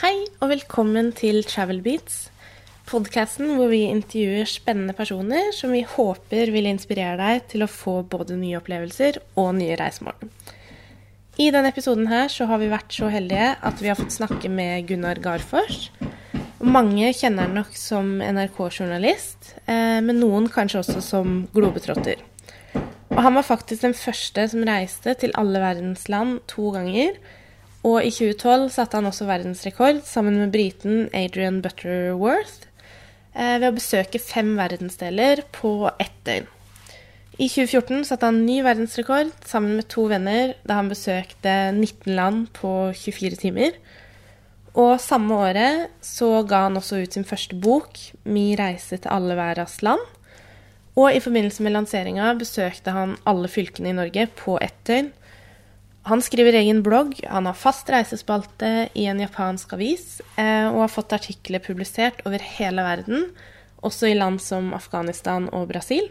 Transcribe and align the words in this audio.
Hei 0.00 0.22
og 0.40 0.48
velkommen 0.48 1.10
til 1.12 1.42
Travel 1.44 1.82
Beats, 1.84 2.30
podkasten 2.88 3.50
hvor 3.58 3.68
vi 3.68 3.82
intervjuer 3.84 4.46
spennende 4.48 4.94
personer 4.96 5.50
som 5.52 5.74
vi 5.76 5.82
håper 5.84 6.48
vil 6.54 6.68
inspirere 6.70 7.18
deg 7.18 7.42
til 7.50 7.66
å 7.66 7.68
få 7.68 7.98
både 8.08 8.38
nye 8.40 8.56
opplevelser 8.56 9.18
og 9.42 9.50
nye 9.58 9.74
reisemål. 9.76 10.16
I 11.36 11.50
denne 11.52 11.68
episoden 11.68 12.08
her 12.08 12.32
så 12.32 12.46
har 12.48 12.62
vi 12.62 12.70
vært 12.72 12.96
så 12.96 13.10
heldige 13.12 13.50
at 13.60 13.82
vi 13.84 13.90
har 13.92 13.98
fått 14.00 14.16
snakke 14.16 14.48
med 14.48 14.88
Gunnar 14.88 15.20
Garfors. 15.20 15.90
Mange 16.64 17.12
kjenner 17.12 17.50
han 17.50 17.60
nok 17.60 17.76
som 17.76 18.22
NRK-journalist, 18.24 19.50
eh, 19.66 20.00
men 20.00 20.16
noen 20.22 20.48
kanskje 20.48 20.80
også 20.80 21.04
som 21.04 21.42
globetrotter. 21.52 22.24
Og 23.10 23.20
han 23.20 23.36
var 23.36 23.44
faktisk 23.44 23.84
den 23.84 23.98
første 24.00 24.48
som 24.48 24.64
reiste 24.64 25.12
til 25.20 25.36
alle 25.36 25.60
verdens 25.60 26.08
land 26.08 26.40
to 26.48 26.72
ganger. 26.72 27.20
Og 27.86 28.02
i 28.04 28.10
2012 28.12 28.68
satte 28.74 28.98
han 28.98 29.08
også 29.08 29.24
verdensrekord 29.28 30.02
sammen 30.04 30.36
med 30.36 30.52
briten 30.52 31.06
Adrian 31.16 31.62
Butterworth 31.64 32.66
eh, 33.32 33.56
ved 33.56 33.70
å 33.70 33.76
besøke 33.78 34.20
fem 34.20 34.52
verdensdeler 34.58 35.46
på 35.56 35.88
ett 35.96 36.18
døgn. 36.28 36.48
I 37.40 37.46
2014 37.48 38.04
satte 38.04 38.28
han 38.28 38.42
ny 38.44 38.58
verdensrekord 38.66 39.30
sammen 39.48 39.78
med 39.78 39.88
to 39.88 40.04
venner 40.10 40.52
da 40.68 40.76
han 40.76 40.90
besøkte 40.92 41.54
19 41.72 42.12
land 42.12 42.50
på 42.58 42.90
24 42.92 43.38
timer. 43.40 43.78
Og 44.76 45.00
samme 45.00 45.38
året 45.48 45.88
så 46.04 46.42
ga 46.46 46.66
han 46.66 46.76
også 46.76 47.00
ut 47.00 47.16
sin 47.16 47.24
første 47.24 47.56
bok, 47.56 47.96
'Mi 48.24 48.54
reise 48.60 49.00
til 49.00 49.10
alle 49.10 49.38
verdens 49.40 49.80
land'. 49.80 50.04
Og 51.00 51.14
i 51.14 51.22
forbindelse 51.22 51.62
med 51.62 51.72
lanseringa 51.72 52.34
besøkte 52.36 52.92
han 52.92 53.16
alle 53.24 53.48
fylkene 53.48 53.88
i 53.88 53.96
Norge 53.96 54.26
på 54.36 54.58
ett 54.60 54.76
døgn. 54.84 55.12
Han 56.08 56.22
skriver 56.24 56.56
egen 56.56 56.80
blogg, 56.82 57.18
han 57.28 57.44
har 57.44 57.56
fast 57.58 57.90
reisespalte 57.92 58.88
i 58.96 59.04
en 59.10 59.20
japansk 59.20 59.74
avis, 59.76 60.20
eh, 60.40 60.66
og 60.70 60.86
har 60.86 60.92
fått 60.92 61.12
artikler 61.12 61.60
publisert 61.60 62.22
over 62.24 62.40
hele 62.56 62.84
verden, 62.86 63.26
også 63.84 64.08
i 64.08 64.16
land 64.16 64.40
som 64.40 64.72
Afghanistan 64.76 65.48
og 65.52 65.68
Brasil. 65.68 66.08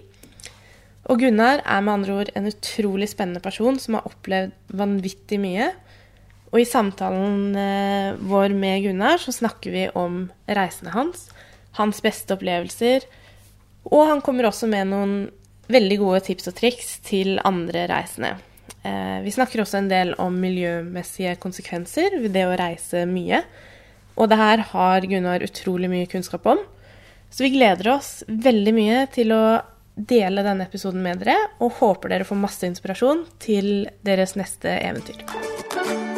Og 1.09 1.23
Gunnar 1.23 1.63
er 1.65 1.81
med 1.81 1.93
andre 1.95 2.17
ord 2.21 2.29
en 2.37 2.49
utrolig 2.49 3.09
spennende 3.09 3.41
person 3.41 3.79
som 3.81 3.97
har 3.97 4.05
opplevd 4.05 4.53
vanvittig 4.77 5.39
mye. 5.41 5.71
Og 6.53 6.61
i 6.61 6.67
samtalen 6.69 7.55
eh, 7.57 8.19
vår 8.29 8.53
med 8.57 8.83
Gunnar 8.85 9.17
så 9.21 9.33
snakker 9.33 9.73
vi 9.73 9.87
om 9.97 10.27
reisene 10.45 10.93
hans, 10.93 11.31
hans 11.77 12.01
beste 12.05 12.37
opplevelser, 12.37 13.05
og 13.89 14.05
han 14.09 14.21
kommer 14.21 14.49
også 14.49 14.69
med 14.69 14.91
noen 14.91 15.17
veldig 15.69 15.97
gode 16.01 16.21
tips 16.29 16.49
og 16.51 16.57
triks 16.57 16.93
til 17.05 17.37
andre 17.45 17.87
reisende. 17.89 18.35
Eh, 18.83 19.19
vi 19.25 19.33
snakker 19.35 19.63
også 19.63 19.81
en 19.81 19.89
del 19.91 20.13
om 20.21 20.35
miljømessige 20.39 21.35
konsekvenser 21.41 22.19
ved 22.21 22.33
det 22.37 22.45
å 22.47 22.57
reise 22.59 23.05
mye. 23.09 23.43
Og 24.19 24.29
det 24.31 24.39
her 24.39 24.63
har 24.71 25.07
Gunnar 25.07 25.43
utrolig 25.43 25.89
mye 25.91 26.09
kunnskap 26.11 26.47
om. 26.49 26.61
Så 27.29 27.45
vi 27.45 27.53
gleder 27.57 27.93
oss 27.93 28.23
veldig 28.27 28.73
mye 28.75 29.03
til 29.13 29.35
å 29.35 29.43
dele 29.99 30.45
denne 30.45 30.65
episoden 30.67 31.03
med 31.03 31.23
dere, 31.23 31.35
og 31.59 31.75
håper 31.81 32.13
dere 32.13 32.27
får 32.27 32.39
masse 32.39 32.67
inspirasjon 32.67 33.25
til 33.43 33.89
deres 34.07 34.37
neste 34.39 34.79
eventyr. 34.79 36.08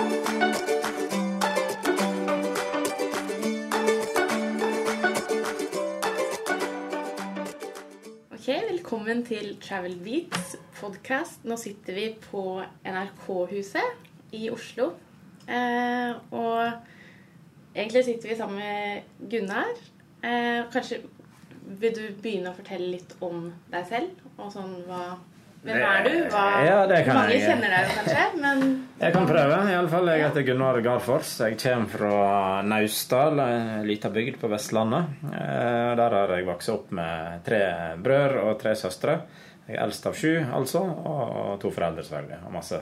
Velkommen 8.92 9.22
til 9.24 9.54
Travel 9.64 9.94
Beats 10.04 10.58
podcast. 10.76 11.46
Nå 11.48 11.56
sitter 11.56 11.96
vi 11.96 12.10
på 12.26 12.42
NRK-huset 12.84 14.34
i 14.36 14.50
Oslo. 14.52 14.90
Eh, 15.48 16.12
og 16.36 17.72
egentlig 17.72 18.02
sitter 18.04 18.34
vi 18.34 18.36
sammen 18.36 18.60
med 18.60 19.30
Gunnar. 19.32 19.80
Eh, 20.20 20.68
kanskje 20.74 21.00
vil 21.80 21.96
du 21.96 22.04
begynne 22.20 22.52
å 22.52 22.58
fortelle 22.58 22.92
litt 22.98 23.16
om 23.24 23.48
deg 23.72 23.88
selv? 23.94 24.28
Og 24.36 24.52
sånn 24.58 24.76
hva 24.90 25.06
Hvem 25.62 25.78
er 25.78 26.06
du? 26.08 26.14
Hva, 26.34 26.44
ja, 26.66 26.78
mange 27.14 27.36
jeg. 27.36 27.42
kjenner 27.46 27.70
deg 27.70 27.84
jo 27.86 27.98
kanskje, 28.00 28.24
men 28.42 28.62
Jeg 28.98 29.14
kan 29.14 29.28
prøve. 29.30 29.60
i 29.70 29.76
alle 29.78 29.92
fall. 29.92 30.08
Jeg 30.10 30.24
heter 30.26 30.46
Gunnar 30.48 30.80
Garfors. 30.82 31.36
Jeg 31.44 31.60
kommer 31.62 31.92
fra 31.94 32.16
Naustdal, 32.66 33.40
en 33.46 33.86
liten 33.86 34.14
bygd 34.16 34.40
på 34.42 34.50
Vestlandet. 34.50 35.06
Eh, 35.30 35.96
Der 36.02 36.18
har 36.18 36.34
jeg 36.34 36.48
vokst 36.50 36.70
opp 36.74 36.90
med 36.98 37.44
tre 37.46 37.62
brødre 38.02 38.42
og 38.50 38.58
tre 38.64 38.74
søstre. 38.76 39.20
Jeg 39.68 39.78
er 39.78 39.84
eldst 39.86 40.08
av 40.10 40.18
sju, 40.18 40.34
altså. 40.52 40.82
Og 40.82 41.60
to 41.62 41.70
foreldre, 41.72 42.04
selvfølgelig. 42.10 42.42
Og 42.48 42.56
masse 42.58 42.82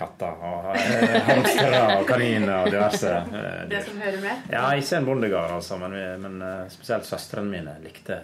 katter 0.00 0.42
og 0.50 0.74
eh, 0.80 1.16
hamstere 1.30 1.80
og 2.00 2.06
kaniner 2.08 2.64
og 2.64 2.70
diverse 2.74 3.14
eh, 3.22 3.64
det 3.70 3.84
som 3.86 4.02
hører 4.02 4.18
med? 4.26 4.50
Ja, 4.50 4.66
ikke 4.74 4.96
en 4.98 5.06
bondegard, 5.06 5.54
altså, 5.60 5.78
men, 5.78 5.94
men 6.26 6.42
spesielt 6.74 7.06
søstrene 7.06 7.50
mine 7.54 7.78
likte 7.84 8.18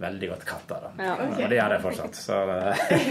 veldig 0.00 0.28
godt 0.30 0.44
katter. 0.48 0.84
Da. 0.86 0.90
Ja, 1.04 1.14
okay. 1.18 1.44
Og 1.44 1.50
det 1.52 1.58
gjør 1.58 1.74
jeg 1.76 1.84
fortsatt. 1.84 2.18
Så 2.18 2.38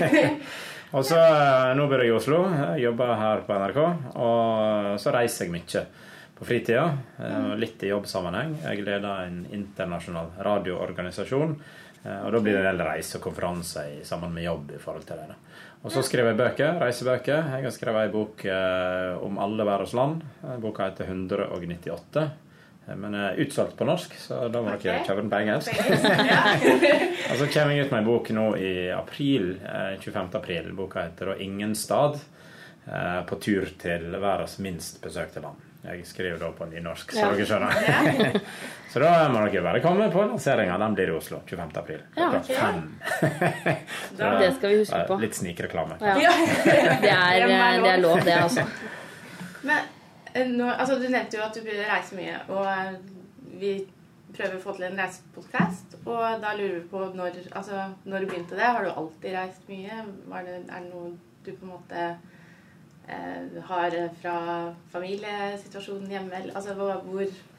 og 0.98 1.04
så 1.06 1.18
eh, 1.20 1.72
Nå 1.78 1.88
bor 1.92 2.00
jeg 2.04 2.12
i 2.12 2.16
Oslo, 2.16 2.42
jobber 2.80 3.16
her 3.20 3.42
på 3.48 3.58
NRK, 3.62 3.80
og 4.16 5.02
så 5.04 5.14
reiser 5.16 5.46
jeg 5.48 5.56
mye 5.58 5.84
på 6.38 6.46
fritida. 6.48 6.86
eh, 7.20 7.52
Litt 7.60 7.84
i 7.84 7.92
jobbsammenheng. 7.92 8.56
Jeg 8.64 8.86
leder 8.86 9.26
en 9.28 9.42
internasjonal 9.58 10.32
radioorganisasjon. 10.48 11.56
eh, 12.06 12.22
Og 12.26 12.32
da 12.36 12.40
blir 12.40 12.56
det 12.58 12.64
en 12.64 12.72
del 12.78 12.86
reiser 12.88 13.20
og 13.20 13.28
konferanser 13.30 14.00
sammen 14.08 14.34
med 14.34 14.46
jobb 14.48 14.72
i 14.78 14.82
forhold 14.82 15.06
til 15.10 15.18
det. 15.24 15.36
Og 15.86 15.92
så 15.94 16.02
skriver 16.04 16.32
jeg 16.34 16.40
bøker, 16.40 16.80
reisebøker. 16.82 17.52
Jeg 17.54 17.64
har 17.64 17.72
skrevet 17.72 18.08
ei 18.08 18.12
bok 18.12 18.42
om 19.24 19.38
alle 19.40 19.64
verdens 19.68 19.94
land. 19.96 20.24
Boka 20.60 20.88
heter 20.90 21.06
198. 21.14 22.24
eh, 22.88 22.96
Men 22.96 23.14
er 23.16 23.36
utsolgt 23.44 23.78
på 23.78 23.86
norsk, 23.86 24.14
så 24.20 24.48
da 24.52 24.62
må 24.62 24.74
okay. 24.76 24.92
dere 24.92 25.06
kjøpe 25.06 25.22
den 25.22 25.30
på 25.30 25.42
engelsk. 25.44 25.72
Og 27.32 27.38
så 27.42 27.48
kommer 27.52 27.76
jeg 27.76 27.86
ut 27.86 27.92
med 27.92 28.00
en 28.02 28.06
bok 28.10 28.30
nå 28.36 28.48
i 28.58 28.74
april, 28.96 29.58
eh, 29.64 29.96
25. 30.02 30.36
april. 30.36 30.72
Boka 30.74 31.02
heter 31.08 31.36
'Ingen 31.40 31.74
stad'. 31.76 32.20
eh, 32.88 33.22
På 33.26 33.36
tur 33.36 33.66
til 33.80 34.12
verdens 34.22 34.60
minst 34.60 35.02
besøkte 35.02 35.42
land. 35.42 35.56
Jeg 35.88 36.06
skriver 36.06 36.38
da 36.40 36.50
på 36.52 36.66
nynorsk, 36.66 37.12
så 37.12 37.18
Ja. 37.20 37.32
dere 37.32 37.46
skjønner. 37.46 38.40
så 38.92 39.00
da 39.00 39.28
må 39.30 39.44
dere 39.52 39.62
bare 39.64 39.80
komme 39.80 40.10
på 40.12 40.24
lanseringa. 40.28 40.78
Den 40.78 40.96
blir 40.96 41.08
i 41.08 41.12
Oslo 41.18 41.40
25. 41.48 41.78
april. 41.78 42.00
Ja, 42.18 42.28
okay. 42.28 42.40
ok. 42.40 42.46
fem. 42.60 43.00
Da- 44.18 44.40
Det 44.40 44.54
skal 44.56 44.70
vi 44.70 44.78
huske 44.82 44.96
Eh, 45.02 45.08
på. 45.08 45.20
Litt 45.22 45.36
snikreklame. 45.36 45.96
Ja. 46.02 46.16
Det 46.16 47.10
er, 47.12 47.48
det 47.48 47.92
er 47.94 47.98
lov, 48.02 48.20
det, 48.24 48.34
altså. 48.34 48.66
Men 49.64 49.78
eh, 50.34 50.48
nå, 50.48 50.68
altså, 50.70 50.98
du 51.00 51.08
nevnte 51.10 51.40
jo 51.40 51.46
at 51.46 51.58
du 51.58 51.68
reiser 51.68 52.20
mye, 52.20 52.40
og 52.52 52.66
eh, 52.72 52.98
vi 53.58 53.74
prøver 54.38 54.58
å 54.58 54.62
få 54.62 54.76
til 54.78 54.88
en 54.90 55.00
reisepodkast. 55.02 55.98
Og 56.06 56.42
da 56.44 56.54
lurer 56.58 56.80
vi 56.80 56.86
på 56.92 57.04
når, 57.18 57.42
altså, 57.58 57.90
når 58.06 58.24
du 58.24 58.32
begynte 58.32 58.58
det. 58.60 58.66
Har 58.68 58.86
du 58.86 58.92
alltid 58.92 59.36
reist 59.38 59.70
mye? 59.72 60.02
Var 60.32 60.48
det, 60.48 60.58
er 60.68 60.84
det 60.84 60.90
noe 60.92 61.14
du 61.46 61.52
på 61.54 61.64
en 61.66 61.74
måte 61.74 62.08
eh, 63.08 63.62
har 63.70 64.00
fra 64.22 64.38
familiesituasjonen 64.94 66.12
hjemme? 66.18 66.42
Eller, 66.42 66.54
altså, 66.60 66.76
hvor, 66.78 67.02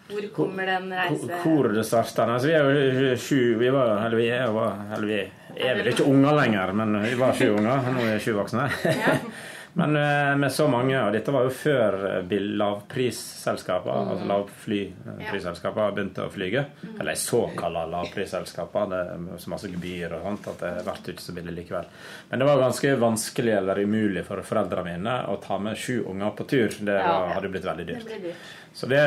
hvor 0.08 0.30
kommer 0.36 0.70
den 0.70 0.92
reise... 0.94 1.42
Hvor 1.42 1.72
det 1.72 1.84
starta? 1.88 2.28
Altså, 2.36 2.48
vi 2.48 2.56
er 2.56 3.10
jo 3.10 3.18
sju 3.20 3.42
Vi 3.60 3.72
var, 3.74 3.96
eller 4.06 4.20
vi 4.20 4.30
er, 4.32 4.48
eller 4.96 5.08
vi 5.08 5.20
er 5.58 5.78
vel 5.80 5.92
ikke 5.92 6.06
unger 6.08 6.36
lenger, 6.38 6.74
men 6.78 7.00
vi 7.02 7.14
var 7.18 7.36
sju 7.36 7.50
unger. 7.56 7.92
Nå 7.92 8.04
er 8.04 8.16
vi 8.16 8.24
sju 8.28 8.34
voksne. 8.38 8.68
Ja. 8.86 9.20
Men 9.78 9.96
eh, 9.96 10.36
med 10.36 10.52
så 10.52 10.64
mange, 10.68 10.96
og 10.98 11.12
dette 11.14 11.30
var 11.30 11.44
jo 11.46 11.52
før 11.54 11.96
lavprisselskapene, 12.26 14.00
mm. 14.02 14.08
altså 14.10 14.26
lavflyprisselskaper 14.26 15.92
begynte 15.94 16.24
å 16.26 16.32
flyge. 16.34 16.64
Eller 16.96 17.14
såkalte 17.14 17.84
lavprisselskaper. 17.92 18.88
Det 18.90 19.02
er 19.04 19.44
så 19.44 19.52
masse 19.52 19.70
gebyr 19.70 20.16
og 20.16 20.26
sånt 20.26 20.48
at 20.50 20.64
det 20.64 20.72
ble 20.88 20.96
ikke 21.14 21.22
så 21.22 21.34
billig 21.36 21.54
likevel. 21.60 21.86
Men 22.32 22.42
det 22.42 22.48
var 22.48 22.64
ganske 22.64 22.96
vanskelig 23.04 23.54
eller 23.60 23.82
umulig 23.86 24.24
for 24.26 24.42
foreldrene 24.48 24.96
mine 24.96 25.14
å 25.30 25.36
ta 25.46 25.60
med 25.62 25.78
sju 25.78 26.00
unger 26.10 26.34
på 26.34 26.48
tur. 26.50 26.74
Det 26.80 26.96
var, 26.98 27.30
hadde 27.36 27.52
blitt 27.54 27.68
veldig 27.70 27.86
dyrt. 27.92 28.10
Det 28.10 28.18
dyrt. 28.26 28.48
Så 28.74 28.90
det, 28.90 29.04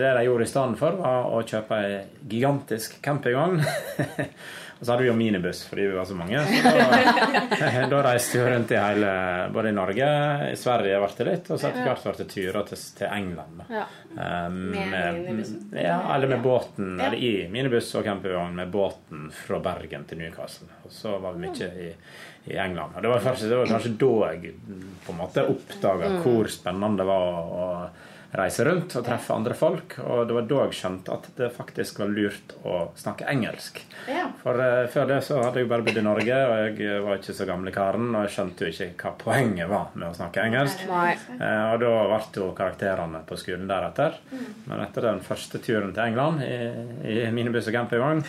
det 0.00 0.12
de 0.18 0.26
gjorde 0.28 0.44
i 0.44 0.52
stedet 0.52 0.78
for, 0.84 1.00
var 1.00 1.32
å 1.32 1.40
kjøpe 1.48 1.80
ei 1.80 1.96
gigantisk 2.28 3.00
campingvogn. 3.04 3.64
og 4.84 4.86
så 4.86 4.92
hadde 4.92 5.04
vi 5.06 5.08
jo 5.08 5.16
minibuss 5.16 5.62
fordi 5.64 5.84
vi 5.88 5.94
var 5.96 6.04
så 6.04 6.14
mange. 6.14 6.40
Så 6.44 6.72
da, 6.76 7.84
da 7.94 8.00
reiste 8.04 8.36
vi 8.36 8.50
rundt 8.52 8.74
i 8.74 8.76
hele 8.76 9.12
Både 9.54 9.70
i 9.70 9.72
Norge, 9.72 10.08
i 10.50 10.58
Sverige 10.60 10.98
ble 11.00 11.08
det 11.16 11.26
litt, 11.30 11.48
og 11.48 11.60
så 11.62 11.70
etter 11.70 11.86
hvert 11.88 12.02
ble 12.04 12.12
det 12.18 12.26
turer 12.34 12.68
til, 12.68 12.82
til 12.98 13.08
England. 13.08 13.62
Ja. 13.72 13.86
Um, 14.12 14.58
Med 14.74 15.30
med 15.38 15.80
Ja, 15.86 15.96
eller 16.12 16.34
med 16.34 16.44
båten. 16.44 16.98
Ja. 16.98 17.06
Eller 17.06 17.16
i 17.16 17.32
minibuss 17.48 17.88
og 17.96 18.04
campingvogn 18.04 18.60
med 18.60 18.76
båten 18.76 19.30
fra 19.32 19.62
Bergen 19.64 20.04
til 20.10 20.20
Newcastle. 20.20 20.68
Og 20.84 20.92
så 20.92 21.16
var 21.16 21.38
vi 21.38 21.46
mye 21.46 21.72
i, 21.86 21.90
i 22.52 22.60
England. 22.60 22.92
Og 22.98 23.06
det 23.06 23.14
var, 23.14 23.24
kanskje, 23.24 23.48
det 23.54 23.62
var 23.62 23.72
kanskje 23.72 23.94
da 24.04 24.14
jeg 24.34 24.52
på 25.06 25.16
en 25.16 25.22
måte 25.22 25.48
oppdaga 25.54 26.18
hvor 26.20 26.52
spennende 26.52 27.00
det 27.00 27.08
var 27.08 27.40
å 27.40 27.70
reise 28.38 28.64
rundt 28.66 28.94
og 28.98 29.04
treffe 29.06 29.34
andre 29.34 29.54
folk. 29.56 29.96
Og 30.04 30.24
det 30.28 30.36
var 30.36 30.46
da 30.50 30.60
jeg 30.64 30.76
skjønte 30.78 31.14
at 31.14 31.28
det 31.38 31.50
faktisk 31.54 32.00
var 32.02 32.12
lurt 32.12 32.54
å 32.66 32.76
snakke 32.98 33.28
engelsk. 33.30 33.80
Ja. 34.10 34.26
For 34.42 34.58
uh, 34.58 34.86
før 34.92 35.08
det 35.10 35.20
så 35.26 35.40
hadde 35.42 35.62
jeg 35.62 35.70
bare 35.70 35.86
bodd 35.86 36.00
i 36.00 36.04
Norge, 36.04 36.40
og 36.50 36.80
jeg 36.80 37.02
var 37.04 37.20
ikke 37.20 37.36
så 37.38 37.48
gamle 37.48 37.74
karen. 37.74 38.10
Og 38.12 38.26
jeg 38.26 38.34
skjønte 38.36 38.66
jo 38.66 38.74
ikke 38.74 38.90
hva 39.04 39.14
poenget 39.24 39.70
var 39.70 39.94
med 39.94 40.08
å 40.10 40.16
snakke 40.18 40.44
engelsk. 40.44 40.84
Nei. 40.90 41.14
Uh, 41.38 41.64
og 41.72 41.78
da 41.84 41.94
ble 42.10 42.42
jo 42.42 42.50
karakterene 42.58 43.24
på 43.28 43.40
skolen 43.40 43.70
deretter. 43.70 44.20
Men 44.68 44.84
etter 44.84 45.08
den 45.10 45.24
første 45.24 45.60
turen 45.62 45.94
til 45.94 46.06
England 46.08 46.44
i, 46.44 46.54
i 47.14 47.18
minibuss 47.34 47.70
og 47.70 47.78
campingvogn, 47.78 48.24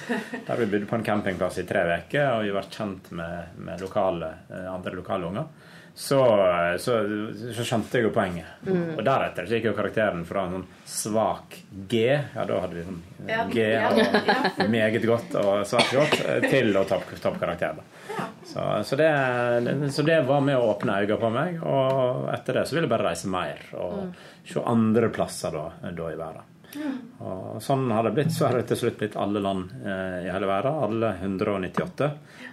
der 0.48 0.62
vi 0.62 0.70
bodde 0.70 0.90
på 0.90 1.00
en 1.00 1.08
campingplass 1.08 1.62
i 1.62 1.68
tre 1.68 1.86
uker, 1.96 2.36
og 2.36 2.46
vi 2.46 2.54
ble 2.54 2.66
kjent 2.70 3.12
med, 3.16 3.56
med 3.66 3.82
lokale, 3.82 4.36
uh, 4.52 4.68
andre 4.76 5.00
lokale 5.00 5.32
unger 5.32 5.74
så, 5.98 6.20
så, 6.80 6.96
så, 7.56 7.64
skjønte 7.64 7.98
jeg 7.98 8.10
jo 8.10 8.12
poenget. 8.12 8.58
Mm. 8.68 8.98
Og 8.98 9.04
deretter 9.08 9.46
så 9.48 9.56
gikk 9.56 9.70
jo 9.70 9.76
karakteren 9.78 9.95
fra 10.28 10.46
en 10.46 10.56
sånn 10.58 10.66
svak 10.90 11.58
G 11.90 12.02
Ja, 12.12 12.46
da 12.46 12.62
hadde 12.64 12.78
vi 12.78 12.86
sånn 12.86 13.02
ja, 13.30 13.46
G 13.52 13.68
og 13.80 14.70
meget 14.72 15.06
godt 15.08 15.38
og 15.42 15.66
svært 15.70 15.94
godt, 15.96 16.18
til 16.50 16.76
å 16.76 16.84
toppkarakter. 16.88 17.80
Topp 17.80 17.96
så, 18.46 18.84
så, 18.84 18.96
det, 18.96 19.92
så 19.92 20.02
det 20.02 20.22
var 20.22 20.42
med 20.42 20.58
å 20.58 20.70
åpne 20.72 21.00
øynene 21.02 21.20
på 21.20 21.32
meg. 21.34 21.62
Og 21.66 22.28
etter 22.34 22.60
det 22.60 22.68
så 22.68 22.76
ville 22.76 22.86
jeg 22.86 22.94
bare 22.94 23.10
reise 23.10 23.32
mer 23.32 23.64
og 23.74 23.96
mm. 23.98 24.12
se 24.52 24.66
andre 24.76 25.10
plasser 25.14 25.56
da, 25.56 25.66
da 25.90 26.12
i 26.12 26.20
verden. 26.20 26.52
Og 27.24 27.62
sånn 27.64 27.88
har 27.92 28.04
det 28.06 28.14
blitt. 28.16 28.34
Så 28.36 28.48
har 28.48 28.58
det 28.58 28.68
til 28.70 28.80
slutt 28.84 28.98
blitt 29.00 29.18
alle 29.20 29.42
land 29.44 29.72
eh, 29.82 30.26
i 30.28 30.32
hele 30.32 30.50
verden. 30.50 30.80
Alle 30.88 31.14
198 31.22 32.10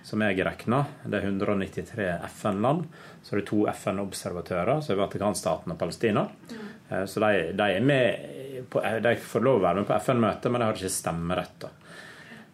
som 0.07 0.23
jeg 0.25 0.43
regna. 0.47 0.85
Det 1.05 1.19
er 1.19 1.29
193 1.31 2.09
FN-land. 2.31 2.87
Så 3.23 3.37
det 3.37 3.45
er 3.45 3.49
to 3.53 3.61
FN-observatører, 3.71 4.81
så 4.83 4.95
er 4.95 4.99
Vatikanstaten 4.99 5.75
og 5.75 5.79
Palestina. 5.79 6.27
Eh, 6.51 6.82
så 7.07 7.21
de, 7.21 7.53
de, 7.59 7.69
er 7.77 7.81
med 7.81 8.67
på, 8.69 8.83
eh, 8.83 8.99
de 9.05 9.17
får 9.17 9.41
lov 9.41 9.61
å 9.61 9.67
være 9.67 9.83
med 9.83 9.89
på 9.89 9.99
FN-møtet, 10.01 10.51
men 10.51 10.61
de 10.61 10.69
har 10.69 10.81
ikke 10.81 10.97
stemmerett. 10.97 11.55
da. 11.67 11.71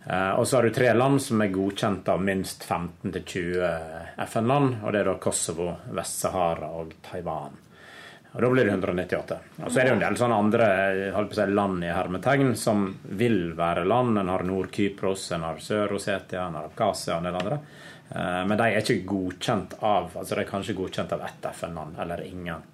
Eh, 0.08 0.31
og 0.40 0.49
så 0.49 0.56
har 0.56 0.69
du 0.69 0.75
tre 0.75 0.93
land 0.94 1.23
som 1.23 1.43
er 1.43 1.52
godkjent 1.52 2.08
av 2.08 2.23
minst 2.25 2.64
15-20 2.64 4.19
FN-land. 4.26 4.76
og 4.82 4.93
Det 4.93 5.00
er 5.00 5.11
da 5.11 5.17
Kosovo, 5.20 5.73
Vest-Sahara 5.93 6.70
og 6.81 6.94
Taiwan. 7.11 7.58
Og 8.32 8.43
Da 8.43 8.50
blir 8.50 8.64
det 8.64 8.73
198. 8.73 9.38
Og 9.64 9.73
så 9.73 9.81
er 9.81 9.85
det 9.85 9.90
jo 9.90 9.96
en 9.96 10.05
del 10.05 10.17
sånne 10.20 10.38
andre 10.38 10.67
si, 11.32 11.46
land 11.52 11.84
i 11.84 11.93
hermetegn 11.93 12.55
som 12.56 12.88
vil 13.02 13.55
være 13.56 13.84
land. 13.88 14.19
En 14.19 14.29
har 14.29 14.44
Nord-Kypros, 14.44 15.32
en 15.32 15.46
har 15.49 15.61
Sør-Osetia, 15.64 16.46
en 16.46 16.58
har 16.58 16.69
Abkhasia 16.69 17.17
og 17.17 17.23
en 17.23 17.31
del 17.31 17.41
andre. 17.41 17.61
Eh, 18.11 18.43
men 18.46 18.56
de 18.56 18.69
er 18.69 18.81
ikke 18.81 19.05
godkjent 19.08 19.79
av 19.81 20.12
altså 20.14 20.34
de 20.34 20.44
er 20.44 20.50
kanskje 20.50 20.76
godkjent 20.76 21.12
av 21.17 21.25
ett 21.29 21.49
FN-land 21.52 22.00
eller 22.00 22.25
ingen. 22.25 22.64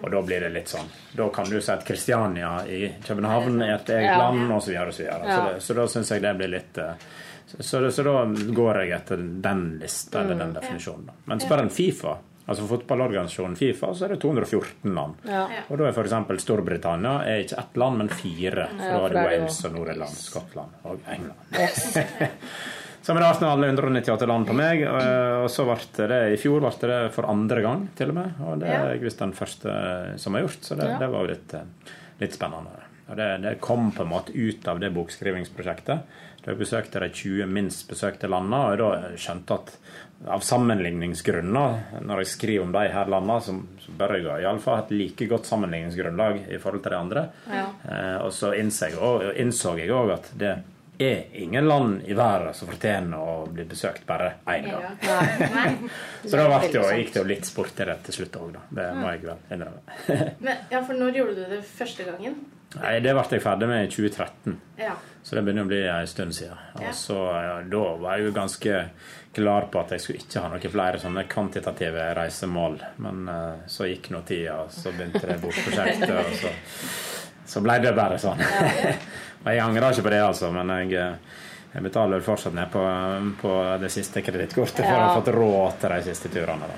Og 0.00 0.06
da 0.12 0.22
blir 0.22 0.44
det 0.44 0.52
litt 0.54 0.70
sånn 0.70 0.86
Da 1.16 1.26
kan 1.34 1.48
du 1.50 1.56
si 1.60 1.72
at 1.72 1.84
Kristiania 1.86 2.52
i 2.66 2.94
København 3.06 3.62
er 3.64 3.74
et 3.74 3.92
eget 3.96 4.18
land, 4.18 4.46
osv. 4.52 4.70
Så, 4.70 4.92
så, 4.92 5.02
videre. 5.02 5.34
så, 5.60 5.66
så 5.66 5.78
da 5.80 5.86
syns 5.90 6.14
jeg 6.14 6.24
det 6.24 6.34
blir 6.38 6.52
litt 6.54 6.80
eh, 6.80 7.10
så, 7.58 7.90
så, 7.90 8.02
da 8.06 8.16
går 8.54 8.82
jeg 8.84 8.92
etter 8.94 9.22
den 9.42 9.64
lista 9.80 10.20
eller 10.20 10.38
den 10.38 10.52
definisjonen. 10.54 11.08
Men 11.26 11.40
spør 11.42 11.64
en 11.64 11.72
Fifa 11.74 12.18
Altså 12.50 12.64
fotballorganisasjonen 12.66 13.56
Fifa 13.56 13.92
så 13.94 14.04
er 14.04 14.14
det 14.16 14.22
214 14.24 14.94
land. 14.94 15.20
Ja. 15.28 15.44
Og 15.68 15.78
da 15.78 15.86
er 15.86 15.94
f.eks. 15.94 16.42
Storbritannia 16.42 17.12
er 17.22 17.44
ikke 17.44 17.60
ett 17.62 17.78
land, 17.78 18.00
men 18.00 18.10
fire. 18.10 18.64
For 18.74 18.88
da 18.90 19.04
er 19.04 19.14
det 19.14 19.22
Wales 19.28 19.58
og 19.68 19.76
Nord-Irland, 19.76 20.16
Skottland 20.18 20.88
og 20.90 21.10
England. 21.14 21.44
Yes. 21.54 21.92
Så 23.02 23.14
med 23.16 23.24
Arsenal 23.24 23.56
alle 23.56 23.70
198 23.72 24.26
land 24.28 24.46
på 24.46 24.54
meg, 24.56 24.82
og 24.84 25.48
så 25.48 25.64
ble 25.64 26.08
det 26.10 26.20
i 26.34 26.36
fjor 26.40 26.60
ble 26.60 26.72
det 26.90 27.00
for 27.14 27.28
andre 27.32 27.62
gang, 27.64 27.86
til 27.96 28.12
og 28.12 28.18
med. 28.18 28.42
Og 28.44 28.60
det 28.60 28.68
er 28.68 28.90
jeg 28.92 29.04
visst 29.06 29.22
den 29.22 29.32
første 29.36 29.72
som 30.20 30.36
har 30.36 30.44
gjort, 30.44 30.60
så 30.68 30.76
det, 30.76 30.90
det 31.00 31.08
var 31.08 31.24
jo 31.24 31.32
litt, 31.32 31.56
litt 32.20 32.36
spennende. 32.36 32.84
Og 33.10 33.16
det, 33.18 33.30
det, 33.42 33.56
kom 33.64 33.88
på 33.90 34.04
en 34.04 34.12
måte 34.12 34.32
ut 34.36 34.68
av 34.70 34.78
det 34.82 34.92
bokskrivingsprosjektet. 34.94 36.18
Da 36.40 36.52
jeg 36.52 36.60
besøkte 36.60 37.02
de 37.02 37.08
20 37.10 37.48
minst 37.50 37.88
besøkte 37.90 38.30
landene, 38.30 38.60
og 38.70 38.78
da 38.78 39.16
skjønte 39.18 39.56
at 39.56 39.74
av 40.28 40.44
sammenligningsgrunner, 40.44 42.02
når 42.04 42.22
jeg 42.22 42.30
skriver 42.34 42.66
om 42.66 42.74
de 42.74 42.84
her 42.92 43.10
landene, 43.10 43.38
så, 43.42 43.54
så 43.80 43.94
bør 43.96 44.18
jeg 44.18 44.44
iallfall 44.44 44.76
ha 44.76 44.84
et 44.84 44.92
like 44.92 45.28
godt 45.30 45.48
sammenligningsgrunnlag 45.48 46.42
i 46.52 46.58
forhold 46.60 46.84
til 46.84 46.94
de 46.94 46.98
andre. 46.98 47.24
Ja. 47.48 47.64
Eh, 47.88 48.16
og 48.20 48.34
så 48.36 48.52
innså 48.60 49.72
jeg 49.80 49.94
òg 49.96 50.12
at 50.18 50.30
det 50.38 50.54
er 51.00 51.40
ingen 51.42 51.68
land 51.68 52.02
i 52.04 52.14
verden 52.16 52.54
som 52.54 52.68
fortjener 52.68 53.18
å 53.18 53.34
bli 53.48 53.64
besøkt 53.68 54.06
bare 54.08 54.34
én 54.52 54.68
gang. 54.68 54.98
så 56.24 56.36
da 56.36 56.46
jo, 56.66 56.84
gikk 56.92 57.12
det 57.14 57.20
jo 57.22 57.26
litt 57.28 57.48
sport 57.48 57.80
i 57.80 57.88
det 57.88 57.98
til 58.08 58.18
slutt 58.20 58.40
òg, 58.40 58.50
da. 58.56 58.64
Det 58.78 58.88
må 58.98 59.12
jeg 59.14 59.22
vel 59.24 59.56
innrømme. 59.56 60.00
Men, 60.44 60.64
ja, 60.72 60.82
for 60.84 60.98
når 61.00 61.20
gjorde 61.20 61.36
du 61.38 61.54
det 61.56 61.62
første 61.64 62.08
gangen? 62.08 62.40
Nei, 62.78 62.98
Det 63.02 63.14
ble 63.16 63.24
jeg 63.34 63.42
ferdig 63.42 63.68
med 63.70 63.86
i 63.86 63.88
2013. 63.90 64.58
Ja. 64.78 64.92
Så 65.22 65.36
det 65.36 65.42
begynner 65.46 65.66
å 65.66 65.70
bli 65.70 65.80
en 65.90 66.10
stund 66.10 66.36
siden. 66.36 66.60
Og 66.78 66.92
så, 66.94 67.16
ja, 67.42 67.56
Da 67.66 67.82
var 68.00 68.18
jeg 68.18 68.28
jo 68.28 68.36
ganske 68.36 68.84
klar 69.34 69.66
på 69.72 69.80
at 69.80 69.94
jeg 69.94 70.04
skulle 70.04 70.22
ikke 70.22 70.42
ha 70.44 70.50
noen 70.52 70.72
flere 70.72 71.00
sånne 71.02 71.24
kvantitative 71.30 72.06
reisemål. 72.18 72.78
Men 73.02 73.24
uh, 73.28 73.64
så 73.70 73.88
gikk 73.90 74.12
nå 74.14 74.22
tida, 74.28 74.60
og 74.64 74.74
så 74.74 74.92
begynte 74.94 75.24
det 75.26 75.40
bortprosjektet, 75.42 76.14
og 76.14 76.38
så, 76.38 76.54
så 77.54 77.64
ble 77.64 77.78
det 77.82 77.94
bare 77.98 78.20
sånn. 78.22 78.42
Jeg 79.44 79.62
angrer 79.64 79.94
ikke 79.94 80.04
på 80.04 80.12
det, 80.12 80.20
altså, 80.20 80.50
men 80.52 80.72
jeg, 80.84 81.06
jeg 81.72 81.84
betaler 81.86 82.24
fortsatt 82.24 82.54
ned 82.56 82.68
på, 82.72 82.82
på 83.40 83.54
det 83.80 83.88
siste 83.94 84.22
kredittkortet 84.26 84.82
for 84.82 84.90
ja. 84.90 84.98
å 84.98 85.06
ha 85.06 85.16
fått 85.16 85.32
råd 85.36 85.80
til 85.80 85.94
de 85.94 86.00
siste 86.10 86.32
turene. 86.34 86.68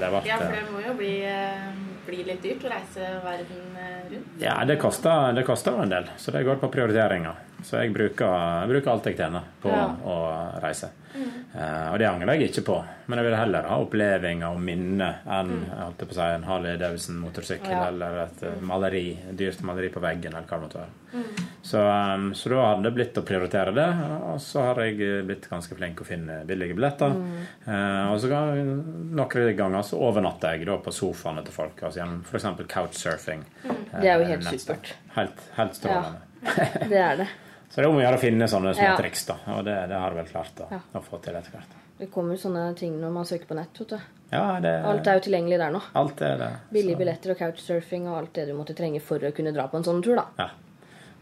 Det 0.00 0.10
ble, 0.10 0.20
ja, 0.28 0.38
for 0.42 0.52
det 0.52 0.64
må 0.68 0.84
jo 0.84 0.94
bli, 0.98 1.14
eh, 1.30 1.70
bli, 2.04 2.20
litt 2.28 2.44
dyrt 2.44 2.66
å 2.66 2.74
reise 2.74 3.14
verden 3.24 3.80
eh, 3.80 3.96
rundt? 4.12 4.36
Ja, 4.42 4.58
det 4.68 4.76
koster, 4.82 5.32
det 5.36 5.46
koster 5.48 5.80
en 5.80 5.94
del, 5.94 6.12
så 6.20 6.34
det 6.34 6.44
går 6.44 6.60
på 6.60 6.72
prioriteringer. 6.76 7.40
Så 7.64 7.80
jeg 7.80 7.94
bruker, 7.94 8.28
jeg 8.28 8.70
bruker 8.74 8.92
alt 8.92 9.08
jeg 9.08 9.16
tjener 9.16 9.48
på 9.62 9.72
ja. 9.72 9.86
å 10.04 10.18
reise. 10.60 10.90
Mm. 11.14 11.28
Uh, 11.54 11.92
og 11.92 12.00
det 12.02 12.06
angrer 12.08 12.34
jeg 12.34 12.50
ikke 12.50 12.64
på, 12.66 12.76
men 13.06 13.20
jeg 13.20 13.28
vil 13.28 13.36
heller 13.38 13.68
ha 13.70 13.76
opplevelser 13.78 14.40
og 14.48 14.56
minner 14.60 15.20
enn 15.30 15.52
mm. 15.52 15.68
holdt 15.78 16.00
på 16.02 16.10
å 16.10 16.16
si, 16.16 16.24
en 16.26 16.46
Harley 16.48 16.80
Davidson-motorsykkel 16.80 17.70
ja. 17.70 17.84
eller 17.92 18.18
et 18.24 18.42
maleri, 18.66 19.04
dyrt 19.38 19.62
maleri 19.64 19.92
på 19.94 20.02
veggen 20.02 20.34
eller 20.34 20.48
hva 20.48 20.58
det 20.58 20.66
måtte 20.66 20.80
være. 20.82 20.96
Mm. 21.14 21.44
Så, 21.62 21.84
um, 21.86 22.26
så, 22.34 22.50
da 22.50 22.64
hadde 22.66 22.88
det 22.88 22.92
blitt 22.98 23.20
å 23.20 23.24
prioritere 23.24 23.76
det, 23.78 23.86
og 24.32 24.42
så 24.42 24.66
har 24.66 24.82
jeg 24.82 25.22
blitt 25.30 25.46
ganske 25.52 25.78
flink 25.78 26.02
å 26.02 26.08
finne 26.08 26.40
billige 26.48 26.76
billetter. 26.76 27.14
Mm. 27.14 27.38
Uh, 27.68 28.02
og 28.10 28.18
så 28.20 28.32
noen 28.34 29.56
ganger 29.62 29.86
så 29.86 30.02
overnatter 30.10 30.58
jeg 30.58 30.68
da 30.68 30.76
på 30.82 30.92
sofaene 30.92 31.46
til 31.46 31.56
folk, 31.56 31.78
altså 31.80 32.02
gjennom 32.02 32.20
f.eks. 32.26 32.50
couchsurfing. 32.74 33.46
Mm. 33.62 33.80
Det 33.94 34.10
er 34.10 34.18
jo 34.18 34.28
helt 34.34 34.50
supert. 34.50 34.92
Helt, 35.14 35.48
helt 35.56 35.78
strålende. 35.78 36.26
Ja, 36.44 36.86
det 36.90 37.00
er 37.00 37.18
det. 37.22 37.30
Så 37.74 37.80
det 37.80 37.88
er 37.88 37.90
om 37.90 37.96
å 37.98 38.02
gjøre 38.04 38.18
å 38.20 38.22
finne 38.22 38.46
sånne 38.46 38.72
små 38.78 38.84
ja. 38.86 38.94
triks, 38.94 39.24
da. 39.26 39.34
Og 39.56 39.64
det, 39.66 39.72
det 39.90 39.98
har 39.98 40.12
du 40.14 40.20
vel 40.20 40.28
klart 40.28 40.60
å, 40.62 40.68
ja. 40.70 40.78
å 40.94 41.00
få 41.02 41.18
til 41.24 41.34
etter 41.34 41.56
hvert. 41.56 41.72
Det 41.98 42.06
kommer 42.14 42.38
sånne 42.38 42.68
ting 42.78 42.94
når 43.00 43.10
man 43.16 43.26
søker 43.26 43.48
på 43.50 43.56
nett. 43.58 43.80
vet 43.80 43.96
du. 43.96 44.04
Ja, 44.30 44.44
det, 44.62 44.76
alt 44.86 45.10
er 45.10 45.18
jo 45.18 45.24
tilgjengelig 45.26 45.58
der 45.58 45.72
nå. 45.74 45.80
Alt 45.98 46.22
er 46.22 46.38
det. 46.38 46.50
Billige 46.70 47.00
billetter 47.02 47.34
og 47.34 47.40
couchsurfing 47.42 48.06
og 48.06 48.20
alt 48.20 48.32
det 48.38 48.46
du 48.46 48.54
måtte 48.54 48.78
trenge 48.78 49.02
for 49.02 49.26
å 49.26 49.32
kunne 49.34 49.50
dra 49.56 49.66
på 49.70 49.80
en 49.80 49.88
sånn 49.88 50.02
tur. 50.06 50.14
da. 50.20 50.28
Ja. 50.38 50.48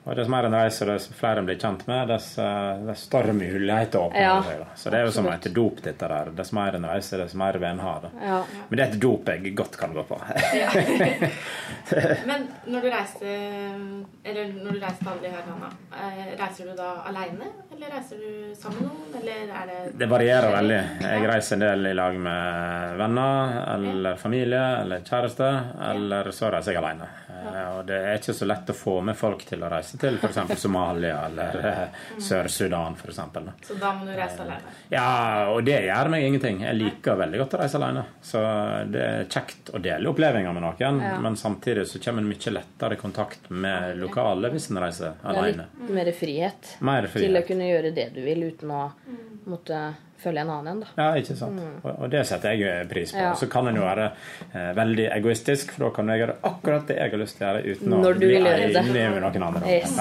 Og 0.02 0.16
Dess 0.18 0.26
mer 0.28 0.48
en 0.48 0.54
reiser, 0.56 0.88
dess 0.90 1.04
flere 1.14 1.38
en 1.38 1.46
blir 1.46 1.60
kjent 1.62 1.84
med, 1.86 2.08
dess, 2.10 2.32
eh, 2.42 2.80
dess 2.88 3.04
større 3.06 3.30
muligheter 3.38 4.00
åpner 4.00 4.24
ja, 4.24 4.32
seg. 4.42 4.64
Så 4.74 4.90
det 4.90 4.98
er 4.98 5.04
jo 5.06 5.12
som 5.14 5.28
et 5.30 5.44
dop, 5.54 5.78
dette 5.84 6.08
der. 6.10 6.32
Dess 6.34 6.50
mer 6.58 6.74
en 6.74 6.88
reiser, 6.90 7.22
dess 7.22 7.36
mer 7.38 7.54
vil 7.62 7.68
en 7.68 7.82
ha. 7.84 7.92
Ja. 8.18 8.40
Men 8.66 8.80
det 8.80 8.82
er 8.82 8.96
et 8.96 9.04
dop 9.04 9.30
jeg 9.30 9.52
godt 9.54 9.78
kan 9.78 9.94
gå 9.94 10.02
på. 10.08 10.18
Men 12.28 12.44
når 12.70 12.84
du 12.84 12.88
reiste 12.92 13.30
Eller 14.24 14.52
når 14.54 14.76
du 14.76 14.80
reiste 14.80 15.10
alle 15.10 15.22
de 15.22 15.30
her 15.30 15.46
landa, 15.46 15.70
eh, 15.94 16.32
reiser 16.40 16.70
du 16.70 16.74
da 16.78 16.88
aleine, 17.06 17.52
eller 17.70 17.94
reiser 17.94 18.22
du 18.22 18.54
sammen 18.58 18.82
med 18.82 18.90
noen, 18.90 19.22
eller 19.22 19.54
er 19.60 19.70
det 19.70 19.78
Det 20.02 20.10
varierer 20.10 20.50
veldig. 20.56 20.80
Jeg 21.06 21.30
reiser 21.30 21.60
en 21.60 21.64
del 21.68 21.92
i 21.92 21.94
lag 21.98 22.18
med 22.26 22.98
venner 22.98 23.56
eller 23.76 24.18
familie 24.18 24.64
eller 24.82 25.06
kjæreste, 25.06 25.48
eller 25.92 26.34
så 26.34 26.50
reiser 26.50 26.74
jeg 26.74 26.82
aleine. 26.82 27.08
Eh, 27.30 27.76
og 27.76 27.86
det 27.86 27.98
er 27.98 28.18
ikke 28.18 28.34
så 28.36 28.46
lett 28.48 28.70
å 28.70 28.76
få 28.76 29.00
med 29.04 29.16
folk 29.18 29.44
til 29.46 29.62
å 29.62 29.70
reise 29.72 29.91
til 30.00 30.18
f.eks. 30.18 30.60
Somalia 30.60 31.18
eller 31.26 31.58
eh, 31.68 32.00
Sør-Sudan 32.22 32.96
f.eks. 32.98 33.20
Så 33.66 33.76
da 33.80 33.92
må 33.96 34.06
du 34.06 34.12
reise 34.16 34.44
alene? 34.44 34.74
Ja, 34.92 35.06
og 35.52 35.62
det 35.66 35.78
gjør 35.86 36.12
meg 36.12 36.26
ingenting. 36.28 36.62
Jeg 36.66 36.78
liker 36.78 37.18
veldig 37.20 37.42
godt 37.42 37.56
å 37.56 37.62
reise 37.62 37.80
alene. 37.80 38.04
Så 38.24 38.42
det 38.92 39.02
er 39.06 39.26
kjekt 39.32 39.72
å 39.74 39.82
dele 39.82 40.12
opplevelser 40.12 40.52
med 40.52 40.64
noen, 40.64 41.02
ja. 41.04 41.16
men 41.22 41.36
samtidig 41.38 41.86
så 41.90 42.00
kommer 42.02 42.24
en 42.24 42.30
mye 42.30 42.54
lettere 42.54 43.00
kontakt 43.00 43.50
med 43.50 43.98
lokale 44.00 44.52
hvis 44.52 44.70
en 44.72 44.82
reiser 44.82 45.18
alene. 45.22 45.68
Litt 45.82 45.96
mer 45.98 46.12
frihet, 46.16 46.76
mer 46.80 47.10
frihet 47.10 47.28
til 47.28 47.42
å 47.42 47.44
kunne 47.46 47.68
gjøre 47.68 47.92
det 47.96 48.08
du 48.16 48.22
vil 48.24 48.48
uten 48.52 48.72
å 48.72 48.86
måtte 49.50 49.82
følge 50.22 50.42
en 50.44 50.50
annen 50.54 50.70
en. 50.72 50.80
da. 50.84 50.90
Ja, 50.98 51.08
ikke 51.20 51.36
sant. 51.38 51.58
Mm. 51.58 51.78
Og, 51.92 52.04
det 52.12 52.22
setter 52.28 52.56
jeg 52.56 52.88
pris 52.90 53.12
på. 53.14 53.20
Ja. 53.20 53.32
Så 53.38 53.48
kan 53.52 53.68
en 53.70 53.78
jo 53.78 53.84
være 53.84 54.08
eh, 54.48 54.70
veldig 54.78 55.08
egoistisk, 55.18 55.74
for 55.76 55.86
da 55.86 55.90
kan 55.98 56.12
jeg 56.12 56.22
gjøre 56.22 56.36
akkurat 56.50 56.88
det 56.90 56.98
jeg 56.98 57.14
har 57.14 57.22
lyst 57.22 57.38
til 57.38 57.46
å 57.46 57.50
gjøre 57.50 57.76
uten 57.76 57.96
å 57.98 58.14
bli 58.16 58.32
enig 58.38 59.04
med 59.16 59.22
noen 59.26 59.46
andre. 59.50 59.76
Yes. 59.76 59.96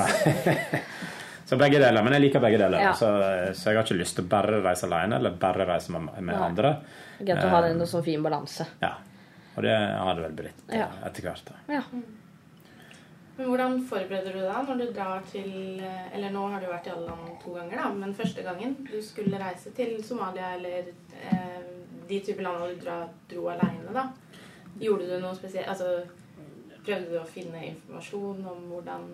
så 1.51 1.59
begge 1.59 1.81
deler. 1.83 2.01
Men 2.05 2.17
jeg 2.17 2.27
liker 2.27 2.45
begge 2.47 2.61
deler. 2.61 2.87
Ja. 2.87 2.95
Så, 2.97 3.11
så, 3.57 3.69
jeg 3.71 3.81
har 3.81 3.85
ikke 3.85 3.99
lyst 4.01 4.19
til 4.19 4.27
å 4.27 4.31
bare 4.31 4.63
reise 4.63 4.89
alene 4.89 5.21
eller 5.21 5.37
bare 5.41 5.67
reise 5.73 5.95
med, 5.97 6.09
med 6.21 6.37
andre. 6.37 6.75
Greit 7.21 7.45
å 7.45 7.53
ha 7.53 7.65
en 7.69 7.85
sånn 7.89 8.05
fin 8.07 8.23
balanse. 8.25 8.69
Ja. 8.81 8.95
Og 9.51 9.65
det 9.65 9.75
har 9.75 10.15
det 10.15 10.25
vel 10.29 10.35
blitt 10.45 10.73
ja. 10.73 10.87
etter 11.05 11.27
hvert. 11.27 11.49
da. 11.49 11.79
Ja. 11.79 11.83
Men 13.41 13.49
hvordan 13.49 13.79
forbereder 13.89 14.35
du 14.37 14.41
deg 14.45 14.67
når 14.67 14.77
du 14.77 14.89
drar 14.93 15.23
til 15.25 15.79
eh, 15.81 16.09
Eller 16.13 16.29
nå 16.29 16.43
har 16.51 16.61
du 16.61 16.67
vært 16.69 16.85
i 16.85 16.91
alle 16.93 17.07
land 17.07 17.31
to 17.41 17.55
ganger, 17.55 17.79
da, 17.79 17.87
men 17.97 18.13
første 18.13 18.43
gangen 18.45 18.75
du 18.85 18.99
skulle 19.01 19.39
reise 19.41 19.71
til 19.73 19.95
Somalia 20.05 20.51
eller 20.59 20.91
eh, 21.17 21.63
de 22.05 22.19
typer 22.21 22.45
land 22.45 22.61
du 22.69 22.83
dra, 22.83 22.99
dro 23.31 23.47
aleine, 23.49 23.95
da. 23.95 24.03
Gjorde 24.77 25.07
du 25.09 25.15
noe 25.23 25.33
spesielt 25.33 25.71
Altså 25.73 26.03
prøvde 26.85 27.09
du 27.09 27.17
å 27.17 27.25
finne 27.25 27.63
informasjon 27.71 28.45
om 28.51 28.61
hvordan 28.69 29.09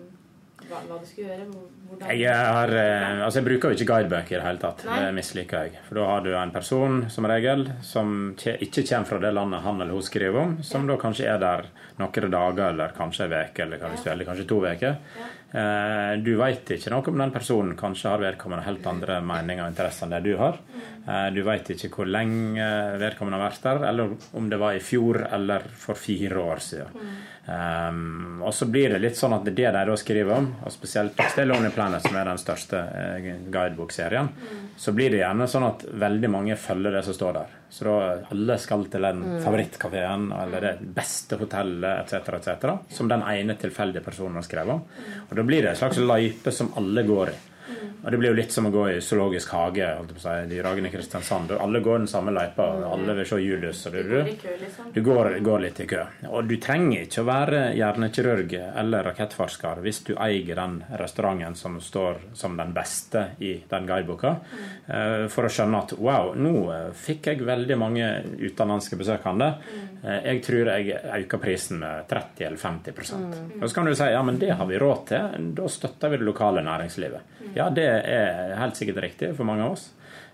hva, 0.68 0.80
hva 0.88 0.98
du 1.00 1.06
skulle 1.06 1.28
gjøre? 1.30 1.46
Hvordan 1.88 2.10
Jeg, 2.18 2.34
har, 2.34 2.72
eh, 2.76 3.22
altså 3.24 3.38
jeg 3.40 3.46
bruker 3.46 3.70
jo 3.70 3.78
ikke 3.78 3.88
guidebøker 3.92 4.34
i 4.34 4.38
det 4.40 4.46
hele 4.48 4.62
tatt. 4.62 4.84
Nei. 4.88 4.98
Det 5.04 5.14
misliker 5.16 5.64
jeg. 5.68 5.78
For 5.86 6.00
da 6.00 6.06
har 6.10 6.26
du 6.26 6.30
en 6.36 6.52
person 6.54 6.98
som 7.14 7.28
regel 7.30 7.64
som 7.86 8.12
ikke 8.36 8.84
kommer 8.90 9.08
fra 9.12 9.22
det 9.22 9.32
landet 9.38 9.64
han 9.64 9.80
eller 9.80 9.96
hun 9.96 10.02
skriver 10.04 10.40
om, 10.42 10.56
som 10.66 10.86
da 10.90 10.98
kanskje 11.00 11.30
er 11.30 11.38
der 11.42 11.68
noen 12.02 12.30
dager 12.34 12.72
eller 12.74 12.94
kanskje 12.96 13.26
en 13.30 13.36
uke 13.38 13.64
eller 13.64 13.82
kanskje, 13.82 14.12
eller 14.12 14.28
kanskje 14.28 14.48
to 14.50 14.60
uker. 14.66 14.98
Eh, 15.48 16.16
Du 16.20 16.34
veit 16.36 16.68
ikke 16.74 16.90
noe 16.92 17.08
om 17.08 17.18
den 17.22 17.30
personen. 17.32 17.76
Kanskje 17.78 18.10
har 18.12 18.20
vedkommende 18.20 18.66
helt 18.66 18.84
andre 18.86 19.20
meninger 19.24 19.64
og 19.64 19.70
interesser 19.72 20.04
enn 20.04 20.12
det 20.18 20.22
du 20.26 20.36
har. 20.36 20.58
Eh, 21.08 21.30
Du 21.32 21.40
veit 21.46 21.70
ikke 21.72 21.88
hvor 21.94 22.06
lenge 22.10 22.66
vedkommende 23.00 23.38
har 23.40 23.48
vært 23.48 23.62
der, 23.64 23.88
eller 23.88 24.12
om 24.36 24.50
det 24.50 24.58
var 24.60 24.76
i 24.76 24.82
fjor 24.84 25.22
eller 25.32 25.64
for 25.72 25.94
fire 25.96 26.36
år 26.36 26.60
siden. 26.60 27.08
Um, 27.48 28.42
og 28.44 28.52
så 28.54 28.66
blir 28.68 28.92
det 28.92 28.98
litt 29.00 29.16
sånn 29.16 29.32
at 29.32 29.46
det 29.46 29.54
er 29.56 29.72
det 29.72 29.80
de 29.80 29.84
da 29.88 29.94
skriver 29.96 30.34
om, 30.36 30.48
og 30.60 30.72
spesielt 30.72 31.16
det 31.16 31.40
er 31.40 31.46
Lonely 31.48 31.70
Planet, 31.72 32.04
som 32.04 32.18
er 32.20 32.28
den 32.28 32.40
største 32.42 32.82
eh, 32.82 33.28
guidebokserien, 33.48 34.28
så 34.76 34.92
blir 34.92 35.14
det 35.14 35.22
gjerne 35.22 35.46
sånn 35.48 35.64
at 35.70 35.86
veldig 36.04 36.30
mange 36.34 36.58
følger 36.60 36.98
det 36.98 37.02
som 37.06 37.16
står 37.16 37.38
der. 37.38 37.54
Så 37.72 37.86
da 37.88 37.94
alle 38.34 38.58
skal 38.60 38.84
til 38.92 39.06
den 39.08 39.24
favorittkafeen 39.44 40.28
eller 40.36 40.66
det 40.66 40.92
beste 41.00 41.40
hotellet 41.40 42.04
etc., 42.04 42.36
etc., 42.36 42.74
som 42.92 43.08
den 43.08 43.24
ene 43.24 43.56
tilfeldige 43.60 44.04
personen 44.04 44.36
har 44.42 44.44
skrevet 44.44 44.76
om. 44.76 44.84
Og 45.24 45.36
da 45.40 45.46
blir 45.48 45.64
det 45.64 45.72
en 45.72 45.80
slags 45.86 46.00
løype 46.04 46.52
som 46.52 46.74
alle 46.76 47.06
går 47.08 47.32
i. 47.32 47.38
Og 48.04 48.10
Det 48.10 48.18
blir 48.18 48.30
jo 48.30 48.36
litt 48.38 48.52
som 48.54 48.66
å 48.66 48.70
gå 48.70 48.84
i 48.92 49.00
zoologisk 49.00 49.50
hage. 49.52 49.86
holdt 49.98 50.14
på 50.14 50.20
si, 50.22 50.34
Dyrehagen 50.50 50.86
i 50.86 50.90
Kristiansand. 50.90 51.50
Alle 51.60 51.80
går 51.80 51.98
den 51.98 52.06
samme 52.10 52.30
løypa. 52.32 52.66
og 52.78 52.92
Alle 52.92 53.14
vil 53.18 53.26
se 53.26 53.40
Julius. 53.42 53.86
Og 53.86 53.92
du 53.92 54.02
går 54.08 54.24
liksom? 54.24 54.92
du 54.94 55.00
går, 55.02 55.30
går 55.44 55.60
litt 55.66 55.80
i 55.80 55.86
kø. 55.86 56.04
Og 56.28 56.48
du 56.48 56.56
trenger 56.62 57.02
ikke 57.06 57.22
å 57.22 57.28
være 57.28 57.62
hjernekirurg 57.76 58.54
eller 58.78 59.04
rakettforsker 59.10 59.82
hvis 59.84 60.02
du 60.06 60.14
eier 60.16 60.54
den 60.58 60.78
restauranten 60.98 61.54
som 61.58 61.80
står 61.80 62.22
som 62.34 62.56
den 62.56 62.72
beste 62.76 63.26
i 63.40 63.54
den 63.68 63.86
guideboka, 63.86 64.36
eh, 64.86 65.26
for 65.28 65.44
å 65.48 65.52
skjønne 65.52 65.82
at 65.82 65.92
wow, 65.98 66.32
nå 66.38 66.54
eh, 66.72 66.88
fikk 66.94 67.26
jeg 67.32 67.44
veldig 67.46 67.76
mange 67.78 68.08
utenlandske 68.38 68.96
besøkende. 69.00 69.52
Eh, 70.04 70.18
Jeg 70.28 70.42
tror 70.44 70.68
jeg 70.74 70.98
øker 71.24 71.38
prisen 71.42 71.78
med 71.82 72.06
30 72.08 72.46
eller 72.46 72.56
50% 72.58 73.62
Og 73.62 73.68
så 73.68 73.74
kan 73.74 73.84
du 73.86 73.94
si 73.94 74.04
ja, 74.12 74.22
men 74.22 74.38
det 74.38 74.50
har 74.56 74.66
vi 74.66 74.78
råd 74.78 75.06
til. 75.08 75.52
Da 75.54 75.68
støtter 75.68 76.10
vi 76.12 76.16
det 76.20 76.26
lokale 76.28 76.62
næringslivet. 76.62 77.20
Ja, 77.54 77.68
det 77.70 77.86
er 77.88 78.56
helt 78.58 78.76
sikkert 78.78 79.02
riktig 79.04 79.34
for 79.36 79.44
mange 79.48 79.64
av 79.68 79.72
oss. 79.78 79.90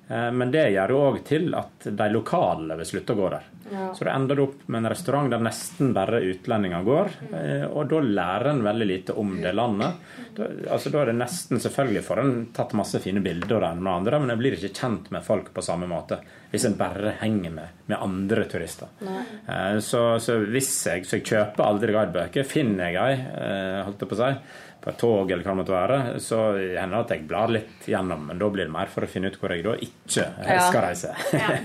Eh, 0.08 0.30
Men 0.32 0.50
det 0.52 0.66
gjør 0.74 0.90
jo 0.92 1.02
òg 1.10 1.22
til 1.24 1.54
at 1.56 1.86
de 1.96 2.08
lokale 2.12 2.76
vil 2.76 2.86
slutte 2.94 3.14
å 3.16 3.20
gå 3.22 3.30
der. 3.32 3.50
Så 3.96 4.04
det 4.04 4.12
ender 4.12 4.40
opp 4.42 4.66
med 4.68 4.82
en 4.84 4.90
restaurant 4.92 5.30
der 5.32 5.40
nesten 5.40 5.94
bare 5.96 6.18
utlendinger 6.20 6.82
går, 6.84 7.08
eh, 7.32 7.62
og 7.64 7.88
da 7.88 8.00
lærer 8.04 8.50
en 8.50 8.60
veldig 8.62 8.86
lite 8.90 9.14
om 9.16 9.30
det 9.40 9.54
landet. 9.56 9.94
Da, 10.36 10.44
altså, 10.74 10.90
da 10.92 11.00
er 11.00 11.06
det 11.06 11.14
nesten 11.22 11.62
selvfølgelig 11.64 12.02
får 12.04 12.20
en 12.20 12.34
tatt 12.52 12.74
masse 12.76 13.00
fine 13.00 13.22
bilder 13.24 13.56
av 13.56 13.62
det 13.64 13.70
ene 13.72 13.80
med 13.86 13.92
andre, 13.94 14.20
men 14.20 14.30
en 14.34 14.38
blir 14.42 14.58
ikke 14.58 14.74
kjent 14.76 15.08
med 15.14 15.24
folk 15.24 15.48
på 15.56 15.64
samme 15.64 15.88
måte 15.88 16.20
hvis 16.52 16.66
en 16.68 16.76
bare 16.78 17.14
henger 17.22 17.50
med, 17.56 17.80
med 17.88 17.98
andre 18.04 18.44
turister. 18.52 18.92
Eh, 19.00 19.78
Så, 19.80 20.04
så 20.20 20.36
hvis 20.44 20.70
jeg, 20.86 21.06
så 21.08 21.16
jeg 21.16 21.24
kjøper 21.32 21.64
aldri 21.64 21.96
guidebøker, 21.96 22.44
finner 22.44 22.92
jeg 22.92 23.00
ei, 23.00 23.82
holdt 23.88 24.04
jeg 24.04 24.12
på 24.12 24.20
å 24.20 24.20
si, 24.20 24.30
på 24.84 24.92
et 24.92 24.98
tog 25.00 25.30
eller 25.30 25.40
hva 25.40 25.54
det 25.54 25.60
måtte 25.62 25.72
være, 25.72 25.98
så 26.20 26.40
hender 26.58 26.92
det 26.98 27.00
at 27.06 27.12
jeg 27.14 27.28
blar 27.30 27.52
litt 27.52 27.86
gjennom, 27.88 28.26
men 28.28 28.42
da 28.42 28.50
blir 28.52 28.68
det 28.68 28.74
mer 28.74 28.90
for 28.92 29.06
å 29.06 29.08
finne 29.08 29.30
ut 29.32 29.38
hvor 29.40 29.54
jeg 29.54 29.64
da 29.64 29.72
ikke 29.86 30.26
skal 30.68 30.82
reise. 30.84 31.14
Ja. 31.32 31.56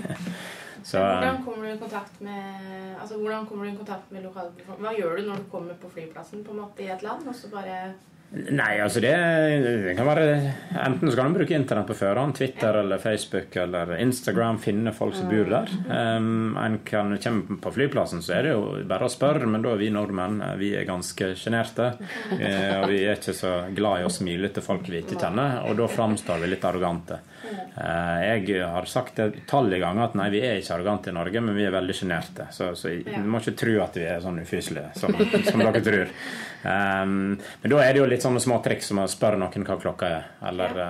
Så, 0.80 0.96
Hvordan 0.96 1.42
kommer 1.44 1.66
du 1.66 1.74
i 1.74 1.78
kontakt 1.78 2.20
med 2.24 2.94
Altså, 2.96 3.18
hvordan 3.20 3.44
kommer 3.46 3.66
du 3.66 3.70
i 3.70 3.76
kontakt 3.76 4.12
med 4.14 4.22
lokalbefolkningen? 4.24 4.86
Hva 4.86 4.94
gjør 4.96 5.18
du 5.18 5.26
når 5.26 5.42
du 5.42 5.50
kommer 5.52 5.76
på 5.76 5.90
flyplassen 5.92 6.40
på 6.46 6.54
en 6.54 6.62
måte 6.62 6.86
i 6.86 6.88
et 6.88 7.04
land, 7.04 7.26
og 7.28 7.36
så 7.36 7.50
bare 7.52 7.74
Nei, 8.30 8.76
altså 8.78 9.00
det, 9.02 9.10
det 9.64 9.94
kan 9.98 10.06
være 10.06 10.26
Enten 10.84 11.10
så 11.10 11.16
kan 11.18 11.32
du 11.32 11.40
bruke 11.40 11.56
internett 11.56 11.88
på 11.88 11.96
førhånd, 11.98 12.36
Twitter 12.38 12.76
eller 12.78 13.00
Facebook 13.02 13.56
eller 13.58 13.96
Instagram, 13.98 14.60
finne 14.62 14.92
folk 14.94 15.16
som 15.18 15.26
bor 15.32 15.50
der. 15.50 15.72
Um, 15.90 16.54
en 16.60 16.78
kan 16.86 17.16
komme 17.18 17.58
på 17.58 17.72
flyplassen, 17.74 18.22
så 18.22 18.36
er 18.36 18.46
det 18.46 18.52
jo 18.54 18.62
bare 18.86 19.08
å 19.08 19.10
spørre, 19.10 19.50
men 19.50 19.66
da 19.66 19.74
er 19.74 19.82
vi 19.82 19.90
nordmenn 19.90 20.38
vi 20.60 20.70
er 20.78 20.86
ganske 20.86 21.32
sjenerte. 21.34 21.90
eh, 22.38 22.78
Og 22.78 22.86
vi 22.92 23.02
er 23.02 23.18
ikke 23.18 23.34
så 23.34 23.54
glad 23.74 24.04
i 24.04 24.06
å 24.06 24.14
smile 24.14 24.52
til 24.54 24.62
folk 24.62 24.86
vi 24.86 25.02
ikke 25.02 25.18
kjenner, 25.18 25.64
og 25.66 25.74
da 25.82 25.90
framstår 25.90 26.44
vi 26.44 26.52
litt 26.54 26.70
arrogante. 26.70 27.18
Eh, 27.50 28.20
Jeg 28.46 28.62
har 28.70 28.86
sagt 28.90 29.16
det 29.16 29.30
utallige 29.40 29.80
ganger 29.82 30.08
at 30.08 30.14
nei, 30.18 30.28
vi 30.32 30.42
er 30.44 30.60
ikke 30.60 30.76
arrogante 30.76 31.10
i 31.10 31.16
Norge, 31.16 31.42
men 31.44 31.56
vi 31.56 31.64
er 31.66 31.74
veldig 31.74 31.96
sjenerte. 31.96 32.46
Så, 32.54 32.72
så 32.78 32.92
du 32.92 33.26
må 33.30 33.40
ikke 33.42 33.56
tro 33.58 33.74
at 33.84 33.98
vi 33.98 34.06
er 34.06 34.22
sånn 34.24 34.40
ufyselige 34.42 34.92
som, 34.98 35.14
som 35.50 35.64
dere 35.64 35.82
tror. 35.84 36.14
Um, 36.60 37.12
men 37.62 37.72
da 37.72 37.78
er 37.80 37.94
det 37.96 38.02
jo 38.02 38.08
litt 38.10 38.24
sånne 38.24 38.40
småtriks 38.44 38.90
som 38.90 39.00
å 39.00 39.06
spørre 39.08 39.38
noen 39.40 39.64
hva 39.64 39.78
klokka 39.80 40.10
er. 40.12 40.26
Eller, 40.50 40.76
ja. 40.76 40.88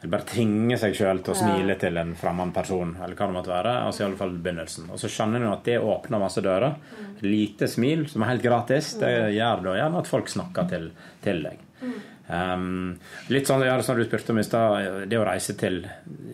eller 0.00 0.14
bare 0.16 0.28
tvinge 0.32 0.78
seg 0.82 0.96
sjøl 0.98 1.22
til 1.22 1.34
å 1.36 1.38
smile 1.38 1.76
til 1.80 2.00
en 2.02 2.14
fremmed 2.18 2.54
person, 2.56 2.96
eller 2.98 3.18
hva 3.18 3.28
det 3.30 3.36
måtte 3.38 3.54
være. 3.54 3.74
Altså 3.86 4.02
i 4.02 4.06
alle 4.08 4.18
fall 4.20 4.34
begynnelsen. 4.42 4.90
Og 4.90 4.98
så 5.02 5.10
skjønner 5.12 5.44
du 5.44 5.50
at 5.52 5.64
det 5.68 5.78
åpner 5.78 6.22
masse 6.22 6.42
dører. 6.44 6.74
Lite 7.22 7.68
smil, 7.70 8.08
som 8.10 8.24
er 8.26 8.32
helt 8.34 8.42
gratis, 8.46 8.94
det 8.98 9.12
gjør 9.36 9.62
da 9.68 9.76
gjerne 9.78 10.00
at 10.02 10.10
folk 10.10 10.32
snakker 10.32 10.66
til, 10.72 10.88
til 11.22 11.44
deg. 11.46 11.68
Um, 12.28 12.94
litt 13.34 13.48
sånn 13.50 13.64
ja, 13.66 13.74
som 13.82 13.98
du 13.98 14.04
spurte 14.06 14.32
om 14.32 14.38
i 14.40 14.46
stad, 14.46 15.04
det 15.10 15.18
å 15.18 15.26
reise 15.26 15.56
til 15.58 15.82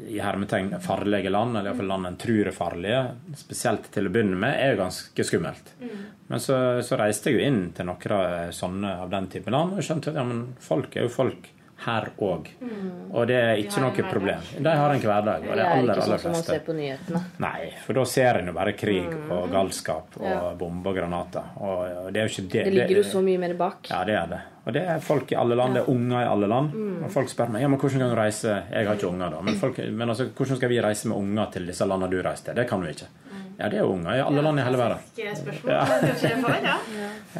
i 0.08 0.20
hermetegn 0.20 0.74
farlige 0.84 1.32
land, 1.32 1.56
eller 1.56 1.72
iallfall 1.72 1.90
land 1.90 2.10
en 2.10 2.18
tror 2.20 2.50
er 2.50 2.56
farlige, 2.56 3.02
spesielt 3.40 3.88
til 3.94 4.08
å 4.08 4.12
begynne 4.12 4.38
med, 4.38 4.56
er 4.56 4.74
jo 4.74 4.82
ganske 4.82 5.26
skummelt. 5.26 5.74
Men 6.28 6.42
så, 6.44 6.58
så 6.84 6.98
reiste 7.00 7.32
jeg 7.32 7.38
jo 7.38 7.46
inn 7.48 7.62
til 7.76 7.88
noen 7.88 8.52
sånne 8.54 8.98
av 9.04 9.12
den 9.12 9.30
type 9.32 9.52
land 9.52 9.78
og 9.78 9.84
skjønte 9.84 10.12
at 10.12 10.20
ja, 10.20 10.26
folk 10.64 10.96
er 10.96 11.08
jo 11.08 11.14
folk 11.14 11.48
her 11.86 12.08
òg. 12.18 12.48
Og 13.14 13.26
det 13.30 13.36
er 13.38 13.56
ikke 13.62 13.80
noe 13.84 14.04
problem. 14.10 14.40
De 14.58 14.68
har 14.80 14.90
en 14.94 15.00
hverdag, 15.00 15.44
og 15.46 15.48
Det 15.48 15.56
det 15.56 15.64
er 15.64 15.82
ikke 15.84 15.94
sånn 15.94 16.18
som 16.18 16.32
man 16.32 16.42
fleste. 16.42 16.52
ser 16.52 16.60
på 16.66 16.74
nyhetene. 16.74 17.20
Nei, 17.38 17.72
for 17.86 17.92
da 17.94 18.04
ser 18.04 18.38
en 18.40 18.46
jo 18.46 18.52
bare 18.52 18.72
krig 18.72 19.14
og 19.30 19.50
galskap 19.52 20.16
og 20.18 20.26
Ja. 20.26 20.54
bomber 20.58 20.90
og 20.90 20.96
granater. 20.96 21.42
Og 21.60 22.12
det 22.12 22.20
er 22.22 22.26
jo 22.28 22.32
ikke 22.42 22.48
det 22.50 22.64
Det 22.64 22.72
ligger 22.74 22.96
jo 22.96 23.02
så 23.04 23.22
mye 23.22 23.38
mer 23.38 23.54
bak. 23.54 23.88
ja, 23.90 24.04
det 24.04 24.14
er 24.14 24.26
det. 24.26 24.40
Og 24.66 24.72
det 24.74 24.82
er 24.86 24.98
folk 25.00 25.30
i 25.32 25.34
alle 25.36 25.54
land. 25.56 25.74
Det 25.74 25.82
er 25.86 25.90
unger 25.90 26.20
i 26.20 26.26
alle 26.28 26.46
land. 26.48 26.72
Og 27.04 27.10
folk 27.10 27.28
spør 27.28 27.48
meg 27.50 27.62
ja, 27.62 27.68
men 27.68 27.78
hvordan 27.78 27.98
kan 28.00 28.10
du 28.10 28.16
reise 28.16 28.62
Jeg 28.72 28.86
har 28.86 28.94
ikke 28.96 29.08
unger, 29.08 29.30
da. 29.30 29.40
Men, 29.40 29.54
folk, 29.62 29.78
men 29.78 30.08
altså, 30.08 30.26
hvordan 30.34 30.56
skal 30.56 30.68
vi 30.68 30.80
reise 30.80 31.08
med 31.08 31.16
unger 31.16 31.46
til 31.52 31.66
disse 31.66 31.86
landene 31.86 32.10
du 32.10 32.22
reiste 32.22 32.44
til? 32.46 32.54
Det 32.54 32.68
kan 32.68 32.82
vi 32.82 32.88
ikke. 32.88 33.06
Ja, 33.58 33.66
det 33.66 33.80
er 33.80 33.82
jo 33.82 33.94
unger 33.96 34.14
i 34.14 34.20
alle 34.22 34.42
land 34.44 34.60
i 34.60 34.62
hele 34.62 34.78
verden. 34.78 35.00
Ja. 35.66 35.80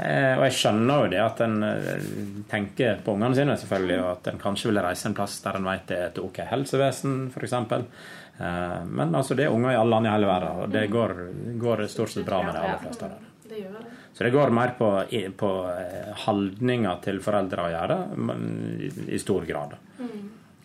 Eh, 0.02 0.32
og 0.34 0.42
jeg 0.48 0.54
skjønner 0.58 1.04
jo 1.04 1.10
det 1.12 1.20
at 1.22 1.42
en 1.46 1.62
eh, 1.62 2.08
tenker 2.50 2.98
på 3.06 3.14
ungene 3.14 3.38
sine, 3.38 3.54
selvfølgelig, 3.60 3.98
og 4.02 4.08
at 4.16 4.30
en 4.32 4.40
kanskje 4.42 4.72
vil 4.72 4.80
reise 4.82 5.06
en 5.06 5.14
plass 5.14 5.36
der 5.44 5.60
en 5.60 5.68
vet 5.68 5.86
det 5.86 5.98
er 5.98 6.10
et 6.10 6.18
ok 6.22 6.40
helsevesen, 6.50 7.14
f.eks. 7.30 7.54
Eh, 7.62 8.74
men 8.90 9.14
altså, 9.14 9.36
det 9.38 9.46
er 9.46 9.54
unger 9.54 9.76
i 9.76 9.78
alle 9.78 9.94
land 9.94 10.10
i 10.10 10.12
hele 10.16 10.30
verden, 10.32 10.64
og 10.64 10.74
det 10.74 10.84
går, 10.90 11.14
går 11.62 11.84
stort 11.94 12.12
sett 12.16 12.26
bra 12.26 12.42
med 12.42 12.54
de 12.54 12.64
aller 12.66 12.82
fleste 12.82 13.12
Der. 13.14 13.24
Så 14.18 14.24
det 14.26 14.34
går 14.34 14.50
mer 14.50 14.74
på, 14.78 14.90
på 15.38 15.52
eh, 15.70 16.10
holdninger 16.26 16.98
til 17.06 17.22
foreldre 17.22 17.68
å 17.68 17.72
gjøre, 17.76 18.00
men 18.18 18.48
i, 18.82 18.90
i 19.14 19.22
stor 19.22 19.46
grad. 19.46 19.78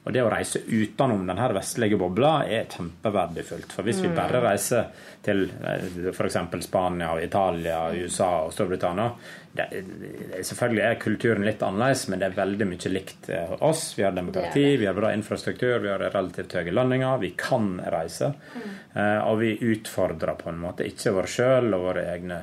Og 0.04 0.12
det 0.12 0.20
å 0.20 0.32
reise 0.32 0.60
utenom 0.68 1.22
denne 1.28 1.46
vestlige 1.56 1.96
bobla 2.00 2.34
er 2.44 2.66
kjempeverdifullt. 2.72 3.72
For 3.72 3.88
hvis 3.88 4.02
vi 4.04 4.10
bare 4.12 4.42
reiser 4.44 4.90
til 5.24 5.46
f.eks. 6.12 6.38
Spania, 6.66 7.14
Italia, 7.24 7.86
USA 7.96 8.30
og 8.44 8.52
Storbritannia 8.52 9.08
det, 9.54 9.70
Selvfølgelig 10.44 10.84
er 10.84 11.00
kulturen 11.00 11.48
litt 11.48 11.64
annerledes, 11.64 12.08
men 12.10 12.20
det 12.20 12.28
er 12.28 12.36
veldig 12.42 12.68
mye 12.68 12.92
likt 12.92 13.30
eh, 13.32 13.56
oss. 13.64 13.86
Vi 13.96 14.04
har 14.04 14.16
demokrati, 14.18 14.66
vi 14.82 14.90
har 14.90 14.98
bra 14.98 15.14
infrastruktur, 15.16 15.78
vi 15.80 15.92
har 15.94 16.04
relativt 16.04 16.58
høye 16.58 16.74
lønninger, 16.74 17.22
vi 17.24 17.32
kan 17.40 17.78
reise. 17.94 18.34
Eh, 18.58 19.20
og 19.24 19.40
vi 19.40 19.54
utfordrer 19.72 20.36
på 20.42 20.52
en 20.52 20.62
måte 20.66 20.90
ikke 20.90 21.16
vår 21.16 21.32
sjøl 21.38 21.78
og 21.78 21.88
våre 21.88 22.08
egne 22.12 22.42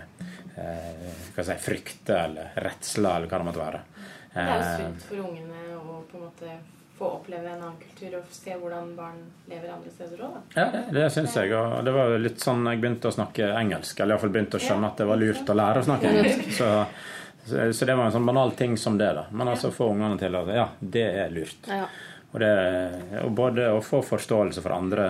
eh, 0.57 1.09
si, 1.37 1.61
frykter 1.67 2.25
eller 2.25 2.61
redsler, 2.62 3.19
eller 3.19 3.29
hva 3.29 3.43
det 3.43 3.50
måtte 3.50 3.64
være. 3.67 3.85
Det 4.31 4.47
er 4.47 4.52
jo 4.55 4.59
Eh, 4.61 4.76
sunt 4.79 5.09
for 5.09 5.25
ungene 5.26 5.62
å 5.75 6.02
på 6.07 6.19
en 6.19 6.29
måte 6.29 6.59
få 7.00 7.09
oppleve 7.16 7.49
en 7.49 7.62
annen 7.62 7.76
kultur 7.80 8.19
og 8.19 8.33
se 8.37 8.52
hvordan 8.61 8.90
barn 8.97 9.21
lever 9.49 9.71
andre 9.73 9.92
steder 9.95 10.21
òg. 10.26 10.35
Ja, 10.52 10.66
det, 10.75 10.83
det 10.92 11.07
syns 11.14 11.37
jeg. 11.38 11.54
Og 11.57 11.78
det 11.87 11.95
var 11.97 12.12
litt 12.21 12.45
sånn 12.45 12.66
jeg 12.69 12.83
begynte 12.83 13.09
å 13.09 13.14
snakke 13.14 13.49
engelsk. 13.57 14.02
Eller 14.02 14.19
iallfall 14.19 14.35
begynte 14.35 14.61
å 14.61 14.64
skjønne 14.66 14.90
at 14.90 15.00
det 15.00 15.07
var 15.09 15.21
lurt 15.23 15.49
å 15.49 15.57
lære 15.57 15.80
å 15.80 15.87
snakke 15.88 16.11
engelsk. 16.11 16.50
Så, 16.59 16.69
så, 17.49 17.88
det 17.88 17.97
var 17.97 18.04
en 18.04 18.14
sånn 18.19 18.28
banal 18.28 18.52
ting 18.59 18.76
som 18.76 19.00
det, 19.00 19.09
da. 19.16 19.25
Men 19.33 19.49
altså 19.54 19.73
få 19.73 19.88
ungene 19.95 20.21
til 20.21 20.37
at 20.42 20.52
ja, 20.59 20.66
det 20.99 21.07
er 21.23 21.33
lurt. 21.33 21.73
Ja. 21.73 21.87
Og, 22.30 22.37
det, 22.45 22.52
og 23.25 23.33
både 23.40 23.71
å 23.73 23.80
få 23.83 24.02
forståelse 24.07 24.61
for 24.61 24.76
andre 24.76 25.09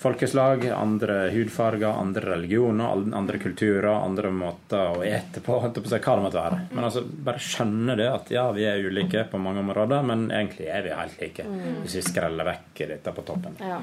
folkeslag, 0.00 0.64
andre 0.72 1.16
hudfarger, 1.30 1.88
andre 1.88 2.20
religioner, 2.20 3.02
andre 3.14 3.38
kulturer, 3.38 3.90
andre 3.92 4.30
måter 4.32 4.94
å 4.96 5.02
ete 5.04 5.42
på, 5.44 5.58
hva 5.60 5.68
det 5.74 5.82
måtte 6.24 6.38
være. 6.40 6.60
Men 6.72 6.86
altså, 6.86 7.02
bare 7.04 7.42
skjønne 7.44 7.96
det 8.00 8.06
at 8.08 8.30
ja, 8.32 8.46
vi 8.56 8.64
er 8.64 8.80
ulike 8.80 9.26
på 9.28 9.40
mange 9.42 9.60
områder, 9.60 10.06
men 10.08 10.30
egentlig 10.30 10.70
er 10.72 10.86
vi 10.86 10.94
helt 10.96 11.20
like. 11.20 11.44
Hvis 11.82 11.98
vi 11.98 12.04
skreller 12.06 12.48
vekk 12.48 12.80
dette 12.94 13.12
på 13.12 13.24
toppen. 13.28 13.58
Ja. 13.60 13.80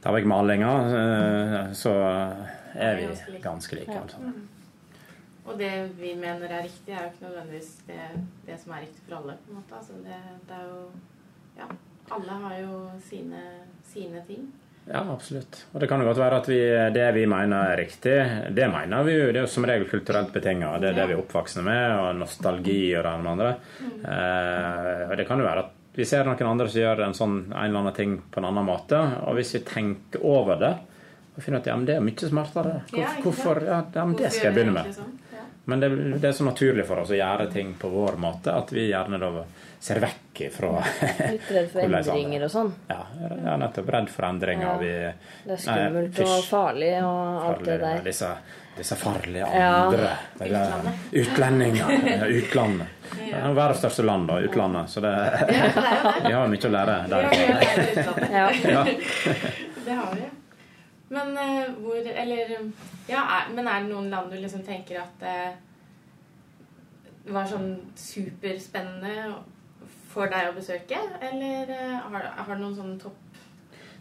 Tar 0.00 0.14
vekk 0.16 0.28
malinga, 0.30 0.70
eh, 1.00 1.58
så 1.76 1.92
er 2.72 2.96
vi 2.96 3.40
ganske 3.44 3.76
like. 3.76 3.98
Altså. 3.98 4.22
Og 5.48 5.58
det 5.60 5.72
vi 5.98 6.14
mener 6.16 6.48
er 6.48 6.64
riktig, 6.68 6.94
er 6.94 7.04
jo 7.04 7.10
ikke 7.12 7.26
nødvendigvis 7.26 7.68
det, 7.88 8.06
det 8.46 8.56
som 8.62 8.72
er 8.72 8.86
riktig 8.86 9.04
for 9.04 9.18
alle. 9.18 9.36
på 9.44 9.52
en 9.52 9.60
måte. 9.60 9.82
Altså 9.82 10.00
det, 10.04 10.22
det 10.48 10.56
er 10.56 10.72
jo 10.72 10.80
Ja, 11.58 11.68
alle 12.14 12.40
har 12.46 12.58
jo 12.62 12.74
sine, 13.02 13.42
sine 13.92 14.22
ting. 14.26 14.48
Ja, 14.88 15.02
absolutt. 15.12 15.66
Og 15.74 15.82
det 15.82 15.88
kan 15.90 16.00
jo 16.00 16.06
godt 16.08 16.20
være 16.22 16.36
at 16.40 16.46
vi, 16.48 16.60
det 16.94 17.06
vi 17.12 17.24
mener 17.28 17.74
er 17.74 17.80
riktig, 17.82 18.14
det 18.56 18.68
mener 18.72 19.04
vi 19.04 19.16
jo. 19.18 19.26
Det 19.28 19.42
er 19.42 19.44
jo 19.44 19.50
som 19.52 19.66
regel 19.68 19.88
kulturelt 19.90 20.32
betinga. 20.32 20.70
Det 20.80 20.90
er 20.90 20.96
det 20.96 21.08
vi 21.10 21.16
er 21.16 21.20
oppvoksne 21.20 21.64
med, 21.66 21.84
og 21.98 22.22
nostalgi 22.22 22.80
og 22.96 23.04
det 23.04 23.12
ene 23.12 23.26
med 23.26 23.32
andre. 23.34 23.50
Eh, 23.84 25.02
og 25.10 25.16
det 25.20 25.28
kan 25.28 25.42
jo 25.42 25.48
være 25.48 25.66
at 25.66 25.74
vi 25.98 26.06
ser 26.06 26.24
noen 26.24 26.52
andre 26.52 26.68
som 26.70 26.80
gjør 26.80 27.04
en 27.04 27.16
sånn 27.16 27.38
en 27.50 27.58
eller 27.58 27.82
annen 27.82 27.96
ting 27.96 28.16
på 28.30 28.40
en 28.40 28.48
annen 28.48 28.68
måte, 28.68 29.00
og 29.26 29.36
hvis 29.36 29.56
vi 29.58 29.64
tenker 29.66 30.24
over 30.24 30.60
det 30.60 30.74
og 31.38 31.44
finner 31.44 31.60
at 31.60 31.68
ja, 31.70 31.76
men 31.78 31.86
det 31.86 31.94
er 31.94 32.02
mye 32.02 32.28
smartere. 32.30 32.80
Hvorfor, 33.22 33.60
ja, 33.62 33.82
ja, 33.94 34.04
men 34.04 34.16
det 34.18 34.32
skal 34.34 34.48
jeg 34.48 34.56
begynne 34.56 34.74
med. 34.74 34.96
Men 35.68 35.80
det, 35.80 35.88
det 36.18 36.28
er 36.28 36.32
så 36.32 36.44
naturlig 36.46 36.86
for 36.88 37.02
oss 37.02 37.10
å 37.12 37.16
gjøre 37.18 37.50
ting 37.52 37.74
på 37.76 37.90
vår 37.92 38.14
måte 38.16 38.54
at 38.56 38.70
vi 38.72 38.86
gjerne 38.88 39.18
da 39.20 39.44
ser 39.84 40.00
vekk 40.00 40.40
fra 40.54 40.70
Litt 40.80 41.50
redd 41.52 41.68
for 41.72 41.82
er 41.84 41.96
endringer 41.98 42.46
og 42.46 42.52
sånn. 42.54 42.70
Ja, 42.88 43.02
ja, 43.20 43.56
nettopp 43.60 43.90
redd 43.92 44.08
for 44.08 44.28
endringer. 44.30 44.64
Ja. 44.64 44.78
Vi, 44.80 44.94
Det 45.44 45.58
er 45.58 45.60
skummelt 45.66 46.22
Nei, 46.22 46.30
og 46.38 46.48
farlig 46.48 46.94
og 47.02 47.44
alt 47.50 47.62
det 47.68 47.76
der. 47.84 48.00
Disse, 48.08 48.32
disse 48.78 48.96
farlige 48.96 49.52
andre. 49.60 50.10
Ja. 50.40 50.56
der 50.56 50.88
Utlendinger. 51.20 51.94
Utlandet. 52.38 52.96
Det 53.12 53.28
er 53.36 53.52
verdens 53.60 53.84
største 53.84 54.08
land, 54.08 54.32
da, 54.32 54.40
utlandet. 54.48 54.88
Så 54.88 55.04
det, 55.04 55.14
vi 56.24 56.32
har 56.32 56.40
jo 56.40 56.48
mye 56.56 56.72
å 56.72 56.74
lære 56.78 56.98
der. 57.12 57.30
utlandet. 57.92 58.68
Ja. 58.72 58.84
Det 59.84 60.00
har 60.00 60.12
vi. 60.16 60.32
Men 61.08 61.36
eh, 61.40 61.70
hvor 61.80 61.96
Eller 61.96 62.50
Ja, 63.08 63.22
er, 63.22 63.52
men 63.54 63.66
er 63.66 63.84
det 63.84 63.92
noen 63.92 64.10
land 64.12 64.32
du 64.32 64.36
liksom 64.40 64.64
tenker 64.66 65.00
at 65.06 65.24
eh, 65.24 65.54
var 67.32 67.48
sånn 67.48 67.70
superspennende 67.96 69.32
for 70.08 70.28
deg 70.32 70.50
å 70.50 70.56
besøke? 70.56 71.00
Eller 71.20 71.72
eh, 71.72 71.96
har, 72.04 72.28
har 72.36 72.54
du 72.54 72.62
noen 72.64 72.76
sånne 72.76 73.00
topp 73.00 73.24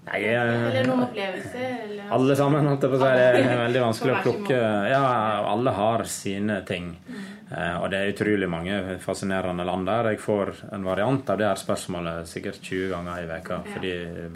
Nei, 0.08 0.22
Eller 0.24 0.86
noen 0.88 1.04
opplevelser? 1.04 1.72
Eller, 1.84 2.06
alle 2.16 2.36
sammen, 2.40 2.68
holdt 2.70 2.86
jeg 2.86 2.94
på 2.94 2.96
å 2.96 3.02
si. 3.02 3.08
Det 3.12 3.42
er 3.42 3.58
veldig 3.60 3.82
vanskelig 3.84 4.14
å 4.14 4.22
plukke. 4.24 4.60
Ja, 4.88 5.02
alle 5.52 5.74
har 5.76 6.04
sine 6.08 6.62
ting. 6.70 6.94
Eh, 7.51 7.77
Og 7.82 7.89
det 7.92 8.00
er 8.00 8.12
utrolig 8.12 8.50
mange 8.50 9.00
fascinerende 9.00 9.63
land 9.66 9.86
der. 9.88 10.10
Jeg 10.12 10.20
får 10.20 10.51
en 10.74 10.84
variant 10.84 11.30
av 11.30 11.38
det 11.39 11.48
her 11.48 11.56
spørsmålet 11.56 12.27
sikkert 12.27 12.60
20 12.62 12.89
ganger 12.92 13.24
i 13.24 13.27
veka. 13.30 13.62
Fordi 13.74 13.94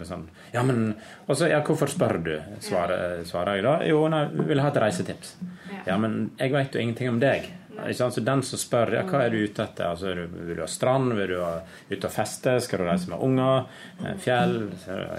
sånn 0.08 0.28
Ja, 0.54 0.62
men 0.62 0.94
Og 1.28 1.36
så, 1.36 1.48
ja, 1.50 1.60
hvorfor 1.60 1.88
spør 1.88 2.22
du? 2.24 2.40
Svarer, 2.60 3.24
svarer 3.24 3.54
jeg 3.56 3.64
da. 3.64 3.78
Jo, 3.84 4.08
nei, 4.08 4.26
vil 4.48 4.60
ha 4.60 4.68
et 4.68 4.80
reisetips. 4.80 5.36
Ja. 5.70 5.82
Ja, 5.92 5.96
men 5.98 6.30
jeg 6.38 6.52
vet 6.52 6.72
jo 6.72 6.80
ingenting 6.80 7.08
om 7.08 7.20
deg. 7.20 7.50
Så 7.96 8.20
den 8.20 8.42
som 8.46 8.60
spør 8.60 8.92
ja, 8.94 9.02
hva 9.08 9.22
er 9.24 9.32
du 9.32 9.38
ute 9.42 9.64
etter, 9.64 9.88
altså, 9.88 10.12
vil 10.14 10.56
du 10.58 10.60
ha 10.62 10.68
strand, 10.70 11.14
vil 11.18 11.32
du 11.32 11.38
ha 11.40 11.54
ut 11.90 12.04
og 12.04 12.12
feste, 12.12 12.58
skal 12.62 12.82
du 12.82 12.84
reise 12.86 13.08
med 13.10 13.22
unger, 13.24 13.64
eh, 14.04 14.18
fjell, 14.22 14.54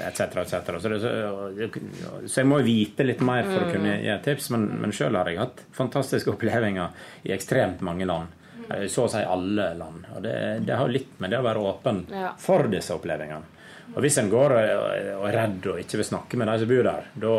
etc., 0.07 0.37
etc. 0.43 0.77
Så, 0.79 0.91
så, 1.01 2.39
jeg 2.39 2.47
må 2.47 2.61
vite 2.63 3.03
litt 3.07 3.23
mer 3.25 3.49
for 3.49 3.65
å 3.65 3.71
kunne 3.73 3.97
gi 3.99 4.11
et 4.13 4.23
tips, 4.23 4.51
men, 4.53 4.67
men 4.83 4.93
sjøl 4.95 5.17
har 5.19 5.31
jeg 5.31 5.41
hatt 5.41 5.65
fantastiske 5.75 6.31
opplevelser 6.35 7.27
i 7.27 7.33
ekstremt 7.35 7.81
mange 7.83 8.07
land. 8.07 8.31
Eh, 8.69 8.85
Så 8.87 9.07
å 9.07 9.11
si 9.11 9.23
alle 9.25 9.71
land. 9.79 10.05
Og 10.15 10.21
det, 10.23 10.37
det 10.69 10.77
har 10.79 10.93
litt 10.93 11.17
med 11.19 11.33
det 11.33 11.41
å 11.41 11.47
være 11.49 11.65
åpen 11.73 12.05
for 12.39 12.69
disse 12.71 12.95
opplevelsene. 12.95 13.49
Og 13.93 13.99
hvis 14.01 14.15
en 14.21 14.29
går 14.31 14.53
og 14.55 14.69
og 15.17 15.25
er 15.27 15.35
redd 15.35 15.65
og 15.73 15.81
ikke 15.81 15.99
vil 15.99 16.07
snakke 16.07 16.37
med 16.39 16.47
de 16.47 16.55
som 16.61 16.69
bor 16.69 16.85
der, 16.87 17.09
da 17.19 17.33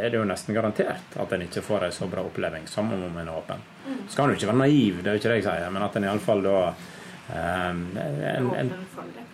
er 0.00 0.10
det 0.10 0.18
jo 0.18 0.24
nesten 0.26 0.56
garantert 0.56 1.14
at 1.22 1.32
en 1.36 1.44
ikke 1.46 1.62
får 1.62 1.86
en 1.86 1.94
så 1.94 2.08
bra 2.10 2.24
opplevelse 2.26 2.74
som 2.74 2.90
om 2.92 3.04
en 3.06 3.22
er 3.22 3.30
åpen. 3.30 3.62
Så 4.08 4.16
kan 4.16 4.28
du 4.28 4.36
ikke 4.36 4.50
være 4.50 4.62
naiv, 4.62 5.00
det 5.02 5.10
er 5.10 5.16
jo 5.16 5.22
ikke 5.22 5.32
det 5.32 5.38
jeg 5.40 5.46
sier, 5.48 5.70
men 5.74 5.86
at 5.86 5.96
en 5.98 6.08
iallfall 6.08 6.44
da 6.44 6.58
eh, 6.68 7.70
en, 7.70 8.50
en, 8.62 8.72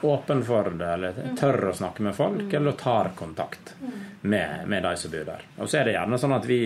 åpen 0.00 0.44
for 0.46 0.70
det? 0.80 0.92
eller 0.96 1.22
tør 1.38 1.70
å 1.70 1.76
snakke 1.76 2.06
med 2.06 2.16
folk, 2.16 2.46
eller 2.52 2.78
tar 2.80 3.12
kontakt 3.18 3.74
med, 4.22 4.66
med 4.66 4.86
de 4.86 4.94
som 4.96 5.12
bor 5.12 5.26
der. 5.28 5.48
Og 5.58 5.68
så 5.70 5.80
er 5.80 5.90
det 5.90 5.96
gjerne 5.98 6.20
sånn 6.20 6.36
at 6.38 6.48
vi 6.48 6.60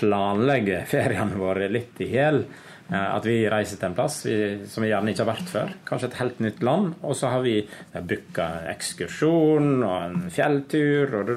planlegger 0.00 0.84
feriene 0.88 1.38
våre 1.38 1.68
litt 1.72 2.00
i 2.04 2.10
hjel. 2.14 2.44
Eh, 2.90 3.14
At 3.14 3.26
vi 3.26 3.42
reiser 3.50 3.78
til 3.78 3.90
en 3.90 3.96
plass 3.98 4.20
vi, 4.26 4.36
som 4.70 4.84
vi 4.84 4.90
gjerne 4.90 5.12
ikke 5.12 5.24
har 5.24 5.32
vært 5.32 5.52
før. 5.52 5.72
Kanskje 5.88 6.10
et 6.10 6.20
helt 6.20 6.42
nytt 6.44 6.62
land. 6.66 6.94
Og 7.06 7.16
så 7.18 7.32
har 7.34 7.44
vi 7.46 7.56
booka 7.94 8.48
ekskursjon 8.72 9.72
og 9.78 9.96
en 9.96 10.30
fjelltur 10.34 11.18
og 11.20 11.34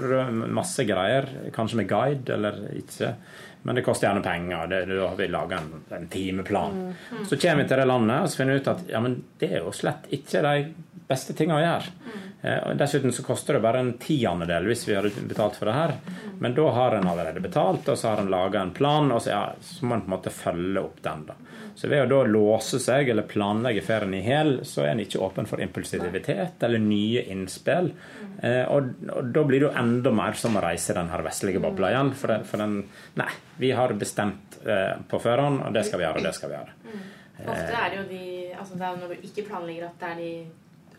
masse 0.54 0.86
greier. 0.90 1.30
Kanskje 1.56 1.82
med 1.82 1.90
guide 1.92 2.38
eller 2.38 2.62
ikke. 2.80 3.16
Men 3.64 3.76
det 3.76 3.84
koster 3.86 4.10
gjerne 4.10 4.24
penger. 4.26 4.68
Det, 4.68 4.82
da 4.92 5.08
har 5.08 5.16
vi 5.20 5.28
laga 5.32 5.58
en, 5.62 5.70
en 5.96 6.08
timeplan. 6.12 6.80
Så 7.30 7.38
kommer 7.40 7.64
vi 7.64 7.70
til 7.70 7.80
det 7.80 7.86
landet 7.88 8.26
og 8.26 8.30
så 8.34 8.42
finner 8.42 8.58
vi 8.58 8.64
ut 8.64 8.72
at 8.74 8.84
ja, 8.92 9.00
men 9.04 9.20
det 9.40 9.52
er 9.54 9.64
jo 9.64 9.72
slett 9.76 10.10
ikke 10.14 10.42
de 10.44 10.56
beste 11.08 11.36
tingene 11.38 11.62
å 11.62 11.64
gjøre. 11.64 12.20
Eh, 12.44 12.74
Dessuten 12.80 13.14
så 13.16 13.24
koster 13.24 13.56
det 13.58 13.64
bare 13.64 13.80
en 13.84 13.94
tiendedel 14.04 14.68
hvis 14.68 14.84
vi 14.88 14.96
hadde 14.98 15.12
betalt 15.30 15.56
for 15.60 15.72
det 15.72 15.78
her. 15.78 15.96
Men 16.44 16.56
da 16.58 16.68
har 16.76 16.98
en 16.98 17.08
allerede 17.08 17.40
betalt, 17.44 17.88
og 17.88 17.98
så 18.00 18.12
har 18.14 18.24
en 18.24 18.32
laga 18.34 18.62
en 18.62 18.72
plan, 18.76 19.12
og 19.16 19.22
så, 19.24 19.32
ja, 19.32 19.44
så 19.64 19.86
må 19.88 19.96
en 19.96 20.04
på 20.04 20.12
en 20.12 20.16
måte 20.18 20.34
følge 20.36 20.84
opp 20.84 21.00
den. 21.06 21.24
da. 21.32 21.40
Så 21.76 21.90
ved 21.90 22.04
å 22.04 22.10
da 22.10 22.20
låse 22.30 22.78
seg 22.82 23.10
eller 23.10 23.26
planlegge 23.30 23.82
ferien 23.86 24.14
i 24.14 24.22
hel, 24.26 24.60
så 24.68 24.84
er 24.84 24.94
en 24.94 25.02
ikke 25.04 25.22
åpen 25.26 25.48
for 25.50 25.62
impulsivitet 25.64 26.64
eller 26.64 26.82
nye 26.82 27.24
innspill. 27.34 27.90
Eh, 28.44 28.62
og, 28.70 28.94
og 29.10 29.32
da 29.34 29.46
blir 29.48 29.64
det 29.64 29.70
jo 29.70 29.74
enda 29.82 30.14
mer 30.14 30.38
som 30.38 30.58
å 30.60 30.64
reise 30.64 30.94
i 30.94 30.98
den 31.00 31.10
her 31.14 31.26
vestlige 31.26 31.62
bobla 31.64 31.94
igjen. 31.94 32.14
For, 32.20 32.34
det, 32.34 32.50
for 32.50 32.62
den 32.62 32.80
Nei, 33.20 33.30
vi 33.62 33.74
har 33.74 33.96
bestemt 33.98 34.60
eh, 34.66 34.94
på 35.10 35.22
forhånd, 35.24 35.64
og 35.66 35.76
det 35.76 35.86
skal 35.88 36.02
vi 36.02 36.08
gjøre, 36.08 36.22
og 36.22 36.30
det 36.30 36.36
skal 36.38 36.54
vi 36.54 36.60
gjøre. 36.60 36.78
Ofte 37.44 37.80
er 37.80 37.90
det 37.90 37.98
jo 37.98 38.04
de 38.12 38.26
altså 38.54 38.76
Det 38.78 38.86
er 38.86 39.00
når 39.02 39.14
du 39.16 39.26
ikke 39.28 39.44
planlegger 39.48 39.88
at 39.88 40.04
det 40.04 40.10
er 40.12 40.20
de 40.20 40.34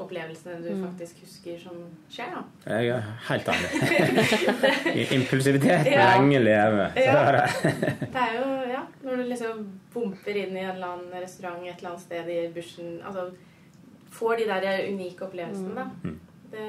opplevelsene 0.02 0.56
du 0.64 0.70
faktisk 0.82 1.20
husker 1.22 1.58
som 1.62 1.78
skjer, 2.10 2.32
da. 2.34 2.42
Jeg 2.74 2.88
er 2.96 3.08
helt 3.28 3.48
enig. 3.52 5.08
Impulsivitet 5.18 5.86
Ja. 5.92 6.06
lenge 6.16 6.38
leve. 6.42 6.90
Ja. 6.96 7.46
det 8.00 8.20
er 8.26 8.36
jo, 8.40 8.46
ja, 8.72 8.82
når 9.04 9.16
du 9.16 9.24
liksom 9.30 9.64
bumper 9.94 10.36
inn 10.36 10.56
i 10.56 10.60
en 10.64 10.74
eller 10.76 10.92
annen 10.96 11.22
restaurant 11.22 11.62
et 11.66 11.78
eller 11.78 11.90
annet 11.94 12.04
sted 12.04 12.28
i 12.34 12.40
bushen 12.54 13.00
Altså 13.06 13.28
får 14.14 14.36
de 14.42 14.44
der 14.50 14.84
unike 14.92 15.26
opplevelsene, 15.26 15.74
da. 15.74 15.88
Mm. 16.04 16.20
Det 16.54 16.64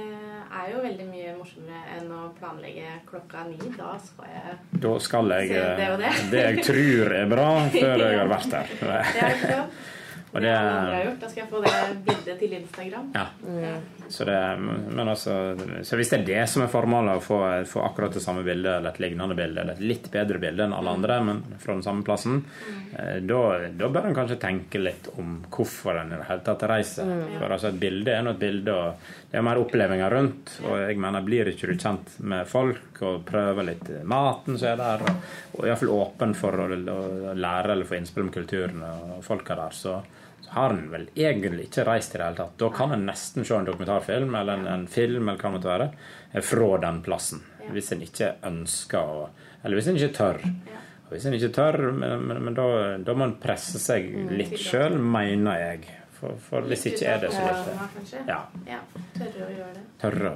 er 0.57 0.69
jo 0.71 0.79
veldig 0.81 1.05
mye 1.11 1.33
morsommere 1.37 1.97
enn 1.99 2.07
å 2.09 2.21
planlegge 2.39 2.87
klokka 3.05 3.43
ni. 3.45 3.57
Da 3.77 3.91
skal 4.01 4.31
jeg 4.33 4.55
Da 4.81 4.93
skal 5.03 5.29
jeg 5.35 5.51
Se, 5.51 5.59
det 5.77 5.89
og 5.93 5.99
det. 6.01 6.09
eh, 6.09 6.23
det 6.31 6.41
jeg 6.47 6.63
tror 6.71 7.13
er 7.19 7.27
bra, 7.29 7.49
før 7.75 8.01
jeg 8.01 8.17
har 8.17 8.31
vært 8.31 8.49
der. 8.55 8.73
Er 8.89 9.37
sant? 9.43 9.83
Og 10.35 10.41
det 10.41 10.49
det- 10.49 10.55
er 10.55 10.67
andre 10.67 10.95
har 10.95 11.05
gjort. 11.05 11.19
Da 11.19 11.29
skal 11.29 11.41
jeg 11.41 11.49
få 11.49 11.59
det 11.63 12.05
bildet 12.05 12.39
til 12.39 12.53
Instagram. 12.53 13.11
Ja. 13.15 13.25
Mm. 13.47 13.81
Så, 14.09 14.25
det, 14.25 14.59
men 14.59 15.07
altså, 15.07 15.33
så 15.83 15.95
hvis 15.95 16.09
det 16.11 16.19
er 16.19 16.25
det 16.25 16.49
som 16.51 16.61
er 16.65 16.67
formålet, 16.67 17.17
å 17.17 17.23
få, 17.23 17.37
få 17.65 17.85
akkurat 17.87 18.13
det 18.13 18.21
samme 18.21 18.43
bildet 18.43 18.73
eller 18.77 18.91
et 18.91 18.99
lignende 18.99 19.37
bilde, 19.37 19.61
eller 19.61 19.73
et 19.73 19.79
litt 19.79 20.09
bedre 20.11 20.41
bilde 20.43 20.65
enn 20.67 20.75
alle 20.75 20.91
andre, 20.91 21.19
men 21.23 21.39
fra 21.57 21.73
den 21.73 21.85
samme 21.85 22.03
plassen, 22.03 22.43
mm. 22.43 22.81
da, 23.29 23.39
da 23.79 23.89
bør 23.95 24.09
en 24.09 24.17
kanskje 24.17 24.37
tenke 24.41 24.81
litt 24.81 25.07
om 25.15 25.37
hvorfor 25.55 26.01
en 26.01 26.11
i 26.11 26.19
det 26.19 26.27
hele 26.27 26.43
tatt 26.45 26.67
reiser. 26.67 27.13
For 27.37 27.55
altså, 27.55 27.71
et 27.71 27.79
bilde 27.79 28.11
er 28.11 28.27
nå 28.27 28.35
et 28.35 28.43
bilde, 28.43 28.75
og 28.75 29.07
det 29.31 29.39
er 29.39 29.47
mer 29.47 29.61
opplevelser 29.63 30.17
rundt. 30.17 30.57
Og 30.67 30.75
jeg 30.83 30.99
mener, 30.99 31.23
blir 31.25 31.53
ikke 31.53 31.71
du 31.71 31.79
kjent 31.79 32.19
med 32.27 32.43
folk 32.51 33.01
og 33.07 33.23
prøver 33.27 33.69
litt 33.71 33.89
maten 34.03 34.59
som 34.59 34.73
er 34.73 34.83
der, 34.83 35.07
og, 35.07 35.31
og 35.55 35.65
iallfall 35.69 35.95
åpen 35.95 36.35
for 36.35 36.59
å, 36.65 36.67
å 36.75 37.33
lære 37.39 37.71
eller 37.71 37.87
få 37.87 37.97
innspill 38.01 38.27
om 38.27 38.35
kulturen 38.35 38.83
og 38.83 39.23
folka 39.23 39.55
der, 39.63 39.79
så 39.79 39.95
har 40.49 40.69
en 40.75 40.87
vel 40.91 41.07
egentlig 41.15 41.69
ikke 41.69 41.85
reist 41.87 42.15
i 42.15 42.19
det 42.19 42.25
hele 42.25 42.39
tatt. 42.39 42.55
Da 42.61 42.69
kan 42.73 42.93
en 42.95 43.05
nesten 43.07 43.45
se 43.45 43.55
en 43.57 43.67
dokumentarfilm 43.67 44.35
eller 44.35 44.59
en, 44.59 44.67
en 44.67 44.87
film 44.87 45.29
eller 45.29 45.41
hva 45.41 45.49
det 45.49 45.57
måtte 45.57 45.71
være, 45.71 45.89
eh, 46.31 46.45
fra 46.45 46.69
den 46.85 47.01
plassen. 47.05 47.43
Hvis 47.73 47.91
en 47.95 48.03
ikke 48.05 48.35
ønsker 48.45 49.13
å 49.15 49.27
Eller 49.65 49.79
hvis 49.79 49.87
en 49.89 49.95
ikke 49.97 50.13
tør. 50.13 50.43
Og 51.05 51.13
hvis 51.15 51.23
en 51.25 51.33
ikke 51.33 51.53
tør, 51.55 51.79
men, 51.89 52.19
men, 52.27 52.41
men 52.45 52.53
da, 52.57 52.65
da 53.01 53.15
må 53.17 53.25
en 53.25 53.39
presse 53.41 53.79
seg 53.81 54.11
litt 54.29 54.53
sjøl, 54.61 54.99
mener 55.01 55.57
jeg. 55.57 55.87
For, 56.19 56.37
for 56.41 56.67
hvis 56.69 56.85
ikke 56.91 57.07
er 57.09 57.23
det 57.23 57.31
så 57.33 57.47
kanskje? 57.95 58.21
Ja. 58.29 58.43
ja. 58.69 58.77
Tørre 59.17 59.47
å 59.47 59.49
gjøre 59.49 59.73
det. 59.73 59.83
Tørre, 60.03 60.31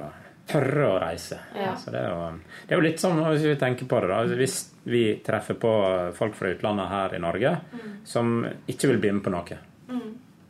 tørre 0.50 0.88
å 0.88 0.98
reise. 0.98 1.38
Ja. 1.54 1.76
Så 1.78 1.94
det 1.94 2.02
er, 2.02 2.10
jo, 2.10 2.58
det 2.66 2.74
er 2.74 2.82
jo 2.82 2.86
litt 2.88 3.02
sånn, 3.02 3.22
hvis 3.30 3.46
vi 3.46 3.56
tenker 3.62 3.90
på 3.90 4.02
det, 4.02 4.10
da. 4.10 4.42
Hvis 4.42 4.58
vi 4.90 5.04
treffer 5.26 5.58
på 5.62 5.72
folk 6.18 6.38
fra 6.38 6.52
utlandet 6.56 6.90
her 6.90 7.16
i 7.16 7.22
Norge 7.22 7.56
som 8.04 8.40
ikke 8.66 8.90
vil 8.92 9.02
bli 9.02 9.14
med 9.14 9.24
på 9.26 9.34
noe. 9.34 9.58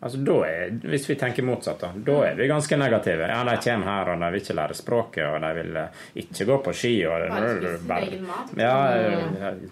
Altså, 0.00 0.20
er, 0.48 0.70
hvis 0.88 1.04
vi 1.10 1.14
tenker 1.20 1.44
motsatt, 1.44 1.82
da, 1.82 1.90
da 2.06 2.14
er 2.30 2.38
vi 2.38 2.46
ganske 2.48 2.76
negative. 2.80 3.26
Ja, 3.28 3.42
De 3.44 3.56
kommer 3.60 3.90
her 3.90 4.08
og 4.14 4.22
de 4.22 4.30
vil 4.32 4.40
ikke 4.40 4.56
lære 4.56 4.76
språket, 4.78 5.26
og 5.28 5.42
de 5.44 5.50
vil 5.58 5.76
eh, 5.76 6.00
ikke 6.22 6.46
gå 6.48 6.56
på 6.64 6.72
ski. 6.72 6.94
Og, 7.04 7.26
Bare 7.28 7.50
spise 7.58 7.98
egen 8.06 8.24
mat. 8.30 8.54
Ja, 8.56 8.72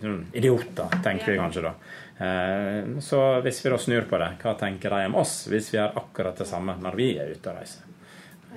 sånn 0.03 0.21
idioter, 0.37 0.99
tenker 1.07 1.33
vi 1.33 1.41
kanskje 1.41 1.65
da. 1.71 1.73
Eh, 2.19 2.95
Så 3.01 3.23
hvis 3.47 3.63
vi 3.65 3.73
da 3.73 3.81
snur 3.81 4.05
på 4.11 4.21
det, 4.21 4.31
hva 4.43 4.57
tenker 4.61 4.93
de 4.99 5.07
om 5.09 5.17
oss 5.23 5.39
hvis 5.49 5.73
vi 5.73 5.79
gjør 5.81 5.97
akkurat 6.03 6.45
det 6.45 6.51
samme 6.51 6.77
når 6.83 7.01
vi 7.01 7.13
er 7.17 7.33
ute 7.33 7.49
og 7.55 7.63
reiser? 7.63 7.88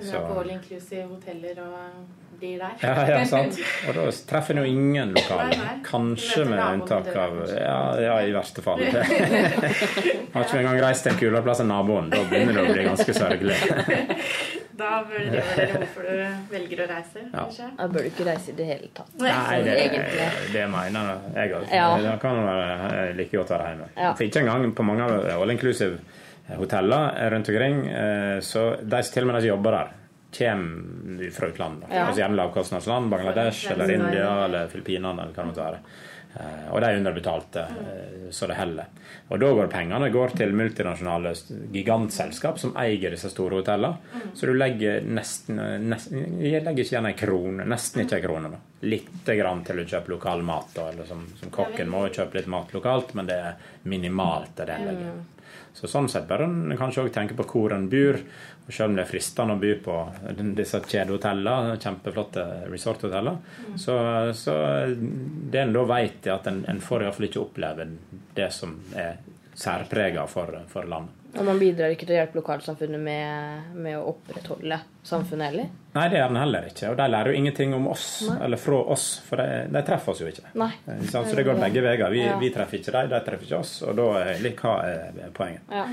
Er 0.02 0.26
på 0.26 0.40
all 0.40 0.50
inclusive 0.50 1.06
hoteller 1.06 1.62
og 1.62 2.38
blir 2.42 2.58
der. 2.58 2.74
Ja, 2.82 3.04
ja, 3.08 3.24
sant. 3.28 3.58
Og 3.88 3.94
da 3.96 4.06
treffer 4.28 4.56
en 4.56 4.64
jo 4.64 4.70
ingen 4.72 5.12
lokale. 5.14 5.58
Kanskje 5.86 6.46
med 6.48 6.62
unntak 6.64 7.12
av. 7.14 7.38
Ja, 7.52 7.76
ja 8.02 8.16
i 8.26 8.32
verste 8.34 8.64
fall. 8.64 8.82
Har 10.34 10.46
ikke 10.46 10.62
engang 10.62 10.80
reist 10.82 11.06
til 11.06 11.14
en 11.14 11.20
kulere 11.20 11.44
plass 11.46 11.62
enn 11.62 11.70
naboen. 11.70 12.10
Da 12.12 12.24
begynner 12.30 12.58
det 12.58 12.66
å 12.66 12.74
bli 12.74 12.88
ganske 12.90 13.16
sørgelig. 13.20 13.60
Da 14.82 15.02
bør 15.04 15.20
du 15.20 15.34
være 15.36 15.66
hvorfor 15.76 16.06
du 16.08 16.48
velger 16.50 16.80
å 16.80 16.86
reise, 16.88 17.20
Ja. 17.20 17.42
kanskje. 17.42 17.66
Da 17.76 17.86
bør 17.92 18.06
du 18.06 18.08
ikke 18.08 18.24
reise 18.26 18.50
i 18.50 18.54
det 18.56 18.66
hele 18.66 18.88
tatt. 18.96 19.10
Nei, 19.20 19.58
det, 19.66 19.74
det 20.54 20.62
mener 20.72 21.10
jeg 21.36 21.52
òg. 21.58 21.66
Ja. 21.70 21.84
Da 22.02 22.14
kan 22.22 22.40
det 22.40 22.46
være 22.48 23.02
like 23.18 23.36
godt 23.36 23.52
å 23.52 23.58
være 23.60 23.68
hjemme. 23.68 23.90
Ikke 24.26 24.40
engang 24.42 24.72
på 24.74 24.86
mange 24.88 25.06
av 25.06 25.28
all 25.36 25.52
inclusive 25.54 26.00
hoteller 26.58 27.30
rundt 27.34 27.48
omkring, 27.52 27.82
eh, 27.88 28.38
så 28.40 28.64
de 28.82 29.02
til 29.02 29.24
og 29.24 29.32
med 29.32 29.36
de 29.40 29.44
som 29.46 29.52
jobber 29.54 29.78
der, 29.78 29.92
kommer 30.32 31.30
fra 31.36 31.46
utlandet. 31.52 31.90
Ja. 31.92 32.06
Altså 32.06 32.22
gjerne 32.22 32.38
lavkostnadsland, 32.40 33.10
Bangladesh 33.12 33.70
eller 33.72 33.90
India 33.92 34.30
eller 34.46 34.68
Filippinene 34.72 35.12
eller 35.22 35.34
hva 35.36 35.42
det 35.42 35.50
måtte 35.50 35.66
være. 35.66 35.80
Eh, 36.32 36.72
Og 36.72 36.80
de 36.80 36.86
er 36.88 36.96
underbetalte 36.96 37.60
eh, 37.68 38.30
så 38.32 38.46
det 38.48 38.56
heller. 38.56 38.86
Og 39.28 39.40
da 39.40 39.50
går 39.52 39.68
pengene 39.68 40.08
går 40.12 40.32
til 40.36 40.54
multinasjonale 40.56 41.34
gigantselskap 41.72 42.58
som 42.60 42.72
eier 42.80 43.12
disse 43.12 43.28
store 43.32 43.58
hotellene. 43.60 43.96
Så 44.34 44.48
du 44.48 44.54
legger 44.56 45.02
nesten, 45.04 45.60
nesten 45.88 46.40
Jeg 46.40 46.64
legger 46.64 46.84
ikke 46.84 46.94
igjen 46.96 47.10
en 47.10 47.18
krone. 47.20 47.66
Nesten 47.68 48.04
ikke 48.06 48.16
en 48.20 48.24
krone. 48.26 48.50
da. 48.54 48.60
Lite 48.88 49.36
grann 49.36 49.60
til 49.64 49.80
å 49.82 49.86
kjøpe 49.88 50.14
lokal 50.14 50.42
mat. 50.48 50.72
Da, 50.74 50.88
eller 50.92 51.04
som, 51.08 51.26
som 51.40 51.52
kokken 51.52 51.92
må 51.92 52.06
kjøpe 52.08 52.40
litt 52.40 52.48
mat 52.52 52.72
lokalt, 52.72 53.12
men 53.14 53.28
det 53.28 53.36
er 53.36 53.60
minimalt. 53.84 54.56
det 54.56 54.68
er 54.72 54.86
legger. 54.88 55.12
Så 55.72 55.88
sånn 55.90 56.08
sett 56.10 56.28
bør 56.28 56.44
en 56.46 56.74
kanskje 56.78 57.06
òg 57.06 57.12
tenke 57.14 57.36
på 57.38 57.46
hvor 57.48 57.74
en 57.74 57.88
bor. 57.90 58.18
Og 58.62 58.70
selv 58.70 58.92
om 58.92 58.98
det 58.98 59.04
er 59.04 59.10
fristende 59.10 59.56
å 59.56 59.62
by 59.62 59.72
på 59.82 59.96
disse 60.58 60.78
kjedehotellene, 60.84 61.78
kjempeflotte 61.82 62.44
resorthoteller, 62.70 63.40
så, 63.80 63.96
så 64.38 64.54
det 64.92 65.64
en 65.64 65.74
da 65.74 65.86
vet, 65.90 66.20
er 66.28 66.36
at 66.36 66.46
en, 66.52 66.62
en 66.70 66.82
får 66.82 67.06
iallfall 67.06 67.28
ikke 67.30 67.42
oppleve 67.42 67.88
det 68.36 68.52
som 68.54 68.76
er 68.94 69.18
særprega 69.58 70.28
for, 70.30 70.62
for 70.70 70.86
landet. 70.88 71.21
Og 71.32 71.44
man 71.48 71.58
bidrar 71.58 71.92
ikke 71.94 72.04
til 72.04 72.12
å 72.12 72.18
hjelpe 72.18 72.36
lokalsamfunnet 72.40 73.00
med, 73.00 73.68
med 73.80 73.96
å 73.96 74.02
opprettholde 74.10 74.76
samfunnet 75.08 75.48
heller. 75.48 75.70
Nei, 75.94 76.04
det 76.12 76.18
gjør 76.20 76.28
den 76.34 76.40
heller 76.42 76.66
ikke. 76.68 76.90
Og 76.92 76.98
de 77.00 77.06
lærer 77.12 77.32
jo 77.32 77.38
ingenting 77.40 77.72
om 77.76 77.86
oss, 77.92 78.06
Nei. 78.28 78.36
eller 78.46 78.60
fra 78.60 78.80
oss, 78.94 79.06
for 79.26 79.40
de, 79.40 79.46
de 79.72 79.82
treffer 79.88 80.12
oss 80.12 80.20
jo 80.20 80.28
ikke. 80.28 80.50
Nei. 80.60 80.68
Eh. 80.86 81.00
Så 81.08 81.22
det 81.36 81.46
går 81.48 81.60
begge 81.62 81.84
veier. 81.86 82.04
Vi, 82.12 82.20
Ja. 82.26 82.36
vi 82.40 82.50
treffer 82.52 82.78
ikke 82.80 82.92
dem, 82.98 83.08
de 83.14 83.22
treffer 83.24 83.48
ikke 83.48 83.62
oss. 83.62 83.72
Og 83.88 83.96
da 83.96 84.10
er 84.26 84.44
litt 84.44 84.60
hva 84.60 84.74
er 84.88 85.32
poenget. 85.36 85.64
Ja. 85.72 85.86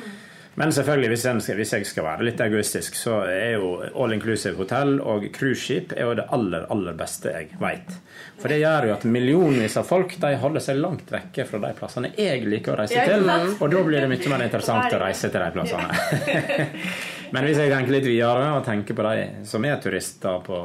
Men 0.60 0.74
selvfølgelig, 0.76 1.10
hvis, 1.13 1.22
jeg, 1.24 1.41
skal, 1.41 1.56
hvis 1.56 1.72
jeg 1.72 1.86
skal 1.88 2.04
være 2.04 2.26
litt 2.28 2.41
egoistisk, 2.43 2.98
så 3.00 3.22
er 3.32 3.54
jo 3.54 3.69
all 3.95 4.12
inclusive 4.12 4.60
hotell 4.60 4.98
og 5.00 5.30
cruiseskip 5.32 5.93
det 5.95 6.26
aller, 6.36 6.65
aller 6.74 6.98
beste 7.00 7.32
jeg 7.32 7.54
vet. 7.62 7.93
For 8.41 8.52
det 8.52 8.58
gjør 8.60 8.89
jo 8.89 8.95
at 8.98 9.06
millionvis 9.08 9.78
av 9.80 9.88
folk 9.88 10.17
de 10.19 10.34
holder 10.41 10.65
seg 10.65 10.82
langt 10.84 11.15
vekke 11.15 11.48
fra 11.48 11.63
de 11.63 11.72
plassene 11.80 12.12
jeg 12.17 12.43
liker 12.43 12.76
å 12.76 12.78
reise 12.82 13.08
til. 13.08 13.32
Og 13.56 13.65
da 13.72 13.86
blir 13.88 14.04
det 14.04 14.12
mye 14.12 14.34
mer 14.34 14.45
interessant 14.50 15.00
å 15.00 15.02
reise 15.06 15.32
til 15.32 15.48
de 15.48 15.50
plassene. 15.56 16.60
Men 17.34 17.45
hvis 17.45 17.63
jeg 17.63 17.72
tenker 17.72 17.95
litt 17.95 18.08
videre 18.10 18.54
og 18.58 18.63
tenker 18.67 19.00
på 19.00 19.06
de 19.08 19.26
som 19.48 19.63
er 19.63 19.80
turister 19.80 20.43
på, 20.43 20.63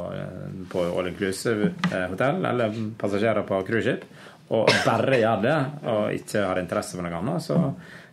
på 0.75 0.87
all 0.91 1.11
inclusive 1.13 1.71
eh, 1.93 2.07
hotell, 2.11 2.43
eller 2.51 2.79
passasjerer 2.99 3.47
på 3.47 3.63
cruiseskip, 3.69 4.09
og 4.55 4.71
bare 4.85 5.21
gjør 5.23 5.45
det, 5.45 5.59
og 5.93 6.17
ikke 6.19 6.49
har 6.49 6.59
interesse 6.61 6.99
for 6.99 7.07
noe 7.07 7.21
annet, 7.21 7.45
så, 7.45 7.61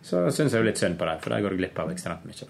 så 0.02 0.26
syns 0.34 0.52
jeg 0.52 0.62
jo 0.62 0.66
litt 0.66 0.80
synd 0.80 0.98
på 0.98 1.06
dem, 1.08 1.22
for 1.22 1.34
de 1.34 1.44
går 1.44 1.56
glipp 1.60 1.80
av 1.82 1.92
ekstremt 1.92 2.26
mye. 2.26 2.48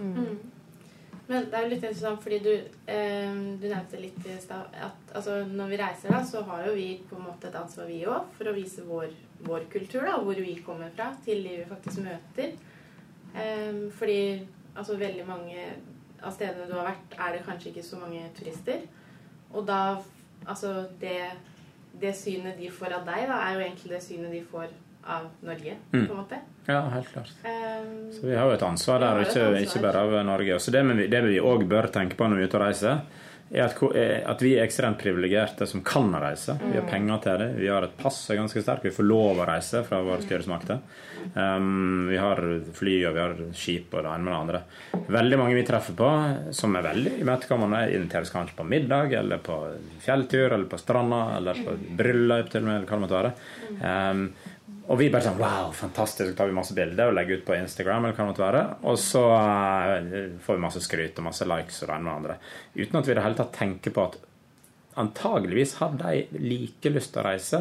Men 1.28 1.46
det 1.48 1.56
er 1.56 1.64
jo 1.64 1.70
litt 1.70 1.84
interessant, 1.84 2.20
fordi 2.20 2.38
du, 2.44 2.50
eh, 2.90 3.36
du 3.60 3.66
nevnte 3.68 4.00
litt 4.00 4.26
i 4.26 4.38
stad 4.42 4.74
at 4.84 5.12
altså, 5.16 5.38
når 5.48 5.70
vi 5.70 5.78
reiser, 5.80 6.12
da, 6.12 6.20
så 6.28 6.42
har 6.48 6.66
jo 6.66 6.74
vi 6.76 6.88
på 7.08 7.16
en 7.16 7.28
måte 7.28 7.48
et 7.48 7.56
ansvar, 7.60 7.86
vi 7.88 8.02
òg, 8.04 8.32
for 8.36 8.50
å 8.50 8.56
vise 8.56 8.84
vår, 8.88 9.14
vår 9.46 9.68
kultur, 9.72 10.02
da, 10.08 10.18
hvor 10.20 10.40
vi 10.40 10.56
kommer 10.66 10.92
fra, 10.96 11.12
til 11.24 11.44
de 11.46 11.60
vi 11.60 11.68
faktisk 11.70 12.02
møter. 12.04 12.56
Eh, 13.32 13.84
fordi 13.96 14.18
altså, 14.74 14.98
veldig 15.00 15.28
mange 15.28 15.68
av 16.22 16.34
stedene 16.34 16.68
du 16.68 16.74
har 16.76 16.90
vært, 16.90 17.16
er 17.16 17.36
det 17.36 17.46
kanskje 17.46 17.70
ikke 17.72 17.86
så 17.86 18.02
mange 18.02 18.26
turister. 18.38 18.84
Og 19.52 19.64
da 19.68 19.82
Altså, 20.42 20.88
det, 21.00 21.30
det 22.00 22.16
synet 22.18 22.56
de 22.58 22.70
får 22.74 22.96
av 22.96 23.04
deg, 23.06 23.28
da, 23.30 23.36
er 23.44 23.54
jo 23.54 23.60
egentlig 23.62 23.92
det 23.92 24.00
synet 24.02 24.32
de 24.34 24.40
får 24.50 24.72
av 25.06 25.28
Norge, 25.42 25.74
Mm. 25.92 26.06
på 26.06 26.12
en 26.12 26.18
måte. 26.18 26.38
Ja, 26.66 26.80
helt 26.90 27.08
klart. 27.12 27.30
Um, 27.44 28.12
Så 28.12 28.22
vi 28.26 28.34
har 28.36 28.46
jo 28.46 28.52
et 28.54 28.62
ansvar 28.62 29.00
der, 29.00 29.20
et 29.20 29.28
ikke, 29.28 29.46
ansvar. 29.46 29.62
ikke 29.62 29.82
bare 29.82 30.04
av 30.06 30.24
Norge. 30.26 30.58
Så 30.60 30.70
det 30.70 30.82
vi, 30.86 31.06
det 31.08 31.22
vi 31.24 31.40
òg 31.40 31.66
bør 31.68 31.90
tenke 31.90 32.14
på 32.16 32.28
når 32.28 32.36
vi 32.36 32.42
er 32.42 32.48
ute 32.48 32.60
og 32.60 32.66
reiser, 32.68 33.00
er 33.52 33.64
at, 33.66 33.82
er 33.94 34.22
at 34.30 34.40
vi 34.40 34.54
er 34.56 34.64
ekstremt 34.64 34.96
privilegerte 34.98 35.66
som 35.68 35.82
kan 35.84 36.08
reise. 36.14 36.54
Vi 36.72 36.78
har 36.78 36.86
penger 36.88 37.18
til 37.20 37.38
det. 37.38 37.48
Vi 37.58 37.66
har 37.68 37.82
et 37.84 37.96
pass 37.98 38.16
som 38.24 38.32
er 38.34 38.40
ganske 38.40 38.62
sterkt. 38.62 38.82
Vi 38.84 38.90
får 38.90 39.04
lov 39.04 39.36
å 39.42 39.46
reise 39.46 39.82
fra 39.84 40.00
våre 40.00 40.22
styresmakter. 40.22 40.78
Um, 41.36 42.08
vi 42.08 42.16
har 42.16 42.36
fly 42.74 42.94
og 43.06 43.14
vi 43.14 43.20
har 43.20 43.34
skip 43.54 43.92
og 43.94 44.02
det 44.02 44.10
ene 44.10 44.24
med 44.24 44.32
det 44.32 44.40
andre. 44.40 44.62
Veldig 45.18 45.38
mange 45.38 45.54
vi 45.54 45.66
treffer 45.68 45.94
på 45.94 46.08
som 46.54 46.74
er 46.76 46.82
veldig 46.82 47.12
imøtekommende, 47.22 47.82
inviteres 47.94 48.30
kanskje 48.32 48.56
på 48.56 48.64
middag 48.66 49.12
eller 49.20 49.38
på 49.38 49.58
fjelltur 50.02 50.48
eller 50.56 50.64
på 50.72 50.80
stranda 50.80 51.36
eller 51.36 51.54
på 51.62 51.76
bryllup 52.00 52.48
til 52.50 52.62
og 52.64 52.66
med, 52.70 52.76
eller 52.80 52.88
hva 52.88 52.96
det 52.96 53.04
måtte 53.04 53.20
være. 53.20 53.34
Um, 54.10 54.24
og 54.92 54.98
vi 55.00 55.08
bare 55.10 55.24
sånn 55.24 55.38
Wow, 55.40 55.70
fantastisk. 55.72 56.30
Så 56.30 56.36
tar 56.36 56.50
vi 56.50 56.56
masse 56.58 56.74
bilder 56.76 57.08
og 57.08 57.16
legger 57.16 57.40
ut 57.40 57.46
på 57.48 57.56
Instagram. 57.56 58.04
eller 58.04 58.12
hva 58.18 58.26
det 58.26 58.32
måtte 58.32 58.44
være 58.44 58.64
Og 58.90 58.98
så 59.00 59.22
eh, 59.32 60.36
får 60.44 60.58
vi 60.58 60.64
masse 60.66 60.82
skryt 60.84 61.16
og 61.22 61.24
masse 61.30 61.48
likes 61.48 61.80
og 61.82 61.88
det 61.88 61.96
ene 61.96 62.04
med 62.10 62.18
andre. 62.18 62.36
Uten 62.76 63.00
at 63.00 63.08
vi 63.08 63.14
i 63.14 63.16
det 63.16 63.24
hele 63.24 63.40
tatt 63.40 63.56
tenker 63.56 63.96
på 63.96 64.04
at 64.10 64.20
antageligvis 65.00 65.74
har 65.78 65.94
de 65.96 66.26
like 66.36 66.90
lyst 66.92 67.14
til 67.14 67.22
å 67.22 67.24
reise 67.24 67.60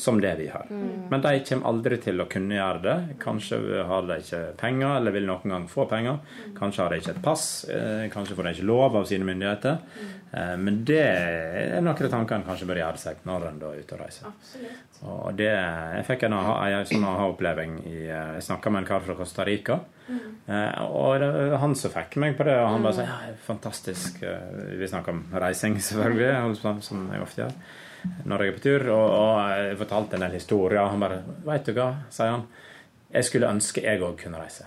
som 0.00 0.16
det 0.20 0.30
vi 0.38 0.46
har. 0.48 0.64
Men 1.12 1.20
de 1.20 1.34
kommer 1.44 1.68
aldri 1.68 1.98
til 2.00 2.20
å 2.22 2.26
kunne 2.30 2.56
gjøre 2.56 2.80
det. 2.86 2.94
Kanskje 3.20 3.58
har 3.84 4.06
de 4.08 4.16
ikke 4.22 4.40
penger, 4.60 4.94
eller 4.96 5.12
vil 5.12 5.26
noen 5.28 5.52
gang 5.52 5.66
få 5.68 5.84
penger. 5.90 6.22
Kanskje 6.56 6.82
har 6.82 6.94
de 6.94 7.02
ikke 7.02 7.14
et 7.18 7.22
pass. 7.24 7.44
eh, 7.68 8.08
Kanskje 8.12 8.36
får 8.38 8.48
de 8.48 8.54
ikke 8.56 8.68
lov 8.72 8.96
av 8.96 9.04
sine 9.12 9.28
myndigheter. 9.28 9.76
Eh, 10.00 10.19
Men 10.32 10.84
det 10.86 11.00
er 11.02 11.80
noen 11.82 11.88
av 11.90 12.10
tankene 12.12 12.38
en 12.40 12.44
kanskje 12.46 12.66
bør 12.68 12.78
gjøre 12.78 13.00
seg 13.02 13.24
når 13.26 13.48
en 13.48 13.56
er 13.66 13.80
ute 13.82 13.96
og 13.96 14.00
reiser. 14.04 14.28
absolutt. 14.30 15.00
Og 15.10 15.34
det, 15.34 15.48
jeg 15.50 16.04
fikk 16.06 16.26
en, 16.28 16.34
en 16.36 16.84
sånn 16.86 17.06
aha-oppleving 17.08 17.78
eh, 17.88 18.02
Jeg 18.36 18.42
snakka 18.44 18.70
med 18.70 18.82
en 18.82 18.88
kar 18.90 19.00
fra 19.06 19.16
Costa 19.18 19.46
Rica. 19.48 19.78
Mm. 20.10 20.20
og 20.90 21.20
det 21.22 21.58
han 21.62 21.74
som 21.78 21.92
fikk 21.94 22.16
meg 22.18 22.32
på 22.38 22.42
det, 22.48 22.56
og 22.58 22.66
han 22.72 22.82
bare 22.82 22.96
sa 22.96 23.04
ja, 23.06 23.18
fantastisk 23.46 24.22
eh, 24.26 24.74
Vi 24.80 24.88
snakker 24.90 25.14
om 25.14 25.20
reising, 25.38 25.76
selvfølgelig, 25.88 26.56
som- 26.82 27.08
jeg 27.14 27.22
ofte 27.22 27.42
gjør 27.46 27.54
når 28.24 28.40
jeg 28.44 28.48
er 28.48 28.56
på 28.56 28.62
tur. 28.64 28.86
Og, 28.94 29.08
og 29.12 29.40
jeg 29.50 29.78
fortalte 29.82 30.16
en 30.16 30.22
del 30.24 30.36
historier. 30.38 30.86
Han 30.88 31.00
bare 31.02 31.18
Veit 31.44 31.66
du 31.68 31.74
hva, 31.76 31.90
sier 32.10 32.30
han. 32.36 32.46
Jeg 33.12 33.26
skulle 33.28 33.50
ønske 33.52 33.82
jeg 33.84 34.00
òg 34.00 34.14
kunne 34.22 34.40
reise. 34.40 34.64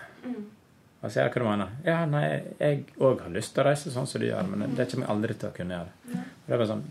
Og 1.04 1.12
så 1.12 1.26
hva 1.28 1.42
du 1.42 1.44
mener. 1.44 1.72
Ja, 1.84 1.98
nei, 2.08 2.28
jeg 2.62 2.86
òg 3.04 3.26
har 3.26 3.34
lyst 3.34 3.52
til 3.56 3.63
å 3.63 3.68
reise 3.68 3.92
sånn 3.92 4.08
som 4.08 4.22
du 4.24 4.30
gjør, 4.30 4.48
men 4.54 4.76
det 4.78 4.88
kommer 4.92 5.08
jeg 5.10 5.16
aldri 5.16 5.36
til 5.36 5.50
å 5.50 5.56
kunne 5.58 5.76
gjøre. 5.80 6.20
Og 6.24 6.48
det 6.48 6.60
var 6.62 6.70
sånn 6.70 6.84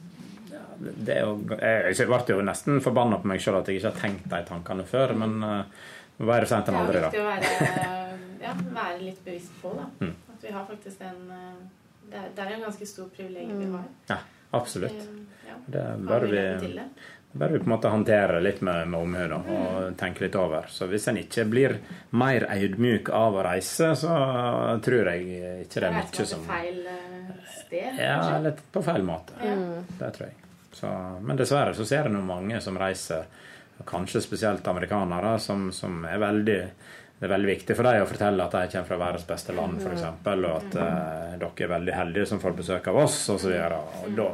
ja, 0.52 0.62
det 0.82 1.14
er 1.14 1.22
jo, 1.24 1.38
jeg, 1.56 1.94
jeg 1.96 2.10
ble 2.10 2.36
jo 2.36 2.44
nesten 2.44 2.82
forbanna 2.84 3.20
på 3.22 3.30
meg 3.30 3.40
sjøl 3.40 3.56
at 3.62 3.70
jeg 3.70 3.80
ikke 3.80 3.92
har 3.94 4.02
tenkt 4.02 4.26
de 4.34 4.40
tankene 4.50 4.84
før, 4.88 5.14
men 5.16 5.38
uh, 5.40 5.86
bedre 6.20 6.50
sent 6.50 6.68
Det 6.68 6.74
enn 6.74 6.78
er 6.78 6.84
aldri, 6.84 7.00
da. 7.00 7.08
viktig 7.08 7.22
å 7.22 7.30
være, 7.30 7.96
ja, 8.42 8.52
være 8.76 8.98
litt 9.00 9.24
bevisst 9.24 9.56
på 9.62 9.72
da. 9.78 9.88
Mm. 10.02 10.12
at 10.34 10.44
vi 10.44 10.54
har 10.58 10.68
faktisk 10.68 11.06
en 11.08 11.22
eh, 11.38 11.56
Det 12.12 12.20
er, 12.20 12.30
det 12.36 12.44
er 12.44 12.54
en 12.58 12.64
ganske 12.66 12.86
stor 12.90 13.08
privilegium 13.16 13.60
vi 13.62 13.68
har. 13.72 13.84
Ja, 14.10 14.18
absolutt. 14.58 14.98
Det 15.00 15.28
Ja, 15.48 15.56
Det 15.66 15.84
bør 16.04 16.26
vi, 16.28 16.42
til 17.32 17.52
vi 17.52 17.58
på 17.58 17.64
en 17.64 17.72
måte 17.72 17.88
håndtere 17.92 18.40
litt 18.44 18.60
med, 18.60 18.88
med 18.92 19.00
omhu 19.00 19.22
da, 19.30 19.38
og 19.56 19.96
tenke 20.00 20.26
litt 20.26 20.36
over. 20.36 20.68
Så 20.68 20.88
hvis 20.90 21.08
en 21.08 21.20
ikke 21.22 21.46
blir 21.48 21.76
mer 22.20 22.44
audmyk 22.52 23.08
av 23.16 23.38
å 23.40 23.44
reise, 23.46 23.92
så 23.96 24.16
tror 24.84 25.12
jeg 25.14 25.64
ikke 25.64 25.80
det 25.80 25.88
er 25.88 25.96
mye 25.96 26.26
som 26.28 26.44
feil 26.48 26.82
eh, 26.92 27.32
sted, 27.56 28.00
Ja, 28.00 28.38
litt 28.44 28.60
på 28.72 28.84
feil 28.84 29.06
måte. 29.08 29.38
Ja. 29.40 29.56
Det 29.98 30.12
tror 30.18 30.28
jeg. 30.28 30.38
Så, 30.72 30.90
men 31.20 31.40
dessverre 31.40 31.76
så 31.76 31.88
ser 31.88 32.08
en 32.08 32.20
jo 32.20 32.24
mange 32.26 32.60
som 32.64 32.76
reiser, 32.80 33.24
kanskje 33.88 34.22
spesielt 34.22 34.68
amerikanere, 34.68 35.38
som, 35.42 35.70
som 35.74 36.04
er 36.06 36.20
veldig 36.22 36.60
det 37.22 37.28
er 37.28 37.36
veldig 37.36 37.48
viktig 37.52 37.74
for 37.78 37.86
dem 37.86 38.02
å 38.02 38.06
fortelle 38.10 38.44
at 38.48 38.54
de 38.56 38.70
kommer 38.72 38.88
fra 38.88 38.96
verdens 38.98 39.26
beste 39.28 39.54
land, 39.54 39.76
f.eks., 39.78 40.00
og 40.26 40.46
at 40.48 40.72
eh, 40.74 41.34
dere 41.38 41.66
er 41.68 41.70
veldig 41.70 41.92
heldige 41.94 42.24
som 42.26 42.40
får 42.42 42.56
besøk 42.58 42.88
av 42.90 42.98
oss, 43.04 43.18
osv. 43.30 43.52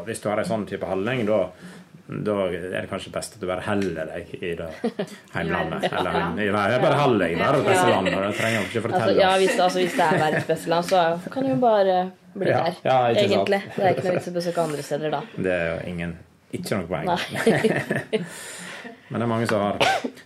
Hvis 0.07 0.23
du 0.25 0.29
har 0.31 0.41
en 0.41 0.49
sånn 0.49 0.65
type 0.71 0.89
holdning, 0.89 1.27
da 1.29 1.43
da 2.09 2.35
er 2.49 2.71
det 2.81 2.89
kanskje 2.89 3.11
best 3.13 3.35
at 3.37 3.41
du 3.43 3.47
bare 3.51 3.61
holder 3.67 4.07
deg 4.15 4.31
i 4.39 4.55
det 4.57 4.69
heimlandet. 5.35 5.85
Eller, 5.93 6.13
nei, 6.35 6.47
bare 6.81 6.97
heller 7.03 7.19
deg 7.27 7.33
i 7.35 7.37
det 7.43 7.65
beste 7.67 7.89
landet. 7.91 8.15
Det 8.17 8.31
trenger 8.39 8.57
jeg 8.57 8.63
ikke 8.69 8.79
Altså, 8.79 8.89
fortelle. 8.89 9.19
ja, 9.21 9.33
hvis, 9.43 9.59
altså, 9.61 9.79
hvis 9.83 9.97
det 9.99 10.05
er 10.07 10.17
verdens 10.23 10.47
beste 10.49 10.69
land, 10.73 10.85
så 10.89 10.97
kan 11.35 11.43
du 11.45 11.49
jo 11.53 11.59
bare 11.61 11.97
bli 12.35 12.49
Ja, 12.49 12.63
der. 12.65 12.75
ja, 12.89 12.97
egentlig. 13.13 13.61
sant. 13.61 13.77
Det 13.77 13.85
er 13.85 13.91
ikke 13.93 14.05
noe 14.09 14.17
vits 14.17 14.31
å 14.31 14.33
besøke 14.39 14.61
andre 14.65 14.83
steder 14.89 15.09
da. 15.19 15.23
Det 15.37 15.53
er 15.53 15.67
jo 15.75 15.79
ingen 15.93 16.13
Ikke 16.57 16.73
noe 16.79 16.87
poeng. 16.89 17.07
Men 19.09 19.21
det 19.21 19.25
er 19.25 19.31
mange 19.31 19.47
som 19.49 19.63
har 19.65 19.79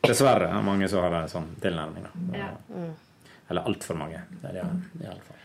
Dessverre 0.07 0.49
er 0.55 0.65
mange 0.67 0.89
som 0.91 1.03
har 1.05 1.15
en 1.23 1.31
sånn 1.31 1.51
tilnærming. 1.63 2.07
Da. 2.07 2.39
Ja. 2.39 2.49
Eller 3.51 3.67
altfor 3.69 3.99
mange. 3.99 4.23
Det 4.41 4.47
er 4.51 4.55
det 4.61 4.65
i 5.03 5.07
alle 5.11 5.25
fall. 5.27 5.43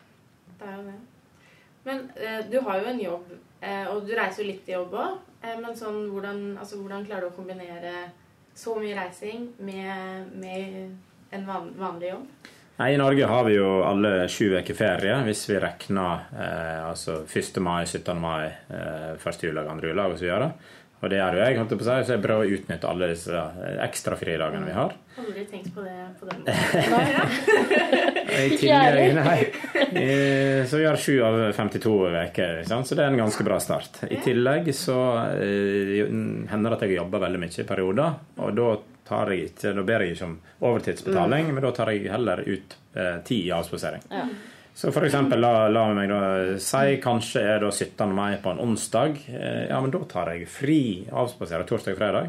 Det 0.58 0.70
er 0.70 0.78
jo 0.78 0.84
det. 0.88 0.98
Men 1.88 1.98
eh, 2.20 2.40
du 2.52 2.58
har 2.66 2.82
jo 2.82 2.90
en 2.92 2.98
jobb, 3.00 3.28
eh, 3.62 3.86
og 3.92 4.06
du 4.08 4.14
reiser 4.18 4.44
jo 4.44 4.50
litt 4.52 4.70
i 4.70 4.76
jobb 4.76 4.96
òg. 4.98 5.18
Eh, 5.42 5.56
men 5.62 5.76
sånn, 5.78 6.06
hvordan, 6.12 6.44
altså, 6.58 6.82
hvordan 6.82 7.06
klarer 7.08 7.28
du 7.28 7.32
å 7.32 7.38
kombinere 7.38 7.96
så 8.58 8.76
mye 8.82 8.98
reising 8.98 9.52
med, 9.62 10.32
med 10.38 11.36
en 11.36 11.48
van, 11.48 11.74
vanlig 11.78 12.14
jobb? 12.14 12.54
Nei, 12.78 12.92
I 12.94 12.98
Norge 13.02 13.26
har 13.26 13.46
vi 13.48 13.56
jo 13.56 13.70
alle 13.82 14.28
sju 14.30 14.52
uker 14.54 14.76
ferie 14.78 15.16
hvis 15.26 15.48
vi 15.50 15.58
regner 15.62 16.28
eh, 16.38 16.84
altså 16.86 17.24
1. 17.26 17.58
mai, 17.66 17.88
17. 17.90 18.12
mai, 18.22 18.52
eh, 18.70 19.16
første 19.22 19.50
juledag, 19.50 19.72
andre 19.72 19.90
juledag 19.90 20.14
osv. 20.14 20.28
Og 20.98 21.12
det 21.12 21.20
gjør 21.20 21.36
jo 21.38 21.42
jeg, 21.44 21.58
holdt 21.60 21.74
jeg 21.74 21.80
på 21.80 21.86
å 21.86 21.88
si, 21.88 21.98
så 22.08 22.14
jeg 22.16 22.22
prøver 22.24 22.48
å 22.48 22.56
utnytte 22.58 22.88
alle 22.90 23.10
disse 23.12 23.42
ekstra 23.86 24.16
fridagene 24.18 24.66
vi 24.66 24.74
har. 24.74 24.96
Aldri 25.22 25.44
tenkt 25.50 25.70
på 25.76 25.84
det 25.86 25.98
på 26.18 26.26
den 26.26 26.40
måten. 26.42 26.56
Nei, 28.28 29.38
Eh, 29.98 30.66
så 30.68 30.78
vi 30.82 30.86
har 30.86 30.98
sju 31.00 31.14
av 31.24 31.38
52 31.56 31.92
uker, 32.12 32.60
så 32.68 32.96
det 32.98 33.04
er 33.06 33.08
en 33.14 33.22
ganske 33.22 33.44
bra 33.46 33.60
start. 33.62 34.02
I 34.10 34.18
tillegg 34.22 34.68
så 34.76 34.98
eh, 35.38 36.04
hender 36.52 36.74
det 36.74 36.78
at 36.78 36.86
jeg 36.86 36.98
jobber 36.98 37.24
veldig 37.24 37.40
mye 37.42 37.62
i 37.64 37.68
perioder, 37.70 38.18
og 38.44 38.58
da 38.58 38.68
tar 39.08 39.32
jeg 39.32 39.52
ikke, 39.54 39.72
da 39.78 39.86
ber 39.88 40.04
jeg 40.04 40.18
ikke 40.18 40.28
om 40.28 40.36
overtidsbetaling, 40.68 41.54
men 41.56 41.64
da 41.64 41.72
tar 41.78 41.94
jeg 41.94 42.12
heller 42.12 42.44
ut 42.44 42.78
eh, 42.98 43.18
tid 43.30 43.48
i 43.48 43.54
avspasering. 43.56 44.04
Ja. 44.12 44.26
Så 44.78 44.92
for 44.92 45.08
eksempel, 45.08 45.40
la, 45.42 45.72
la 45.74 45.88
meg 45.90 46.12
da 46.12 46.18
si 46.62 47.00
kanskje 47.02 47.42
er 47.42 47.64
da 47.64 47.72
17. 47.72 48.12
mai 48.14 48.36
på 48.44 48.52
en 48.54 48.60
onsdag. 48.62 49.16
Eh, 49.26 49.64
ja, 49.72 49.80
men 49.82 49.90
da 49.90 50.04
tar 50.06 50.30
jeg 50.36 50.46
fri 50.54 50.82
avspaserer 51.10 51.66
torsdag 51.66 51.96
og 51.96 51.98
fredag. 51.98 52.28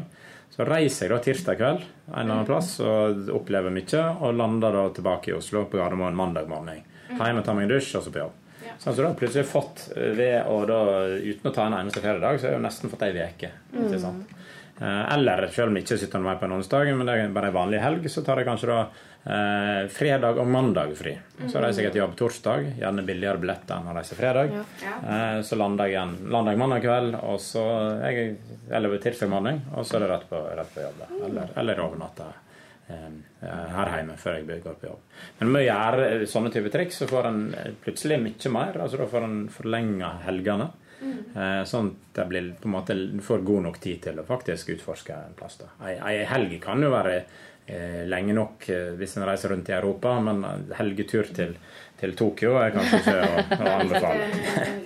Så 0.55 0.65
reiser 0.65 1.05
jeg 1.05 1.11
da 1.13 1.19
tirsdag 1.27 1.59
kveld 1.59 1.83
en 1.83 2.15
eller 2.15 2.33
annen 2.39 2.47
plass 2.49 2.71
og 2.81 3.29
opplever 3.37 3.69
mye, 3.69 4.01
og 4.17 4.33
lander 4.33 4.79
da 4.79 4.87
tilbake 4.97 5.29
i 5.29 5.35
Oslo 5.37 5.67
på 5.69 5.77
Gardermoen 5.77 6.17
mandag 6.17 6.49
morgen. 6.49 6.81
Hjemme 7.11 7.45
tar 7.45 7.53
meg 7.53 7.67
en 7.67 7.75
dusj, 7.75 7.91
og 7.99 8.07
så 8.07 8.15
på 8.17 8.23
jobb. 8.23 8.41
Ja. 8.65 8.73
Sånn, 8.79 8.95
så 8.95 8.97
da 8.97 9.05
har 9.05 9.13
jeg 9.13 9.21
plutselig 9.21 9.47
fått 9.53 9.85
eh, 9.93 10.09
ved 10.17 10.49
å 10.49 10.57
da, 10.73 10.81
uten 11.21 11.51
å 11.51 11.53
ta 11.53 11.69
en 11.69 11.77
eneste 11.83 12.01
feriedag, 12.01 12.41
så 12.41 12.49
har 12.49 12.55
jeg 12.55 12.63
jo 12.63 12.65
nesten 12.65 12.95
fått 12.95 13.05
ei 13.05 13.13
uke. 13.13 13.53
Eh, 13.77 14.38
Eller 14.79 15.47
selv 15.51 15.71
om 15.71 15.75
jeg 15.77 15.83
ikke 15.85 15.97
17. 15.99 16.21
mai 16.23 16.35
på 16.39 16.47
en 16.47 16.55
onsdag, 16.55 16.89
men 16.95 17.07
det 17.07 17.15
er 17.19 17.31
bare 17.35 17.51
en 17.51 17.57
vanlig 17.57 17.81
helg, 17.83 18.05
så 18.11 18.23
tar 18.23 18.39
jeg 18.39 18.47
kanskje 18.47 18.69
da 18.71 18.79
eh, 19.25 19.87
fredag 19.91 20.39
og 20.39 20.47
mandag 20.47 20.93
fri. 20.97 21.15
Så 21.51 21.61
reiser 21.61 21.87
jeg 21.87 21.95
til 21.95 22.03
jobb 22.03 22.15
torsdag, 22.19 22.67
gjerne 22.79 23.05
billigere 23.07 23.41
billetter 23.41 23.75
enn 23.79 23.89
å 23.91 23.95
reise 23.97 24.17
fredag. 24.17 24.53
Ja. 24.55 24.65
Ja. 24.85 24.97
Eh, 25.03 25.39
så 25.45 25.59
lander 25.59 25.89
jeg 25.89 25.97
igjen 25.97 26.15
lander 26.31 26.55
jeg 26.55 26.61
mandag 26.63 26.85
kveld, 26.85 27.17
og 27.21 27.39
så 27.43 27.65
jeg, 28.05 28.35
eller 28.71 28.99
tirsdag 29.03 29.31
morgen, 29.31 29.63
og 29.75 29.87
så 29.87 29.99
er 29.99 30.05
det 30.05 30.11
rett 30.13 30.29
på, 30.31 30.43
rett 30.61 30.75
på 30.75 30.85
jobb. 30.85 31.07
Eller, 31.27 31.55
eller 31.59 31.83
overnatte 31.83 32.27
eh, 32.87 33.07
her 33.75 33.95
hjemme 33.97 34.19
før 34.19 34.39
jeg 34.39 34.63
går 34.63 34.79
på 34.81 34.93
jobb. 34.93 35.07
Men 35.41 35.55
med 35.55 35.65
å 35.65 35.69
gjøre 35.69 36.29
sånne 36.37 36.53
type 36.55 36.71
triks, 36.73 37.03
så 37.03 37.09
får 37.09 37.31
en 37.31 37.41
plutselig 37.83 38.21
mye 38.23 38.53
mer. 38.55 38.79
altså 38.85 39.03
Da 39.03 39.09
får 39.11 39.27
en 39.27 39.41
forlenga 39.53 40.15
helgene. 40.27 40.71
Eh, 41.01 41.63
Sånn 41.69 41.91
at 41.93 42.15
det 42.19 42.25
blir 42.31 42.49
på 42.59 42.67
en 42.67 42.75
måte 42.75 42.95
du 42.97 43.21
får 43.23 43.43
god 43.47 43.63
nok 43.69 43.77
tid 43.83 44.01
til 44.03 44.19
å 44.19 44.25
faktisk 44.27 44.73
utforske 44.75 45.15
en 45.15 45.37
plass. 45.39 45.59
da. 45.61 45.69
Ei, 45.87 45.95
ei 45.95 46.25
helg 46.27 46.57
kan 46.63 46.81
jo 46.83 46.89
være 46.91 47.19
eh, 47.67 48.01
lenge 48.09 48.33
nok 48.35 48.65
eh, 48.69 48.89
hvis 48.99 49.17
en 49.17 49.27
reiser 49.29 49.53
rundt 49.53 49.69
i 49.71 49.77
Europa, 49.77 50.17
men 50.25 50.43
helgetur 50.75 51.29
til, 51.35 51.53
til 51.99 52.15
Tokyo 52.19 52.57
er 52.59 52.73
kanskje 52.75 52.99
ikke 52.99 53.15
å, 53.19 53.45
å 53.59 53.71
anbefale. 53.79 54.27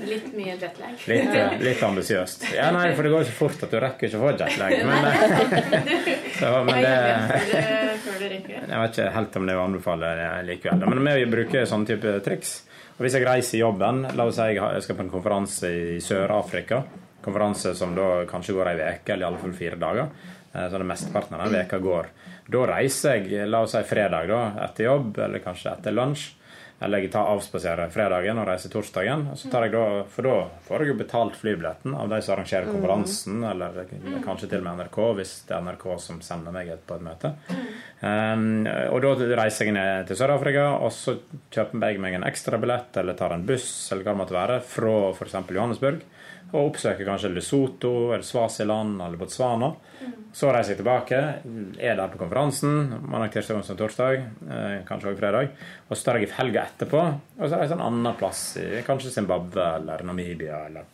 Litt 0.10 0.30
mye 0.38 0.58
jetlag. 0.62 1.00
Litt, 1.14 1.34
eh, 1.40 1.56
litt 1.64 1.84
ambisiøst. 1.88 2.46
Ja, 2.54 2.70
nei, 2.76 2.90
for 2.94 3.08
det 3.08 3.14
går 3.16 3.26
så 3.32 3.38
fort 3.40 3.66
at 3.66 3.74
du 3.74 3.80
rekker 3.82 4.10
ikke 4.12 4.22
å 4.22 4.26
få 4.28 4.36
jetlag. 4.36 4.78
Men, 4.92 5.10
så, 6.38 6.52
men 6.68 6.84
det 6.84 6.94
jeg 8.14 8.80
vet 8.82 8.98
ikke 8.98 9.10
helt 9.16 9.36
om 9.40 9.46
det 9.48 9.54
er 9.54 9.60
å 9.60 9.66
anbefale 9.68 10.10
likevel. 10.48 10.86
Men 10.92 11.10
vi 11.18 11.26
bruker 11.32 11.66
sånne 11.70 11.88
type 11.90 12.14
triks. 12.26 12.54
Og 12.94 13.02
hvis 13.02 13.16
jeg 13.18 13.26
reiser 13.26 13.58
i 13.58 13.64
jobben, 13.64 14.04
la 14.14 14.28
oss 14.30 14.38
si 14.38 14.52
jeg 14.54 14.84
skal 14.86 14.98
på 15.00 15.06
en 15.08 15.14
konferanse 15.14 15.70
i 15.74 15.98
Sør-Afrika, 16.04 16.84
konferanse 17.26 17.74
som 17.78 17.96
da 17.98 18.26
kanskje 18.30 18.54
går 18.54 18.70
ei 18.70 18.78
uke, 18.84 19.16
eller 19.16 19.26
i 19.26 19.30
alle 19.32 19.42
fall 19.42 19.56
fire 19.58 19.80
dager, 19.82 20.12
eh, 20.52 20.68
så 20.70 20.78
det 20.78 20.90
mesteparten 20.92 21.38
av 21.38 21.46
den 21.48 21.58
veka 21.58 21.80
går. 21.82 22.12
Da 22.54 22.64
reiser 22.70 23.18
jeg, 23.18 23.48
la 23.50 23.64
oss 23.66 23.74
si 23.74 23.82
fredag 23.88 24.30
da, 24.30 24.42
etter 24.68 24.92
jobb, 24.92 25.18
eller 25.26 25.42
kanskje 25.42 25.74
etter 25.74 25.96
lunsj. 25.96 26.30
Eller 26.84 27.04
jeg 27.04 27.14
tar 27.14 27.30
avspaserer 27.32 27.92
fredagen 27.94 28.40
og 28.42 28.48
reiser 28.50 28.72
torsdagen. 28.74 29.28
Og 29.32 29.40
så 29.40 29.52
tar 29.52 29.68
jeg 29.68 29.76
da, 29.76 29.84
For 30.12 30.28
da 30.28 30.36
får 30.68 30.84
jeg 30.84 30.92
jo 30.92 30.98
betalt 31.00 31.38
flybilletten 31.40 31.96
av 31.96 32.12
de 32.12 32.20
som 32.24 32.36
arrangerer 32.36 32.70
konferansen, 32.70 33.44
eller 33.48 33.80
kanskje 34.26 34.50
til 34.52 34.64
og 34.64 34.68
med 34.68 34.84
NRK, 34.84 35.00
hvis 35.20 35.34
det 35.48 35.58
er 35.58 35.66
NRK 35.68 35.86
som 36.04 36.20
sender 36.26 36.56
meg 36.56 36.74
på 36.88 36.98
et 36.98 37.06
møte. 37.08 37.34
Um, 38.04 38.66
og 38.92 39.00
da 39.06 39.14
reiser 39.40 39.70
jeg 39.70 39.78
ned 39.78 40.10
til 40.10 40.20
Sør-Afrika, 40.20 40.66
og 40.84 40.92
så 40.96 41.16
kjøper 41.54 41.88
jeg 41.88 42.04
meg 42.04 42.18
en 42.18 42.28
ekstrabillett 42.28 43.00
eller 43.00 43.18
tar 43.20 43.36
en 43.36 43.48
buss 43.48 43.70
eller 43.94 44.04
hva 44.04 44.14
det 44.14 44.22
måtte 44.24 44.38
være, 44.38 44.60
fra 44.74 44.98
f.eks. 45.14 45.40
Johannesburg. 45.56 46.04
Og 46.54 46.70
oppsøker 46.70 47.08
kanskje 47.08 47.32
Lesotho 47.34 48.12
eller 48.14 48.26
Svasiland 48.26 49.02
eller 49.02 49.18
Botswana. 49.18 49.72
Så 50.34 50.50
reiser 50.54 50.74
jeg 50.74 50.82
tilbake, 50.82 51.20
er 51.82 51.98
der 51.98 52.10
på 52.10 52.20
konferansen 52.22 52.92
mandag, 53.02 53.32
tirsdag, 53.34 53.60
onsdag, 53.60 53.78
torsdag, 53.78 54.16
eh, 54.50 54.76
kanskje 54.86 55.12
også 55.12 55.20
fredag. 55.20 55.54
Og 55.90 55.98
så 55.98 56.06
tar 56.06 56.20
jeg 56.22 56.34
helga 56.38 56.66
etterpå, 56.66 57.04
og 57.40 57.46
så 57.46 57.58
reiser 57.58 57.76
jeg 57.76 57.80
en 57.80 57.88
annen 57.88 58.18
plass, 58.18 58.42
i 58.62 58.82
kanskje 58.86 59.14
Zimbabwe 59.14 59.68
eller 59.80 60.06
Namibia 60.06 60.64
eller, 60.68 60.90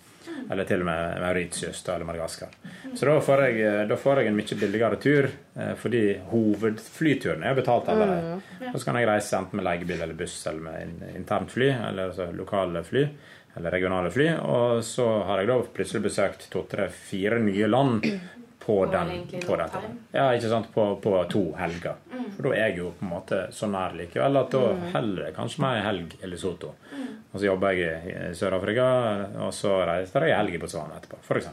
eller 0.50 0.68
til 0.68 0.84
og 0.84 0.90
med 0.92 1.24
Mauritius 1.24 1.84
eller 1.88 2.08
Madagaskar. 2.08 2.56
Så 2.96 3.08
da 3.08 3.16
får, 3.24 3.44
jeg, 3.48 3.88
da 3.88 3.98
får 4.00 4.22
jeg 4.22 4.32
en 4.32 4.40
mye 4.40 4.60
billigere 4.60 5.00
tur, 5.08 5.30
eh, 5.56 5.74
fordi 5.80 6.04
hovedflyturen 6.32 7.44
er 7.44 7.60
betalt 7.60 7.92
allerede. 7.92 8.40
Og 8.74 8.80
så 8.80 8.86
kan 8.88 9.00
jeg 9.00 9.12
reise 9.12 9.40
enten 9.40 9.60
med 9.60 9.68
leiebil 9.68 10.04
eller 10.04 10.20
buss 10.20 10.40
eller 10.48 10.68
med 10.68 11.12
internt 11.16 11.52
fly, 11.52 11.74
eller 11.90 12.12
altså 12.12 12.32
lokale 12.36 12.84
fly 12.88 13.08
eller 13.56 13.72
regionale 13.72 14.12
fly. 14.12 14.28
Og 14.46 14.84
så 14.86 15.08
har 15.30 15.42
jeg 15.42 15.50
da 15.52 15.58
plutselig 15.74 16.04
besøkt 16.10 16.50
to, 16.54 16.66
tre, 16.70 16.90
fire 16.90 17.40
nye 17.44 17.68
land 17.68 18.06
på, 18.66 18.86
den, 18.86 19.24
på 19.46 19.56
dette. 19.58 19.82
Ja, 20.12 20.30
ikke 20.36 20.52
sant? 20.52 20.70
På, 20.74 20.92
på 21.02 21.16
to 21.32 21.46
helger. 21.58 21.98
For 22.36 22.46
da 22.46 22.52
er 22.54 22.70
jeg 22.70 22.82
jo 22.84 22.92
på 23.00 23.08
en 23.08 23.14
måte 23.16 23.40
så 23.56 23.70
nær 23.72 23.96
likevel 23.98 24.38
at 24.40 24.54
da 24.54 24.66
heller 24.94 25.30
jeg 25.30 25.38
kanskje 25.40 25.64
meg 25.66 25.80
en 25.80 25.88
helg 25.88 26.14
i 26.20 26.30
Lesotho. 26.30 26.76
Og 27.32 27.40
så 27.40 27.46
jobber 27.46 27.78
jeg 27.78 28.14
i 28.14 28.36
Sør-Afrika, 28.38 28.86
og 29.46 29.52
så 29.54 29.74
reiser 29.86 30.26
jeg 30.28 30.36
en 30.36 30.42
helg 30.42 30.58
i 30.58 30.62
Botswana 30.62 30.98
etterpå, 30.98 31.20
f.eks. 31.26 31.50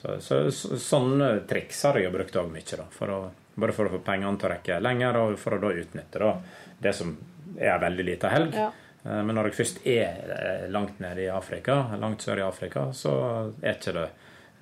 Så, 0.00 0.16
så, 0.24 0.38
så, 0.50 0.76
sånne 0.80 1.30
triks 1.48 1.82
har 1.84 1.98
jeg 1.98 2.08
jo 2.08 2.12
brukt 2.14 2.36
òg 2.40 2.48
mye, 2.52 2.76
da. 2.80 2.86
For 2.94 3.12
å, 3.12 3.18
både 3.60 3.76
for 3.76 3.88
å 3.88 3.94
få 3.96 4.00
pengene 4.04 4.40
til 4.40 4.48
å 4.48 4.52
rekke 4.54 4.78
lenger, 4.80 5.18
og 5.20 5.38
for 5.40 5.56
å 5.56 5.60
da 5.60 5.72
utnytte 5.82 6.22
da, 6.22 6.30
det 6.80 6.94
som 6.96 7.12
er 7.60 7.82
veldig 7.82 8.06
lita 8.08 8.30
helg. 8.32 8.56
Ja. 8.56 8.70
Eh, 9.04 9.22
Men 9.24 9.34
når 9.34 9.50
jeg 9.50 9.58
først 9.60 9.86
er 9.86 10.34
eh, 10.36 10.66
langt 10.72 11.00
nede 11.00 11.24
i 11.24 11.30
Afrika, 11.32 11.82
langt 12.00 12.22
sør 12.22 12.42
i 12.42 12.46
Afrika, 12.46 12.90
så 12.92 13.14
er 13.62 13.78
ikke 13.78 13.96
det 13.96 14.10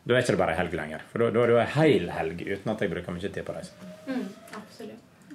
da 0.08 0.14
er 0.16 0.22
ikke 0.22 0.32
det 0.32 0.40
bare 0.40 0.54
helg 0.56 0.72
lenger. 0.72 1.02
For 1.10 1.20
da, 1.20 1.26
er 1.28 1.50
det 1.50 1.52
jo 1.52 1.60
en 1.60 1.74
hel 1.74 2.06
helg 2.14 2.38
uten 2.46 2.70
at 2.72 2.80
jeg 2.80 2.88
bruker 2.94 3.12
mye 3.12 3.28
tid 3.28 3.44
på 3.44 3.52
å 3.52 3.56
reise. 3.58 3.88
Mm, 4.06 4.22
absolutt. 4.56 5.34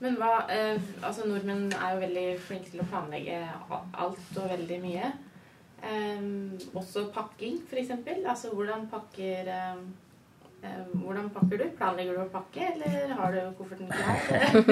Men 0.00 0.16
hva 0.20 0.30
eh, 0.52 0.80
Altså, 1.04 1.26
nordmenn 1.28 1.66
er 1.76 1.92
jo 1.92 2.00
veldig 2.06 2.24
flinke 2.46 2.72
til 2.72 2.80
å 2.80 2.86
planlegge 2.88 3.42
alt 3.68 4.38
og 4.40 4.48
veldig 4.48 4.78
mye. 4.80 5.10
Eh, 5.84 6.24
også 6.72 7.04
pakking, 7.12 7.60
f.eks. 7.68 7.92
Altså 8.24 8.54
hvordan 8.56 8.88
pakker 8.92 9.50
em, 9.58 9.84
hvordan 10.94 11.26
pakker 11.34 11.60
du? 11.60 11.64
Planlegger 11.78 12.16
du 12.16 12.20
å 12.22 12.26
pakke, 12.32 12.68
eller 12.72 13.14
har 13.18 13.34
du 13.34 13.40
kofferten 13.58 13.90
klar? 13.90 14.22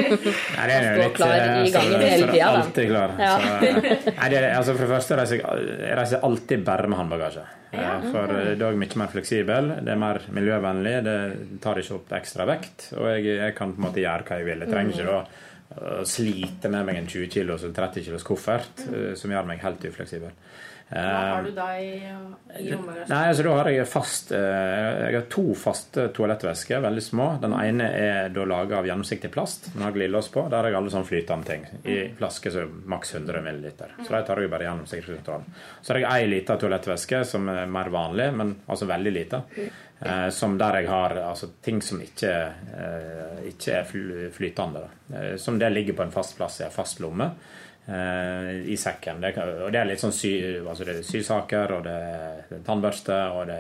Nei, 0.57 0.67
det 0.69 0.77
er 0.77 0.87
jo 0.87 1.03
litt, 1.03 1.17
klar 1.19 1.35
eh, 1.37 1.57
i 1.67 1.73
gangen 1.75 1.93
så 1.93 2.03
hele 2.03 2.29
er 2.29 2.33
tida. 2.33 2.51
Alltid 2.53 2.89
klar. 2.93 3.15
Ja. 3.21 3.33
Så, 3.43 3.53
eh, 3.69 4.09
nei, 4.21 4.29
det 4.33 4.39
er, 4.41 4.49
altså 4.57 4.77
for 4.77 4.85
det 4.87 4.91
første 4.95 5.19
reiser 5.21 5.43
jeg, 5.43 5.77
reiser 6.01 6.25
alltid 6.31 6.65
bare 6.69 6.91
med 6.93 7.03
håndbagasje. 7.03 7.45
Eh, 7.73 7.81
Ja. 7.83 7.93
For 8.05 8.29
eh, 8.37 8.51
da 8.61 8.67
er 8.69 8.75
jeg 8.75 8.83
mye 8.83 8.99
mer 9.01 9.13
fleksibel, 9.15 9.71
det 9.87 9.95
er 9.95 10.01
mer 10.03 10.19
miljøvennlig, 10.37 10.97
det 11.07 11.17
tar 11.65 11.81
ikke 11.81 11.97
opp 12.01 12.13
ekstra 12.19 12.45
vekt. 12.49 12.91
Og 12.99 13.07
jeg, 13.15 13.31
jeg 13.39 13.57
kan 13.57 13.73
på 13.73 13.81
en 13.81 13.87
måte 13.89 14.03
gjøre 14.05 14.29
hva 14.29 14.41
jeg 14.43 14.49
vil. 14.51 14.67
Jeg 14.67 14.73
trenger 14.75 14.99
ikke 14.99 15.09
da 15.09 15.23
å 15.73 16.03
slite 16.05 16.69
med 16.69 16.85
meg 16.85 16.99
en 17.01 17.07
20 17.09 17.31
kilos 17.33 17.63
eller 17.65 17.73
30 17.79 18.05
kilos 18.11 18.27
koffert 18.29 18.83
eh, 18.93 19.13
som 19.17 19.33
gjør 19.33 19.47
meg 19.49 19.63
helt 19.65 19.87
ufleksibel. 19.89 20.35
Hva 20.93 21.03
Eh, 21.03 21.35
har 21.35 21.43
du 21.43 21.51
da 21.57 21.67
i, 21.81 21.93
i? 22.61 22.75
Nei, 23.09 23.21
altså 23.29 23.45
da 23.47 23.53
har 23.57 23.69
jeg 23.73 23.89
fast 23.89 24.33
eh, 24.37 24.99
Jeg 25.09 25.17
har 25.17 25.29
to 25.33 25.45
faste 25.57 26.09
toalettvesker, 26.13 26.83
veldig 26.85 27.05
små. 27.05 27.29
Den 27.41 27.55
ene 27.57 27.87
er 27.97 28.33
da 28.35 28.45
laga 28.49 28.81
av 28.81 28.89
gjennomsiktig 28.89 29.31
plast. 29.33 29.71
Den 29.73 29.87
har 29.87 29.95
glidelås 29.97 30.29
på. 30.35 30.45
Der 30.53 30.61
har 30.61 30.69
jeg 30.69 30.79
alle 30.81 30.93
sånne 30.93 31.09
flytende 31.09 31.49
ting. 31.49 31.65
I 31.89 31.97
flaske 32.19 32.53
så 32.53 32.67
maks 32.69 33.15
100 33.15 33.41
ml. 33.41 33.71
Så 34.03 34.11
de 34.13 34.21
tar 34.29 34.43
jeg 34.43 34.53
bare 34.53 34.69
gjennom 34.69 34.91
sikkerhetskontrollen. 34.91 35.57
Så 35.81 35.95
har 35.95 36.03
jeg 36.03 36.11
ei 36.13 36.29
lita 36.29 36.59
toalettveske 36.61 37.23
som 37.33 37.49
er 37.53 37.73
mer 37.73 37.89
vanlig, 37.95 38.29
men 38.37 38.55
altså 38.67 38.91
veldig 38.91 39.15
lita. 39.17 39.43
Eh, 40.03 40.29
som 40.35 40.59
der 40.59 40.83
jeg 40.83 40.91
har 40.91 41.17
altså, 41.23 41.49
ting 41.63 41.81
som 41.83 42.01
ikke, 42.05 42.37
eh, 42.77 43.43
ikke 43.55 43.81
er 43.81 44.31
flytende. 44.35 44.85
Da. 44.85 45.19
Eh, 45.19 45.35
som 45.41 45.59
det 45.59 45.73
ligger 45.73 45.97
på 45.97 46.05
en 46.05 46.15
fast 46.15 46.37
plass 46.37 46.61
i 46.61 46.69
en 46.69 46.75
fast 46.75 47.01
lomme 47.01 47.33
i 47.83 48.77
sekken. 48.79 49.19
Det, 49.21 49.33
og 49.43 49.73
det 49.75 49.81
er 49.81 49.89
litt 49.89 49.99
sånn 50.01 50.13
sy, 50.15 50.31
altså 50.63 50.85
det 50.87 50.93
er 51.01 51.03
sysaker, 51.03 51.73
og 51.75 51.83
det 51.83 51.95
er, 51.99 52.37
er 52.55 52.61
tannbørste, 52.67 53.17
og 53.35 53.49
det 53.51 53.57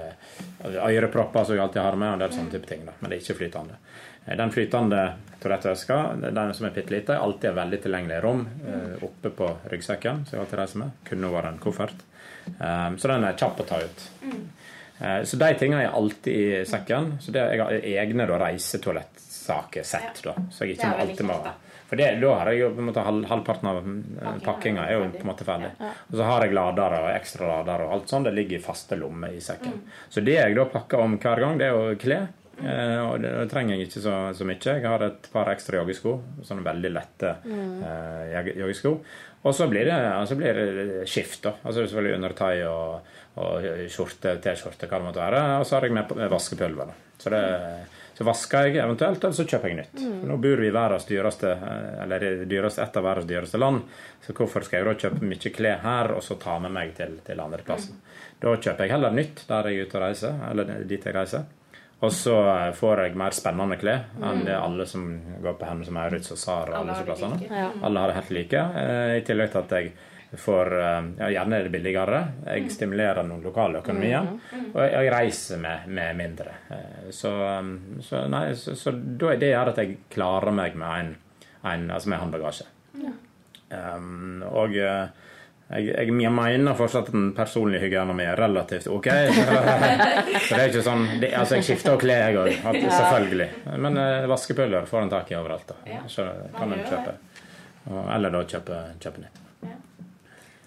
er 0.70 0.94
ørepropper 1.00 1.44
som 1.48 1.56
jeg 1.56 1.64
alltid 1.64 1.82
har 1.82 1.96
med, 1.98 2.08
og 2.08 2.14
en 2.14 2.22
del 2.22 2.36
sånne 2.36 2.52
type 2.54 2.68
ting. 2.70 2.84
Da. 2.86 2.94
Men 3.00 3.10
det 3.10 3.16
er 3.18 3.24
ikke 3.24 3.38
flytende. 3.40 3.80
Eh, 4.26 4.36
Den 4.38 4.52
flytende 4.54 5.00
toalettveska, 5.42 5.96
den 6.22 6.54
som 6.54 6.68
er 6.68 6.74
bitte 6.76 6.94
lita, 6.94 7.16
er 7.16 7.24
alltid 7.26 7.56
veldig 7.58 7.80
tilgjengelig 7.82 8.20
rom 8.22 8.44
eh, 8.62 9.02
oppe 9.08 9.32
på 9.40 9.48
ryggsekken, 9.72 10.22
som 10.28 10.36
jeg 10.38 10.44
alltid 10.44 10.60
reiser 10.62 10.82
med. 10.84 10.94
Kunne 11.10 11.32
vært 11.34 11.50
en 11.50 11.58
koffert. 11.66 12.06
Eh, 12.60 12.88
så 13.02 13.10
den 13.10 13.26
er 13.26 13.34
kjapp 13.42 13.58
å 13.64 13.68
ta 13.72 13.80
ut. 13.82 14.06
Eh, 15.02 15.18
Så 15.26 15.36
de 15.42 15.50
tingene 15.58 15.82
er 15.88 15.98
alltid 15.98 16.32
i 16.62 16.64
sekken. 16.70 17.16
Så 17.20 17.34
det, 17.34 17.42
jeg 17.56 17.64
har 17.66 17.74
egne 18.06 18.30
da, 18.30 18.38
reisetoalettsaker 18.46 19.82
sett, 19.82 20.22
da. 20.22 20.36
Så 20.54 20.62
jeg 20.64 20.76
er 20.76 20.78
ikke 20.78 20.94
alltid 21.08 21.26
må. 21.26 21.40
For 21.92 22.00
det, 22.00 22.06
da 22.22 22.28
har 22.38 22.48
jeg 22.48 22.62
jo 22.62 22.68
på 22.72 22.80
en 22.80 22.86
måte 22.88 23.02
halv, 23.04 23.24
halvparten 23.28 23.68
av 23.68 23.78
eh, 23.84 24.36
pakkinga 24.40 24.86
er 24.88 24.94
jo 24.96 25.08
på 25.12 25.26
en 25.26 25.28
måte 25.28 25.44
ferdig. 25.44 25.74
Og 26.08 26.14
så 26.16 26.24
har 26.24 26.46
jeg 26.46 26.56
ladere 26.56 27.00
og 27.04 27.08
ekstra 27.12 27.50
ladere 27.50 27.84
og 27.84 27.92
alt 27.98 28.14
sånt. 28.14 28.24
Det 28.24 28.32
ligger 28.32 28.56
i 28.56 28.64
faste 28.64 28.96
lommer 28.96 29.34
i 29.36 29.42
sekken. 29.44 29.74
Så 30.08 30.24
det 30.24 30.38
jeg 30.38 30.56
da 30.56 30.64
pakker 30.72 31.04
om 31.04 31.18
hver 31.20 31.44
gang, 31.44 31.60
det 31.60 31.68
er 31.68 31.76
jo 31.76 32.00
klær. 32.00 32.30
Eh, 32.62 32.96
og 33.02 33.20
det, 33.20 33.34
det 33.42 33.44
trenger 33.52 33.76
jeg 33.76 33.90
ikke 33.90 34.04
så, 34.06 34.16
så 34.40 34.48
mye. 34.48 34.56
Jeg 34.64 34.88
har 34.88 35.04
et 35.04 35.28
par 35.36 35.52
ekstra 35.52 35.82
joggesko. 35.82 36.16
Sånne 36.48 36.64
veldig 36.64 36.96
lette 36.96 37.36
eh, 37.44 38.52
joggesko. 38.62 38.96
Og 39.42 39.60
så 39.60 39.68
blir 39.68 39.84
det, 39.84 40.02
altså 40.16 40.40
blir 40.40 40.56
det 40.56 41.06
skift, 41.12 41.42
da. 41.44 41.58
Altså 41.60 41.82
selvfølgelig 41.84 42.22
undertøy 42.22 42.68
og, 42.72 43.16
og 43.42 43.72
skjorte, 43.92 44.38
T-skjorte, 44.40 44.88
hva 44.88 44.96
det 44.96 45.10
måtte 45.10 45.26
være. 45.26 45.48
Og 45.58 45.68
så 45.68 45.76
har 45.76 45.90
jeg 45.90 46.00
med, 46.00 46.16
med 46.24 46.32
vaskepulver. 46.32 46.88
Da. 46.88 47.18
Så, 47.20 47.36
det, 47.36 47.42
så 48.22 48.26
vasker 48.30 48.68
jeg 48.70 48.78
eventuelt, 48.84 49.18
eller 49.24 49.34
så 49.34 49.44
kjøper 49.50 49.68
jeg 49.72 49.76
nytt. 49.82 50.00
Mm. 50.06 50.18
nå 50.30 50.36
bor 50.46 50.62
vi 50.62 50.68
i 50.70 50.74
verdens 50.74 51.04
dyreste, 51.10 51.50
eh, 51.52 52.02
eller 52.04 52.26
dyreste, 52.46 52.82
et 52.86 52.96
av 52.96 53.04
verdens 53.10 53.26
dyreste 53.28 53.58
land. 53.58 53.82
Så 54.22 54.32
hvorfor 54.38 54.62
skal 54.64 54.78
jeg 54.78 54.86
da 54.86 54.94
kjøpe 55.08 55.26
mye 55.26 55.52
klær 55.56 55.80
her, 55.82 56.12
og 56.14 56.22
så 56.22 56.38
ta 56.38 56.58
med 56.62 56.70
meg 56.72 56.94
til, 56.94 57.18
til 57.26 57.40
andre 57.42 57.58
plassen? 57.66 57.98
Da 58.42 58.54
kjøper 58.56 58.86
jeg 58.86 58.94
heller 58.94 59.10
nytt 59.18 59.44
der 59.48 59.68
jeg 59.70 59.80
er 59.82 59.86
ute 59.90 59.98
og 59.98 60.06
reiser, 60.06 60.38
eller 60.50 60.72
dit 60.86 61.04
jeg 61.10 61.14
reiser. 61.18 61.44
Og 62.02 62.10
så 62.10 62.32
eh, 62.50 62.72
får 62.74 63.04
jeg 63.04 63.14
mer 63.20 63.30
spennende 63.36 63.76
klær 63.78 64.00
enn 64.26 64.40
det 64.46 64.56
alle 64.58 64.86
som 64.90 65.04
går 65.42 65.54
på 65.60 65.68
Hennes 65.68 65.90
og 65.92 65.94
Maurits 65.94 66.32
og 66.34 66.38
Sara 66.40 66.72
og 66.72 66.78
alle 66.80 66.80
Alle 66.80 66.94
disse 66.96 67.04
plassene. 67.06 67.36
like. 67.38 67.60
Ja. 67.60 67.68
Alle 67.86 68.00
har 68.02 68.10
det 68.10 68.16
helt 68.16 68.32
like. 68.38 68.62
eh, 68.82 69.12
I 69.20 69.26
tillegg 69.28 69.52
til 69.52 69.60
at 69.62 69.76
jeg 69.76 69.92
får 70.38 70.80
eh, 70.80 71.08
ja, 71.18 71.30
Gjerne 71.30 71.58
er 71.58 71.66
det 71.66 71.72
billigere. 71.74 72.20
Jeg 72.46 72.70
stimulerer 72.72 73.26
noen 73.26 73.42
lokale 73.44 73.82
økonomier. 73.82 74.30
Og 74.72 74.78
jeg, 74.86 75.10
reiser 75.12 75.60
med, 75.60 75.88
med 75.92 76.16
mindre. 76.16 76.54
Eh, 76.72 77.10
Så, 77.10 77.32
um, 77.32 77.74
så, 78.00 78.24
nei, 78.32 78.46
så, 78.56 78.76
så 78.78 78.94
da 78.96 79.32
er 79.32 79.42
det 79.42 79.52
gjør 79.52 79.72
at 79.74 79.82
jeg 79.82 79.98
klarer 80.12 80.54
meg 80.56 80.78
med 80.80 81.00
en, 81.00 81.10
en 81.68 81.90
altså 81.90 82.12
med 82.12 82.22
håndbagasje. 82.22 82.68
Um, 83.72 84.42
og 84.48 84.76
eh, 84.76 85.28
jeg, 85.72 86.08
jeg, 86.12 86.32
mener 86.32 86.76
fortsatt 86.76 87.08
at 87.08 87.14
den 87.14 87.30
personlige 87.36 87.86
hygienen 87.86 88.16
min 88.16 88.28
er 88.28 88.40
relativt 88.40 88.88
ok. 88.92 89.08
Så 90.46 90.56
det 90.56 90.58
er 90.58 90.66
ikke 90.68 90.84
sånn 90.84 91.06
det, 91.20 91.32
Altså, 91.36 91.58
jeg 91.58 91.68
skifter 91.68 91.96
og 91.96 92.02
klær, 92.02 92.26
jeg 92.28 92.40
òg. 92.40 92.80
Selvfølgelig. 92.88 93.50
Men 93.84 94.00
eh, 94.00 94.26
vaskepulver 94.32 94.88
får 94.88 95.06
en 95.06 95.12
tak 95.12 95.32
i 95.32 95.38
overalt. 95.40 95.72
da. 95.76 96.02
Så 96.08 96.28
kan 96.56 96.72
man 96.72 96.80
en 96.80 96.88
kjøpe. 96.88 97.16
Eller 98.16 98.32
da 98.32 98.44
kjøpe, 98.48 98.82
kjøpe 99.02 99.26
nytt. 99.26 99.41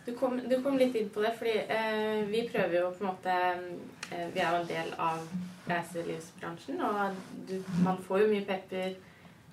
Du 0.06 0.13
kom, 0.15 0.39
du 0.50 0.62
kom 0.62 0.78
litt 0.78 0.96
inn 0.96 1.10
på 1.10 1.22
det, 1.24 1.32
fordi 1.38 1.56
eh, 1.65 2.22
vi 2.30 2.44
prøver 2.52 2.78
jo 2.78 2.91
på 2.94 3.04
en 3.04 3.10
måte 3.10 3.36
eh, 4.13 4.28
Vi 4.34 4.41
er 4.41 4.52
jo 4.54 4.62
en 4.62 4.70
del 4.70 4.91
av 5.02 5.24
reiselivsbransjen, 5.65 6.82
og 6.86 7.15
du, 7.50 7.56
man 7.82 7.98
får 8.06 8.22
jo 8.22 8.30
mye 8.30 8.46
pepper 8.46 8.94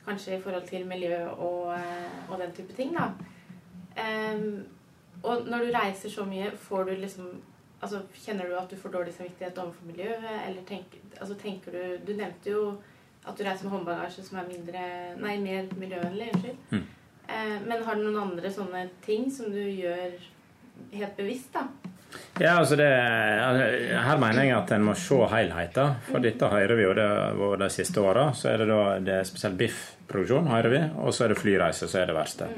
kanskje 0.05 0.37
i 0.37 0.43
forhold 0.43 0.67
til 0.69 0.85
miljø 0.87 1.23
og, 1.31 1.73
eh, 1.79 2.29
og 2.29 2.37
den 2.43 2.53
type 2.53 2.77
ting, 2.77 2.93
da. 2.99 3.09
Eh, 3.97 4.45
og 5.23 5.49
når 5.49 5.65
du 5.65 5.73
reiser 5.73 6.13
så 6.13 6.27
mye, 6.29 6.53
får 6.69 6.85
du 6.91 6.95
liksom 7.07 7.33
Altså, 7.83 7.99
Kjenner 8.15 8.47
du 8.47 8.53
at 8.55 8.71
du 8.71 8.77
får 8.79 8.93
dårlig 8.95 9.13
samvittighet 9.15 9.57
overfor 9.59 9.87
miljøet, 9.89 10.35
eller 10.49 10.63
tenker, 10.69 11.01
altså, 11.17 11.35
tenker 11.35 11.73
du 11.75 12.07
Du 12.07 12.13
nevnte 12.13 12.51
jo 12.51 12.61
at 13.27 13.39
du 13.39 13.43
reiser 13.43 13.65
med 13.65 13.73
håndbagasje 13.73 14.23
som 14.23 14.39
er 14.39 14.47
mindre 14.47 14.83
Nei, 15.19 15.33
mer 15.43 15.67
miljøvennlig. 15.79 16.29
Unnskyld. 16.35 16.61
Mm. 16.71 16.85
Eh, 17.29 17.59
men 17.67 17.83
har 17.83 17.99
du 17.99 18.05
noen 18.05 18.21
andre 18.23 18.51
sånne 18.51 18.85
ting 19.05 19.29
som 19.31 19.51
du 19.51 19.61
gjør 19.63 20.15
helt 20.93 21.17
bevisst, 21.17 21.53
da? 21.55 21.67
Ja, 22.41 22.59
altså 22.59 22.77
det, 22.77 22.89
Her 24.05 24.19
mener 24.21 24.45
jeg 24.45 24.57
at 24.57 24.73
en 24.75 24.85
må 24.85 24.95
se 24.99 25.19
helheten. 25.33 25.95
For 26.09 26.25
dette 26.25 26.49
hører 26.53 26.77
vi 26.77 26.85
jo 26.85 26.97
det 26.97 27.09
de 27.63 27.71
siste 27.73 28.03
åra. 28.03 28.31
Så 28.37 28.51
er 28.53 28.63
det 28.63 28.69
da 28.73 28.83
det 29.05 29.17
er 29.21 29.29
spesielt 29.29 29.59
biffproduksjon, 29.61 30.51
hører 30.53 30.73
vi. 30.73 30.83
Og 31.05 31.15
så 31.15 31.27
er 31.27 31.33
det 31.33 31.41
flyreiser 31.41 31.89
som 31.89 32.03
er 32.03 32.13
det 32.13 32.19
verste. 32.19 32.51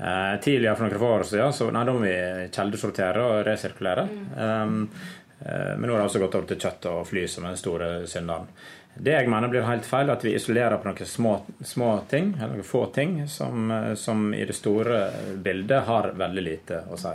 Eh, 0.00 0.40
tidligere 0.40 0.76
for 0.76 0.86
noen 0.86 1.00
få 1.02 1.14
år 1.18 1.26
siden 1.28 1.52
så 1.52 1.70
nei, 1.74 1.84
da 1.84 1.94
må 1.94 2.04
vi 2.06 2.16
kjeldesortere 2.48 3.24
og 3.26 3.40
resirkulere. 3.44 4.06
Um, 4.32 4.76
eh, 5.44 5.72
men 5.76 5.84
nå 5.84 5.92
har 5.92 6.00
det 6.00 6.06
også 6.08 6.22
gått 6.22 6.38
over 6.38 6.48
til 6.48 6.60
kjøtt 6.62 6.88
og 6.88 7.02
fly 7.10 7.26
som 7.28 7.44
er 7.44 7.52
den 7.52 7.60
store 7.60 7.90
synderen. 8.08 8.48
Det 8.94 9.12
jeg 9.12 9.28
mener 9.30 9.52
blir 9.52 9.66
helt 9.68 9.86
feil, 9.86 10.10
at 10.10 10.24
vi 10.24 10.32
isolerer 10.34 10.80
på 10.80 10.88
noen 10.88 11.06
små, 11.06 11.34
små 11.62 11.90
ting, 12.10 12.32
eller 12.38 12.56
noen 12.56 12.66
få 12.66 12.86
ting, 12.94 13.20
som, 13.28 13.70
eh, 13.70 13.92
som 13.94 14.30
i 14.34 14.44
det 14.48 14.56
store 14.56 15.02
bildet 15.36 15.84
har 15.90 16.14
veldig 16.16 16.46
lite 16.48 16.84
å 16.88 16.98
si. 17.00 17.12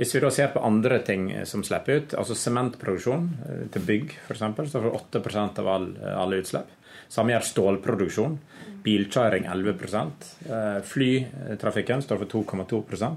Hvis 0.00 0.14
vi 0.16 0.20
da 0.24 0.30
ser 0.32 0.52
på 0.54 0.62
andre 0.64 1.02
ting 1.04 1.26
som 1.44 1.60
slipper 1.66 2.00
ut, 2.00 2.14
altså 2.16 2.36
sementproduksjon 2.38 3.26
eh, 3.44 3.64
til 3.74 3.84
bygg 3.84 4.14
f.eks., 4.24 4.44
står 4.72 4.86
for 4.86 4.96
8% 4.96 5.60
av 5.60 5.68
all, 5.68 5.90
alle 6.00 6.40
utslipp. 6.40 6.70
Samme 7.10 7.34
gjør 7.34 7.44
stålproduksjon. 7.44 8.38
Bilkjøring 8.84 9.44
11 9.50 9.74
eh, 9.76 10.78
Flytrafikken 10.88 12.06
står 12.06 12.22
for 12.22 12.32
2,2 12.64 13.10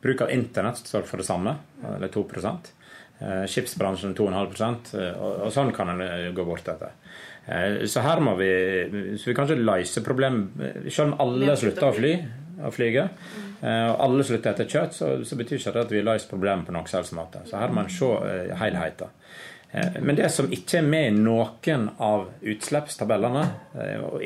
Bruk 0.00 0.22
av 0.24 0.30
internett 0.32 0.78
står 0.80 1.02
for 1.08 1.20
det 1.20 1.26
samme, 1.26 1.56
eller 1.96 2.08
2 2.14 2.22
Eh, 3.20 3.44
Skipsbransjen 3.44 4.14
2,5 4.16 4.94
eh, 4.96 5.16
og, 5.20 5.50
sånn 5.52 5.74
kan 5.76 5.92
en 5.92 6.00
eh, 6.00 6.30
gå 6.32 6.44
bort 6.48 6.64
etter. 6.72 6.94
Eh, 7.44 7.84
Så 7.84 8.00
her 8.00 8.20
må 8.24 8.32
vi 8.38 8.48
Så 9.20 9.28
vi 9.28 9.34
kan 9.36 9.44
ikke 9.44 9.60
løse 9.60 10.02
problemet 10.04 10.88
Selv 10.88 11.12
om 11.12 11.20
alle 11.26 11.56
slutter 11.56 11.88
å 11.88 11.96
fly, 11.96 12.14
å 12.64 12.72
flyge, 12.74 13.06
eh, 13.60 13.86
og 13.90 14.02
alle 14.06 14.26
slutter 14.26 14.52
etter 14.52 14.68
kjøtt, 14.70 14.96
så, 14.96 15.12
så 15.24 15.38
betyr 15.38 15.60
ikke 15.60 15.74
det 15.76 15.84
at 15.86 15.94
vi 15.94 16.02
løser 16.06 16.32
problemet 16.32 16.68
på 16.68 16.74
noen 16.76 16.90
som 16.90 17.20
måte. 17.20 17.44
Så 17.48 17.60
her 17.60 17.72
må 17.74 17.84
en 17.84 17.92
se 17.92 18.10
eh, 18.30 18.56
helheten. 18.60 19.14
Eh, 19.72 20.00
Men 20.00 20.18
det 20.18 20.32
som 20.34 20.50
ikke 20.50 20.80
er 20.80 20.90
med 20.90 21.08
i 21.12 21.14
noen 21.20 21.88
av 21.98 22.28
utslippstabellene, 22.42 23.46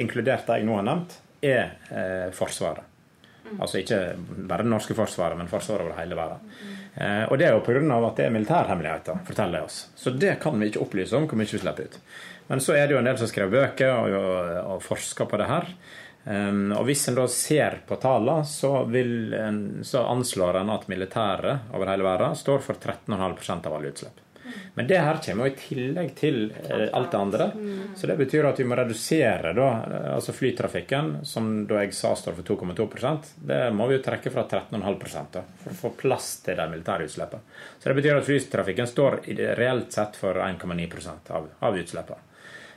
inkludert 0.01 0.47
det 0.49 0.61
jeg 0.61 0.69
nå 0.69 0.81
har 0.81 0.91
nevnt, 0.91 1.21
er 1.45 2.31
Forsvaret. 2.33 2.91
Altså 3.61 3.81
ikke 3.83 3.99
bare 4.49 4.65
det 4.65 4.71
norske 4.73 4.97
forsvaret, 4.97 5.37
men 5.39 5.51
forsvaret 5.51 5.85
over 5.85 5.99
hele 5.99 6.17
verden. 6.19 6.55
Eh, 6.95 7.25
og 7.29 7.39
det 7.39 7.49
er 7.49 7.57
jo 7.57 7.65
pga. 7.67 7.81
at 8.07 8.17
det 8.17 8.27
er 8.27 8.31
militærhemmeligheter, 8.35 9.19
forteller 9.27 9.59
de 9.61 9.65
oss. 9.65 9.89
Så 9.97 10.11
det 10.11 10.39
kan 10.41 10.59
vi 10.61 10.71
ikke 10.71 10.81
opplyse 10.85 11.17
om 11.17 11.27
hvor 11.29 11.39
mye 11.39 11.51
vi 11.51 11.59
slipper 11.59 11.91
ut. 11.91 11.99
Men 12.49 12.61
så 12.61 12.75
er 12.77 12.87
det 12.87 12.95
jo 12.95 12.99
en 12.99 13.09
del 13.09 13.19
som 13.19 13.29
skriver 13.29 13.51
bøker 13.51 13.93
og, 13.93 14.17
og, 14.19 14.75
og 14.75 14.83
forsker 14.85 15.29
på 15.29 15.41
det 15.41 15.49
her. 15.49 15.69
Um, 16.25 16.73
og 16.73 16.87
hvis 16.89 17.05
en 17.11 17.19
da 17.19 17.27
ser 17.29 17.83
på 17.85 17.99
tallene, 18.01 18.47
så, 18.49 18.73
så 19.85 20.05
anslår 20.09 20.61
en 20.63 20.73
at 20.73 20.87
militæret 20.89 21.75
over 21.77 21.91
hele 21.93 22.07
verden 22.07 22.37
står 22.39 22.63
for 22.65 22.81
13,5% 22.81 23.69
av 23.69 23.77
alle 23.77 23.93
utslipp. 23.93 24.25
Men 24.75 24.87
det 24.87 24.99
her 24.99 25.19
kommer 25.25 25.47
jo 25.47 25.53
i 25.53 25.59
tillegg 25.59 26.11
til 26.19 26.39
eh, 26.69 26.89
alt 26.93 27.13
det 27.13 27.19
andre. 27.19 27.47
Så 27.97 28.09
det 28.11 28.17
betyr 28.19 28.49
at 28.49 28.61
vi 28.61 28.67
må 28.69 28.77
redusere 28.79 29.55
da, 29.57 29.69
eh, 29.87 30.09
altså 30.17 30.35
flytrafikken, 30.37 31.13
som 31.27 31.51
da 31.71 31.81
jeg 31.83 31.95
sa 31.97 32.15
står 32.19 32.37
for 32.41 32.49
2,2% 32.67 33.33
Det 33.51 33.61
må 33.75 33.89
vi 33.89 33.99
jo 33.99 34.05
trekke 34.05 34.33
fra 34.35 34.47
13,5 34.51 35.33
da, 35.33 35.45
for 35.63 35.73
å 35.73 35.81
få 35.81 35.95
plass 36.05 36.29
til 36.45 36.59
de 36.61 36.69
militære 36.75 37.09
utslippene. 37.09 37.59
Så 37.79 37.91
det 37.91 37.99
betyr 38.01 38.21
at 38.21 38.29
flytrafikken 38.29 38.91
står 38.91 39.21
reelt 39.61 39.95
sett 39.95 40.19
for 40.21 40.43
1,9 40.43 41.11
av, 41.31 41.51
av 41.61 41.81
utslippene. 41.81 42.31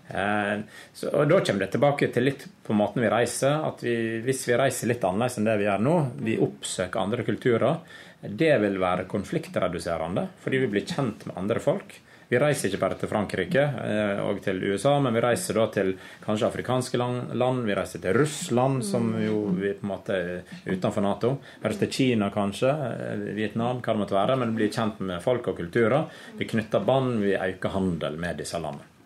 Eh, 0.08 0.60
så, 0.94 1.12
og 1.12 1.28
Da 1.28 1.40
kommer 1.44 1.66
det 1.66 1.72
tilbake 1.76 2.12
til 2.14 2.28
litt 2.30 2.48
på 2.64 2.76
måten 2.78 3.04
vi 3.04 3.12
reiser. 3.12 3.64
at 3.68 3.84
vi, 3.84 3.96
Hvis 4.26 4.48
vi 4.48 4.58
reiser 4.58 4.92
litt 4.92 5.04
annerledes 5.04 5.38
enn 5.38 5.48
det 5.50 5.58
vi 5.60 5.70
gjør 5.70 5.86
nå, 5.88 5.96
vi 6.24 6.40
oppsøker 6.40 7.04
andre 7.04 7.28
kulturer, 7.28 7.80
det 8.22 8.56
vil 8.64 8.80
være 8.82 9.06
konfliktreduserende, 9.06 10.28
fordi 10.42 10.66
vi 10.66 10.68
blir 10.74 10.86
kjent 10.90 11.28
med 11.28 11.38
andre 11.38 11.62
folk. 11.62 12.00
Vi 12.28 12.40
reiser 12.42 12.68
ikke 12.68 12.82
bare 12.82 12.98
til 13.00 13.08
Frankrike 13.08 13.62
eh, 13.64 14.18
og 14.20 14.42
til 14.44 14.60
USA, 14.68 14.98
men 15.00 15.16
vi 15.16 15.22
reiser 15.24 15.56
da 15.56 15.68
til 15.72 15.94
kanskje 16.26 16.50
afrikanske 16.50 17.00
land. 17.00 17.62
Vi 17.64 17.78
reiser 17.78 18.04
til 18.04 18.18
Russland, 18.20 18.84
som 18.84 19.14
jo 19.22 19.46
vi 19.56 19.72
på 19.78 19.88
en 19.88 19.94
måte 19.94 20.18
er 20.18 20.58
utenfor 20.68 21.06
Nato. 21.06 21.38
Vi 21.62 21.70
reiser 21.70 21.86
til 21.86 21.94
Kina 21.96 22.30
kanskje, 22.34 22.74
eh, 22.74 23.26
Vietnam, 23.38 23.80
hva 23.80 23.96
det 23.96 24.04
måtte 24.04 24.20
være. 24.20 24.36
Men 24.42 24.52
vi 24.52 24.64
blir 24.64 24.76
kjent 24.76 25.00
med 25.00 25.24
folk 25.24 25.48
og 25.48 25.62
kulturer. 25.62 26.12
Vi 26.36 26.52
knytter 26.52 26.84
bånd, 26.84 27.22
vi 27.24 27.38
øker 27.38 27.76
handel 27.78 28.20
med 28.20 28.44
disse 28.44 28.60
landene. 28.60 28.97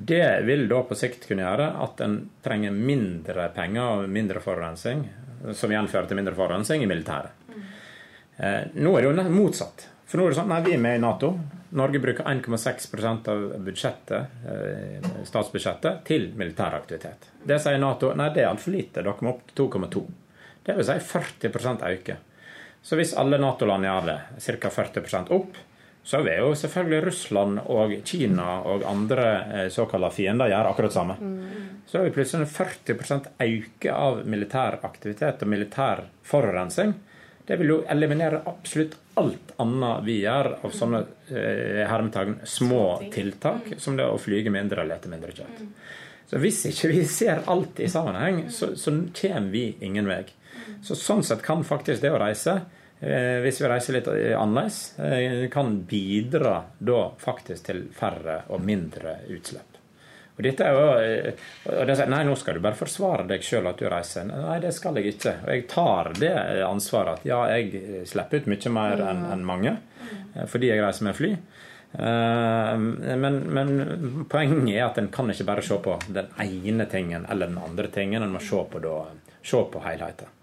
Det 0.00 0.24
vil 0.46 0.66
da 0.70 0.82
på 0.86 0.96
sikt 0.98 1.28
kunne 1.28 1.44
gjøre 1.44 1.68
at 1.84 2.00
en 2.04 2.18
trenger 2.44 2.74
mindre 2.74 3.48
penger 3.56 4.02
og 4.02 4.12
mindre 4.12 4.42
forurensning, 4.44 5.04
som 5.54 5.72
igjen 5.72 5.90
fører 5.90 6.08
til 6.10 6.18
mindre 6.18 6.36
forurensning 6.38 6.84
i 6.84 6.90
militæret. 6.90 7.34
Eh, 8.38 8.68
nå 8.78 8.92
er 8.94 9.06
det 9.06 9.08
jo 9.10 9.30
motsatt. 9.34 9.88
For 10.08 10.20
nå 10.20 10.26
er 10.26 10.32
det 10.32 10.38
sånn 10.38 10.52
nei, 10.52 10.60
vi 10.64 10.76
er 10.76 10.80
med 10.80 10.96
i 10.96 11.02
Nato. 11.02 11.32
Norge 11.76 12.00
bruker 12.00 12.24
1,6% 12.30 13.28
av 13.28 13.42
budsjettet, 13.66 14.38
eh, 14.48 15.10
statsbudsjettet 15.28 16.04
til 16.08 16.30
militær 16.38 16.78
aktivitet. 16.78 17.28
Det 17.44 17.58
sier 17.60 17.82
Nato 17.82 18.14
nei, 18.16 18.30
det 18.32 18.46
er 18.46 18.52
altfor 18.52 18.72
lite, 18.72 19.02
dere 19.02 19.26
må 19.26 19.34
opp 19.34 19.50
til 19.50 19.66
2,2. 19.66 20.06
Det 20.64 20.76
vil 20.76 20.84
si 20.84 20.96
40% 21.10 21.84
øke. 21.90 22.16
Så 22.82 22.96
hvis 22.96 23.14
alle 23.18 23.38
Nato-land 23.40 23.84
gjør 23.84 24.06
det, 24.06 24.18
ca. 24.60 24.70
40% 24.70 25.32
opp, 25.34 25.56
så 26.04 26.22
vil 26.24 26.40
jo 26.40 26.54
selvfølgelig 26.56 27.02
Russland 27.04 27.60
og 27.68 27.92
Kina 28.04 28.46
og 28.68 28.84
andre 28.88 29.26
eh, 29.44 29.66
såkalte 29.72 30.14
fiender 30.16 30.48
gjøre 30.48 30.70
akkurat 30.72 30.94
samme. 30.94 31.18
Så 31.86 31.98
har 31.98 32.08
vi 32.08 32.14
plutselig 32.16 32.46
en 32.46 32.54
40% 32.54 33.28
øke 33.44 33.92
av 33.92 34.22
militær 34.28 34.78
aktivitet 34.88 35.44
og 35.44 35.52
militær 35.52 36.06
forurensning. 36.24 36.94
Det 37.48 37.56
vil 37.56 37.72
jo 37.72 37.78
eliminere 37.88 38.42
absolutt 38.48 38.96
alt 39.16 39.54
annet 39.60 40.04
vi 40.04 40.18
gjør 40.20 40.50
av 40.64 40.74
sånne 40.76 40.98
eh, 41.32 41.84
hermetegn 41.88 42.38
små 42.44 42.82
tiltak, 43.12 43.72
som 43.80 43.96
det 43.96 44.04
å 44.04 44.20
flyge 44.20 44.52
mindre 44.52 44.84
og 44.84 44.90
lete 44.90 45.12
mindre 45.12 45.32
kjøtt. 45.32 45.62
Så 46.28 46.40
hvis 46.42 46.60
ikke 46.68 46.90
vi 46.92 47.04
ser 47.08 47.46
alt 47.48 47.80
i 47.80 47.88
sammenheng, 47.88 48.42
så, 48.52 48.74
så 48.76 48.92
kommer 49.16 49.48
vi 49.52 49.70
ingen 49.80 50.10
vei. 50.10 50.26
Så 50.84 50.96
sånn 50.98 51.24
sett 51.24 51.40
kan 51.44 51.64
faktisk 51.64 52.04
det 52.04 52.12
å 52.12 52.20
reise 52.20 52.60
hvis 52.98 53.60
vi 53.62 53.68
reiser 53.70 53.94
litt 53.94 54.08
annerledes, 54.10 54.98
eh, 54.98 55.48
kan 55.50 55.82
bidra 55.86 56.62
da 56.78 57.02
faktisk 57.18 57.68
til 57.68 57.84
færre 57.94 58.40
og 58.48 58.64
mindre 58.64 59.20
utslipp. 59.30 59.76
Og 60.38 60.42
dette 60.46 60.66
er 60.66 60.74
jo, 60.74 60.88
eh, 61.02 61.44
og 61.74 61.86
de 61.86 61.94
sier 61.98 62.10
nei, 62.10 62.24
nå 62.26 62.34
skal 62.38 62.58
du 62.58 62.62
bare 62.62 62.78
forsvare 62.78 63.26
deg 63.30 63.42
sjøl 63.42 63.70
at 63.70 63.78
du 63.78 63.86
reiser. 63.90 64.26
Nei, 64.26 64.58
det 64.62 64.72
skal 64.74 64.98
jeg 64.98 65.14
ikke. 65.14 65.34
Og 65.44 65.52
jeg 65.54 65.64
tar 65.70 66.12
det 66.18 66.34
ansvaret 66.66 67.18
at 67.18 67.26
ja, 67.26 67.40
jeg 67.54 68.04
slipper 68.06 68.42
ut 68.42 68.50
mye 68.50 68.74
mer 68.74 69.04
enn 69.12 69.24
en 69.32 69.46
mange 69.46 69.78
fordi 70.46 70.68
jeg 70.70 70.82
reiser 70.82 71.08
med 71.08 71.16
fly. 71.18 71.30
Men, 71.98 73.38
men, 73.56 73.70
poenget 74.30 74.76
er 74.76 74.84
at 74.84 75.00
en 75.00 75.08
kan 75.10 75.30
ikke 75.32 75.46
bare 75.48 75.64
se 75.66 75.78
på 75.82 75.96
den 76.06 76.30
ene 76.44 76.86
tingen 76.86 77.26
eller 77.26 77.50
den 77.50 77.58
andre 77.58 77.90
tingen. 77.90 78.22
En 78.22 78.34
må 78.36 78.42
se 78.44 78.62
på, 78.70 78.82
da, 78.84 79.00
se 79.42 79.64
på 79.72 79.82
helheten. 79.82 80.37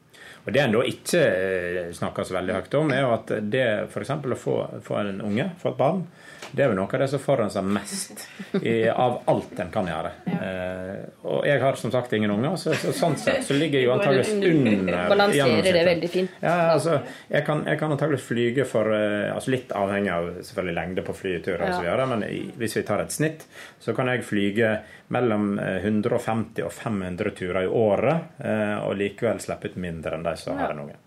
Og 0.46 0.54
Det 0.54 0.62
en 0.62 0.76
da 0.76 0.82
ikke 0.86 1.22
eh, 1.26 1.94
snakker 1.98 2.26
så 2.28 2.36
veldig 2.38 2.56
høyt 2.60 2.76
om, 2.78 2.92
er 2.94 3.02
jo 3.02 3.14
at 3.16 3.32
det 3.50 3.66
f.eks. 3.90 4.12
å 4.14 4.38
få, 4.38 4.56
få, 4.86 5.00
en 5.02 5.24
unge, 5.26 5.50
få 5.62 5.72
et 5.72 5.80
barn, 5.80 6.04
det 6.52 6.64
er 6.64 6.72
jo 6.72 6.78
noe 6.78 6.90
av 6.90 7.02
det 7.02 7.08
som 7.12 7.22
forurenser 7.22 7.66
mest 7.66 8.26
i, 8.62 8.88
av 8.90 9.18
alt 9.32 9.60
en 9.60 9.72
kan 9.74 9.88
gjøre. 9.90 10.12
Eh, 10.36 11.02
og 11.26 11.46
jeg 11.48 11.62
har 11.62 11.80
som 11.80 11.94
sagt 11.94 12.14
ingen 12.18 12.34
unger, 12.36 12.58
så, 12.62 12.74
så 12.80 12.94
sånn 12.96 13.18
sett 13.20 13.46
så 13.48 13.58
ligger 13.58 13.82
jeg 13.82 13.88
jo 13.90 13.94
antakeligvis 13.96 14.34
under 14.52 15.10
Balanserer 15.12 15.70
det 15.80 15.86
veldig 15.90 16.12
fint. 16.12 16.36
Ja, 16.44 16.56
altså, 16.76 17.00
jeg 17.32 17.46
kan, 17.48 17.64
jeg 17.70 17.82
kan 17.82 17.96
antakeligvis 17.96 18.28
flyge 18.28 18.68
for 18.70 18.92
eh, 18.96 19.32
altså 19.34 19.54
Litt 19.56 19.72
avhengig 19.78 20.12
av 20.12 20.30
selvfølgelig 20.44 20.76
lengde 20.76 21.06
på 21.06 21.16
flyturer 21.16 21.64
ja. 21.70 21.80
osv., 21.80 22.06
men 22.12 22.26
hvis 22.60 22.78
vi 22.80 22.86
tar 22.88 23.04
et 23.06 23.14
snitt, 23.14 23.46
så 23.80 23.96
kan 23.96 24.10
jeg 24.12 24.26
flyge 24.28 24.72
mellom 25.16 25.56
150 25.60 26.62
eh, 26.62 26.68
og 26.68 26.74
500 26.74 27.36
turer 27.38 27.64
i 27.64 27.72
året, 27.72 28.38
eh, 28.44 28.78
og 28.84 28.98
likevel 29.00 29.42
slippe 29.44 29.72
ut 29.72 29.82
mindre 29.82 30.18
enn 30.18 30.26
de 30.26 30.36
som 30.40 30.58
har 30.60 30.74
en 30.74 30.86
unge. 30.88 31.00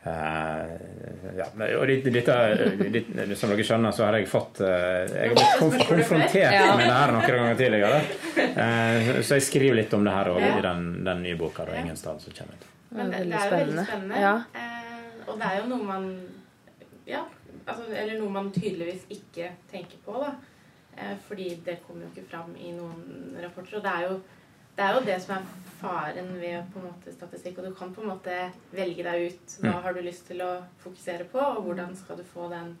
Uh, 0.00 0.64
ja, 1.36 1.46
og 1.76 1.82
dette, 1.90 2.08
dette, 2.08 3.24
Som 3.36 3.50
dere 3.52 3.64
skjønner, 3.68 3.92
så 3.92 4.06
har 4.06 4.16
jeg 4.16 4.30
fått 4.32 4.62
uh, 4.64 5.04
Jeg 5.04 5.28
har 5.28 5.34
blitt 5.36 5.58
konf 5.60 5.76
konfrontert 5.90 6.56
med 6.78 6.86
det 6.86 6.94
her 6.94 7.12
noen 7.12 7.26
ganger 7.28 7.58
tidligere. 7.58 7.98
Uh, 8.56 9.10
så 9.20 9.36
jeg 9.36 9.44
skriver 9.50 9.76
litt 9.76 9.92
om 9.98 10.06
det 10.08 10.14
her 10.16 10.32
også, 10.32 10.52
i 10.56 10.64
den, 10.64 10.86
den 11.04 11.24
nye 11.26 11.36
boka. 11.40 11.68
Da, 11.68 11.76
ingen 11.82 12.00
stad 12.00 12.22
som 12.24 12.36
kommer 12.38 12.56
ut. 12.56 12.70
Men 12.96 13.12
det, 13.12 13.26
det, 13.28 13.42
er 13.42 13.52
jo 13.52 13.58
veldig 13.58 13.84
spennende. 13.90 14.22
Ja. 14.24 14.34
og 15.26 15.36
det 15.36 15.50
er 15.50 15.60
jo 15.60 15.68
noe 15.74 15.90
man 15.92 16.08
Ja, 17.06 17.26
altså, 17.66 17.90
eller 17.92 18.16
noe 18.22 18.32
man 18.40 18.48
tydeligvis 18.54 19.04
ikke 19.12 19.52
tenker 19.70 20.00
på, 20.06 20.16
da. 20.22 20.32
Eh, 21.00 21.16
fordi 21.26 21.62
det 21.64 21.78
kommer 21.86 22.06
jo 22.06 22.10
ikke 22.14 22.30
fram 22.30 22.56
i 22.58 22.72
noen 22.74 23.36
rapporter. 23.42 23.78
Og 23.78 23.84
det 23.84 23.92
er 23.92 24.06
jo 24.08 24.16
det, 24.80 24.86
er 24.88 24.96
jo 24.96 25.06
det 25.06 25.18
som 25.22 25.36
er 25.36 25.48
faren 25.80 26.30
ved 26.40 26.70
på 26.72 26.80
en 26.80 26.90
måte 26.90 27.14
statistikk. 27.14 27.60
Og 27.60 27.70
du 27.70 27.74
kan 27.76 27.92
på 27.94 28.04
en 28.04 28.12
måte 28.14 28.36
velge 28.74 29.06
deg 29.06 29.30
ut 29.30 29.58
hva 29.60 29.74
mm. 29.74 29.82
har 29.86 29.96
du 29.96 30.04
lyst 30.04 30.28
til 30.30 30.40
å 30.44 30.52
fokusere 30.84 31.28
på, 31.32 31.40
og 31.40 31.66
hvordan 31.68 31.92
skal 31.98 32.20
du 32.20 32.24
få 32.26 32.48
den 32.52 32.78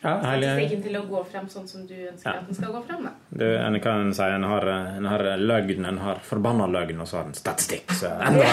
ja, 0.00 0.14
statistikken 0.16 0.82
til 0.84 0.96
å 0.96 1.02
gå 1.08 1.20
frem 1.28 1.48
sånn 1.52 1.66
som 1.68 1.82
du 1.84 1.92
ønsker 2.08 2.30
ja. 2.30 2.38
at 2.40 2.46
den 2.48 2.56
skal 2.56 2.72
gå 2.72 2.80
frem. 2.86 3.08
Du, 3.28 3.44
en 3.44 3.76
kan 3.84 4.14
si 4.16 4.28
en 4.32 4.46
har, 4.48 4.66
en 4.96 5.08
har 5.10 5.24
løgn, 5.40 5.84
en 5.90 6.00
har 6.00 6.22
forbanna 6.24 6.68
løgn, 6.72 7.02
og 7.04 7.10
så 7.10 7.20
har 7.20 7.28
en 7.28 7.36
statistikk. 7.36 7.92
Så 7.98 8.08
enda 8.08 8.46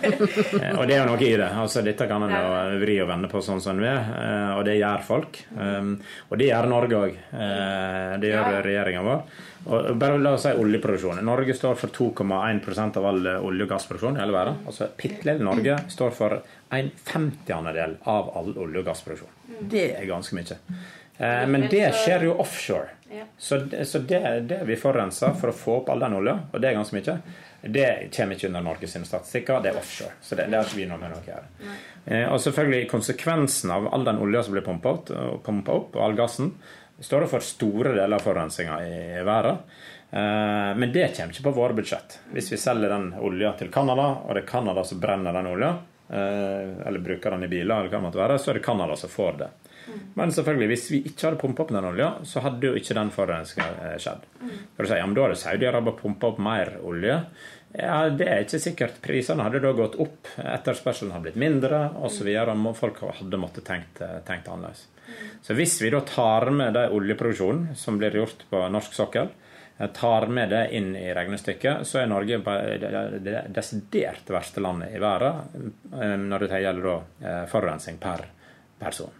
og 0.78 0.86
det 0.88 0.96
er 0.96 1.02
jo 1.02 1.10
noe 1.10 1.20
i 1.20 1.34
det. 1.36 1.50
Altså, 1.50 1.84
dette 1.84 2.08
kan 2.08 2.24
en 2.24 2.32
ja. 2.32 2.64
vri 2.80 2.96
og 3.04 3.10
vende 3.12 3.28
på 3.30 3.44
sånn 3.44 3.60
som 3.60 3.80
vi 3.80 3.90
er, 3.90 4.08
eh, 4.22 4.50
og 4.56 4.64
det 4.68 4.78
gjør 4.80 5.06
folk. 5.10 5.42
Um, 5.52 5.94
og 6.30 6.40
det 6.40 6.48
gjør 6.48 6.72
Norge 6.72 7.04
òg. 7.04 7.20
Eh, 7.28 8.18
det 8.22 8.32
gjør 8.32 8.56
ja. 8.56 8.64
regjeringa 8.70 9.06
vår. 9.10 9.24
Bare 9.64 10.18
la 10.18 10.32
oss 10.36 10.46
si 10.46 10.52
oljeproduksjon. 10.56 11.20
Norge 11.24 11.54
står 11.54 11.74
for 11.76 11.92
2,1% 11.92 12.96
av 12.96 13.08
all 13.10 13.26
olje- 13.26 13.66
og 13.66 13.74
gassproduksjon 13.74 14.16
i 14.16 14.22
hele 14.22 14.32
verden. 14.32 14.62
Altså 14.66 14.88
Bitte 14.96 15.36
Norge 15.38 15.76
står 15.92 16.16
for 16.16 16.38
en 16.70 16.88
femtiandedel 17.04 17.98
av 18.08 18.32
all 18.38 18.54
olje- 18.56 18.80
og 18.80 18.88
gassproduksjon. 18.88 19.36
Det 19.60 19.90
er 19.98 20.08
ganske 20.08 20.38
mye. 20.38 20.58
Eh, 21.20 21.46
men 21.46 21.68
det 21.68 21.84
skjer 22.00 22.24
jo 22.30 22.38
offshore. 22.40 22.96
Så, 23.36 23.60
så 23.84 23.98
det, 23.98 24.40
det, 24.40 24.60
vi 24.64 24.76
forurenser 24.78 25.34
for 25.36 25.50
å 25.50 25.56
få 25.56 25.76
opp 25.80 25.88
all 25.90 26.00
den 26.00 26.14
olja, 26.20 26.36
og 26.52 26.60
det 26.62 26.68
er 26.70 26.76
ganske 26.78 26.94
mye, 26.94 27.16
det 27.60 27.86
kommer 28.14 28.38
ikke 28.38 28.48
under 28.48 28.62
Norges 28.64 28.94
statistikker. 28.96 29.60
Det 29.60 29.72
er 29.72 29.80
offshore. 29.80 30.14
Så 30.22 30.38
det, 30.38 30.46
det 30.48 30.56
har 30.56 30.68
ikke 30.68 30.78
vi 30.78 30.86
noe 30.88 31.00
med 31.00 31.12
noe 31.12 31.20
å 31.20 31.26
gjøre. 31.26 31.72
Eh, 32.06 32.26
og 32.30 32.38
selvfølgelig 32.40 32.88
konsekvensen 32.92 33.74
av 33.74 33.90
all 33.92 34.06
den 34.06 34.22
olja 34.22 34.44
som 34.46 34.56
blir 34.56 34.64
pumpa 34.64 34.94
opp, 34.94 35.10
og 35.12 36.00
all 36.00 36.16
gassen, 36.16 36.54
står 37.00 37.28
for 37.30 37.44
store 37.44 37.94
deler 37.96 38.16
av 38.16 38.24
forurensninga 38.24 38.80
i 38.86 39.22
verden. 39.26 39.62
Eh, 40.10 40.72
men 40.76 40.92
det 40.92 41.12
kommer 41.16 41.34
ikke 41.34 41.48
på 41.48 41.56
våre 41.56 41.76
budsjett. 41.78 42.18
Hvis 42.34 42.52
vi 42.52 42.60
selger 42.60 42.92
den 42.92 43.12
olja 43.18 43.54
til 43.58 43.72
Canada, 43.72 44.10
og 44.24 44.34
det 44.34 44.44
er 44.44 44.52
Canada 44.52 44.84
som 44.84 45.00
brenner 45.02 45.36
den 45.36 45.52
olja, 45.52 45.74
Eh, 46.12 46.86
eller 46.86 46.98
bruker 46.98 47.30
den 47.30 47.42
i 47.42 47.48
biler, 47.48 47.74
eller 47.74 47.88
hva 47.88 47.98
det 47.98 48.02
måtte 48.02 48.18
være, 48.18 48.38
så 48.42 48.50
er 48.50 48.58
det 48.58 48.64
Canada 48.66 48.96
som 48.98 49.10
får 49.12 49.36
det. 49.38 49.48
Men 50.18 50.32
selvfølgelig, 50.34 50.68
hvis 50.72 50.86
vi 50.90 50.98
ikke 51.06 51.28
hadde 51.28 51.38
pumpa 51.38 51.62
opp 51.62 51.70
den 51.74 51.86
olja, 51.86 52.08
så 52.26 52.42
hadde 52.42 52.66
jo 52.66 52.78
ikke 52.78 52.96
den 52.98 53.12
forurensninga 53.14 53.92
skjedd. 54.02 54.26
For 54.74 54.86
å 54.86 54.90
si, 54.90 54.98
ja, 54.98 55.06
men 55.06 55.14
Da 55.14 55.28
hadde 55.28 55.38
Saudi-Arabia 55.38 55.94
pumpa 56.00 56.32
opp 56.32 56.40
mer 56.42 56.72
olje. 56.82 57.14
Ja, 57.72 58.08
Det 58.10 58.26
er 58.26 58.44
ikke 58.44 58.58
sikkert. 58.62 58.96
Prisene 59.02 59.44
hadde 59.46 59.60
da 59.62 59.70
gått 59.76 59.98
opp, 60.02 60.30
etterspørselen 60.36 61.12
hadde 61.14 61.28
blitt 61.28 61.38
mindre 61.38 61.84
osv. 62.02 62.30
Folk 62.78 62.98
hadde 63.04 63.38
måttet 63.38 63.68
tenkt, 63.68 64.02
tenkt 64.26 64.48
annerledes. 64.50 64.88
Så 65.42 65.54
hvis 65.58 65.76
vi 65.82 65.90
da 65.90 66.00
tar 66.06 66.50
med 66.54 66.74
den 66.74 66.92
oljeproduksjonen 66.94 67.76
som 67.78 67.98
blir 67.98 68.14
gjort 68.18 68.44
på 68.50 68.64
norsk 68.70 68.94
sokkel, 68.94 69.30
tar 69.88 70.26
med 70.26 70.50
det 70.50 70.70
inn 70.76 70.96
i 70.96 71.14
regnestykket, 71.14 71.86
så 71.86 72.02
er 72.02 72.10
Norge 72.10 72.38
det 73.24 73.44
desidert 73.48 74.28
verste 74.30 74.60
landet 74.60 74.92
i 74.96 75.00
verden 75.00 75.72
eh, 75.94 76.16
når 76.20 76.46
det 76.46 76.60
gjelder 76.60 76.90
eh, 77.24 77.44
forurensning 77.48 77.96
per 78.02 78.26
person. 78.78 79.14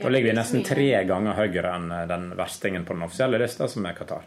Da 0.00 0.08
ligger 0.08 0.30
vi 0.30 0.36
nesten 0.38 0.64
tre 0.64 0.88
ganger 1.04 1.36
høyere 1.36 1.74
enn 1.76 1.92
eh, 1.92 2.06
den 2.08 2.30
verstingen 2.38 2.86
på 2.88 2.96
den 2.96 3.04
offisielle 3.04 3.42
lista, 3.42 3.68
som 3.68 3.84
er 3.86 3.98
Qatar. 3.98 4.24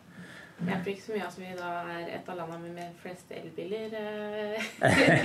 Jeg 0.67 0.79
tror 0.83 0.91
ikke 0.93 1.05
så 1.05 1.13
mye 1.13 1.27
at 1.27 1.37
vi 1.39 1.49
da 1.57 1.69
er 1.93 2.11
et 2.17 2.29
av 2.29 2.37
landene 2.39 2.71
med 2.75 2.97
flest 3.01 3.31
elbiler. 3.35 3.95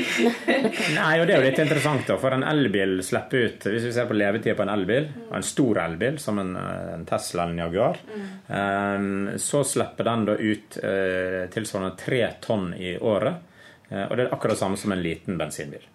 Nei, 0.98 1.12
og 1.20 1.26
det 1.28 1.34
er 1.34 1.42
jo 1.42 1.46
litt 1.46 1.62
interessant, 1.62 2.06
da. 2.08 2.16
For 2.20 2.34
en 2.34 2.46
elbil 2.46 2.98
slipper 3.06 3.44
ut 3.48 3.66
Hvis 3.68 3.86
vi 3.88 3.92
ser 3.94 4.08
på 4.08 4.16
levetida 4.18 4.56
på 4.58 4.64
en 4.66 4.72
elbil, 4.72 5.10
og 5.28 5.36
en 5.38 5.46
stor 5.46 5.82
elbil 5.84 6.18
som 6.22 6.40
en, 6.42 6.54
en 6.58 7.06
Tesla 7.08 7.44
eller 7.44 7.56
en 7.56 7.62
Jaguar, 7.66 8.00
mm. 8.48 9.36
så 9.42 9.62
slipper 9.66 10.08
den 10.10 10.26
da 10.28 10.38
ut 10.38 10.80
eh, 10.82 11.44
tilsvarende 11.54 11.94
tre 12.00 12.24
tonn 12.44 12.72
i 12.74 12.96
året. 12.98 13.44
Eh, 13.88 14.04
og 14.04 14.16
det 14.16 14.26
er 14.26 14.34
akkurat 14.34 14.56
det 14.56 14.62
samme 14.64 14.80
som 14.80 14.92
en 14.92 15.02
liten 15.02 15.38
bensinbil. 15.40 15.86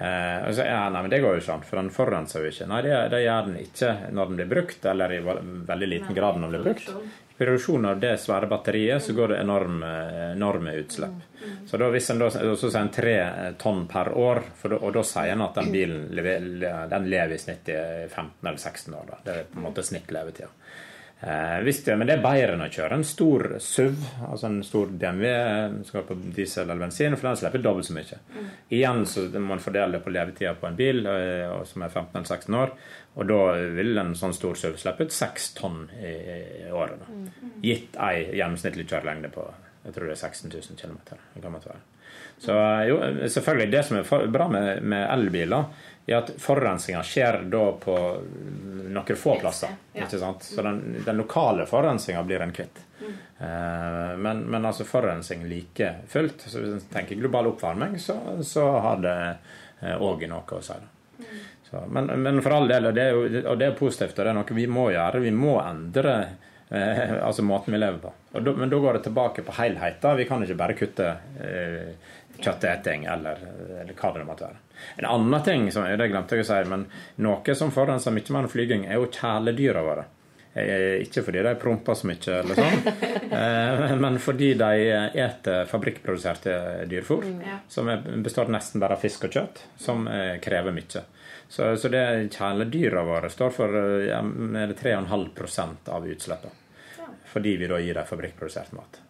Eh, 0.00 0.48
og 0.48 0.54
så, 0.54 0.64
ja, 0.64 0.84
nei, 0.88 1.02
men 1.02 1.10
Det 1.12 1.18
går 1.20 1.34
jo 1.36 1.42
ikke 1.42 1.56
an, 1.58 1.64
for 1.66 1.80
den 1.80 1.90
forurenser 1.92 2.44
jo 2.44 2.52
ikke. 2.52 2.68
Nei, 2.70 2.84
det, 2.86 2.94
det, 3.12 3.24
gjør 3.26 3.48
den 3.48 3.58
ikke 3.64 3.90
når 4.16 4.30
den 4.30 4.38
blir 4.38 4.52
brukt, 4.54 4.86
eller 4.92 5.12
i 5.12 5.18
veldig 5.20 5.90
liten 5.90 6.16
grad 6.16 6.38
når 6.38 6.46
den 6.46 6.54
blir 6.54 6.70
brukt 6.70 7.26
produksjon 7.40 7.86
av 7.88 8.00
det 8.00 8.12
svære 8.20 8.48
batteriet, 8.50 9.02
så 9.02 9.14
går 9.16 9.32
det 9.32 9.40
enorme, 9.40 9.90
enorme 10.32 10.74
utslipp. 10.76 11.22
Så 11.66 11.78
da, 11.80 11.88
hvis 11.88 12.10
en 12.12 12.20
da, 12.20 12.28
sier 12.30 12.76
en 12.76 12.92
tre 12.92 13.14
tonn 13.58 13.86
per 13.88 14.12
år, 14.12 14.42
da, 14.60 14.76
og 14.76 14.92
da 14.92 15.04
sier 15.08 15.32
en 15.32 15.46
at 15.46 15.56
den 15.56 15.70
bilen 15.72 16.02
den 16.90 17.08
lever 17.08 17.32
i 17.36 17.40
snitt 17.40 17.70
i 17.72 17.78
15 18.10 18.44
eller 18.44 18.60
16 18.60 18.98
år. 18.98 19.06
Da. 19.08 19.20
Det 19.24 19.36
er 19.38 19.48
på 19.48 19.60
en 19.60 19.66
måte 19.70 19.84
snittlevetida. 19.86 20.50
Eh, 21.22 21.60
visst, 21.60 21.86
men 21.86 22.06
det 22.08 22.14
er 22.16 22.22
bedre 22.24 22.54
enn 22.54 22.62
å 22.64 22.70
kjøre 22.72 22.96
en 22.96 23.02
stor 23.04 23.42
SUV, 23.60 24.04
altså 24.24 24.48
en 24.48 24.62
stor 24.64 24.92
DMV 25.02 25.26
som 25.84 25.98
går 25.98 26.06
på 26.08 26.16
diesel 26.32 26.64
eller 26.64 26.80
bensin, 26.80 27.16
for 27.18 27.28
den 27.28 27.36
slipper 27.36 27.60
dobbelt 27.60 27.88
så 27.90 27.96
mye. 27.96 28.20
Mm. 28.32 28.46
Igjen 28.78 29.02
så 29.10 29.26
må 29.34 29.50
man 29.50 29.60
fordele 29.60 29.98
det 29.98 30.00
på 30.06 30.14
levetida 30.14 30.54
på 30.56 30.70
en 30.70 30.78
bil 30.78 31.04
og, 31.04 31.66
som 31.68 31.84
er 31.84 31.92
15 31.92 32.16
eller 32.16 32.30
16 32.38 32.58
år, 32.62 32.72
og 33.20 33.28
da 33.28 33.40
vil 33.76 34.00
en 34.00 34.16
sånn 34.16 34.32
stor 34.36 34.56
SUV 34.56 34.80
slippe 34.80 35.04
ut 35.04 35.16
6 35.18 35.52
tonn 35.60 35.82
i, 36.00 36.14
i 36.64 36.72
året. 36.72 37.04
Mm. 37.04 37.54
Gitt 37.68 38.00
ei 38.00 38.14
gjennomsnittlig 38.40 38.88
kjørelengde 38.88 39.34
på 39.34 39.44
Jeg 39.84 39.96
tror 39.96 40.08
det 40.08 40.16
er 40.16 40.24
16 40.28 40.50
000 40.56 40.80
km. 40.80 41.56
Så 42.40 42.56
jo, 42.88 42.96
selvfølgelig 43.28 43.72
Det 43.72 43.84
som 43.84 44.00
er 44.00 44.26
bra 44.32 44.48
med, 44.48 44.82
med 44.82 45.04
elbiler, 45.12 45.68
er 46.14 46.22
at 46.24 46.30
forurensninga 46.42 47.02
skjer 47.06 47.42
da 47.52 47.64
på 47.80 47.96
noen 48.90 49.16
få 49.16 49.36
plasser. 49.40 49.74
ikke 49.94 50.18
sant? 50.18 50.46
Så 50.46 50.62
den, 50.66 51.00
den 51.06 51.20
lokale 51.20 51.66
forurensninga 51.70 52.22
blir 52.26 52.44
en 52.44 52.54
kvitt. 52.56 52.82
Mm. 53.00 53.18
Men, 54.20 54.40
men, 54.52 54.64
altså 54.64 54.84
forurensning 54.84 55.46
like 55.48 55.94
fullt. 56.08 56.42
Så 56.46 56.60
hvis 56.60 56.74
en 56.76 56.88
tenker 56.92 57.20
global 57.20 57.52
oppvarming, 57.52 57.94
så, 57.98 58.18
så 58.44 58.66
har 58.84 59.00
det 59.04 59.16
òg 59.96 60.26
noe 60.28 60.58
å 60.58 60.64
si. 60.64 60.76
Så, 61.70 61.84
men, 61.88 62.06
men, 62.06 62.42
for 62.42 62.50
all 62.50 62.68
del, 62.68 62.90
og 62.90 62.94
det, 62.94 63.02
er 63.02 63.14
jo, 63.14 63.42
og 63.52 63.58
det 63.58 63.68
er 63.68 63.76
positivt, 63.78 64.18
og 64.18 64.24
det 64.24 64.30
er 64.32 64.38
noe 64.40 64.56
vi 64.56 64.66
må 64.66 64.88
gjøre. 64.90 65.22
Vi 65.22 65.30
må 65.34 65.54
endre 65.62 66.14
eh, 66.68 67.12
altså 67.22 67.44
måten 67.46 67.76
vi 67.76 67.78
lever 67.78 68.00
på. 68.02 68.10
Da, 68.32 68.54
men 68.56 68.72
da 68.72 68.80
går 68.82 68.98
det 68.98 69.04
tilbake 69.06 69.44
på 69.46 69.54
helheten. 69.60 70.18
Vi 70.18 70.26
kan 70.26 70.42
ikke 70.42 70.58
bare 70.58 70.78
kutte 70.78 71.12
eh, 71.38 71.92
kjøtteting 72.44 73.04
eller, 73.10 73.42
eller, 73.82 73.94
hva 73.96 74.12
det 74.14 74.24
måtte 74.28 74.48
være. 74.48 74.62
En 75.02 75.10
annen 75.10 75.44
ting 75.44 75.68
som 75.72 75.84
det 75.84 76.08
glemte 76.12 76.38
jeg 76.38 76.46
å 76.46 76.48
si, 76.48 76.62
men 76.70 76.86
noe 77.24 77.56
som 77.56 77.72
forurenser 77.74 78.14
mye 78.16 78.32
mer 78.32 78.46
enn 78.46 78.52
flyging, 78.52 78.86
er 78.88 79.00
jo 79.00 79.10
kjæledyra 79.12 79.84
våre. 79.84 80.06
Eh, 80.54 80.96
ikke 81.04 81.22
fordi 81.22 81.42
de 81.46 81.54
promper 81.62 81.94
så 81.94 82.08
mye, 82.10 82.38
eller 82.40 82.58
sånn, 82.58 82.80
eh, 83.40 83.92
men 84.02 84.18
fordi 84.22 84.48
de 84.58 84.70
eter 85.22 85.68
fabrikkproduserte 85.70 86.56
dyrfôr, 86.90 87.22
mm, 87.22 87.44
som 87.70 87.90
består 88.24 88.50
nesten 88.50 88.82
bare 88.82 88.98
av 88.98 89.04
fisk 89.04 89.28
og 89.28 89.36
kjøtt, 89.36 89.62
som 89.78 90.08
eh, 90.10 90.38
krever 90.42 90.74
mye. 90.74 91.04
Så, 91.50 91.70
så 91.78 91.90
det 91.90 92.02
kjæledyra 92.34 93.04
våre 93.06 93.30
står 93.30 93.54
for 93.54 93.78
ja, 94.06 94.20
3,5% 94.22 95.88
av 95.90 96.06
utslippet. 96.06 96.58
Fordi 97.30 97.54
vi 97.58 97.70
da 97.70 97.78
gir 97.82 97.98
dem 97.98 98.06
fabrikkprodusert 98.06 98.74
mat. 98.74 99.00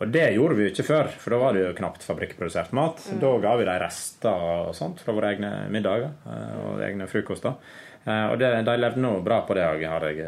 Og 0.00 0.08
det 0.08 0.30
gjorde 0.32 0.56
vi 0.56 0.64
jo 0.64 0.70
ikke 0.72 0.86
før, 0.86 1.10
for 1.20 1.34
da 1.34 1.38
var 1.42 1.52
det 1.52 1.66
jo 1.66 1.76
knapt 1.76 2.06
fabrikkprodusert 2.08 2.72
mat. 2.76 3.02
Mm. 3.04 3.18
Da 3.20 3.34
ga 3.42 3.52
vi 3.60 3.68
dem 3.68 3.80
rester 3.82 4.44
og 4.48 4.72
sånt 4.76 5.02
fra 5.04 5.12
våre 5.12 5.34
egne 5.34 5.50
middager 5.72 6.14
eh, 6.24 6.54
og 6.64 6.80
egne 6.86 7.08
frokoster. 7.10 7.58
Eh, 8.06 8.22
og 8.30 8.38
det, 8.40 8.48
de 8.64 8.76
levde 8.80 9.02
nå 9.04 9.10
bra 9.20 9.42
på 9.44 9.58
det 9.58 9.66
òg, 9.68 9.84
har 9.92 10.06
jeg. 10.08 10.24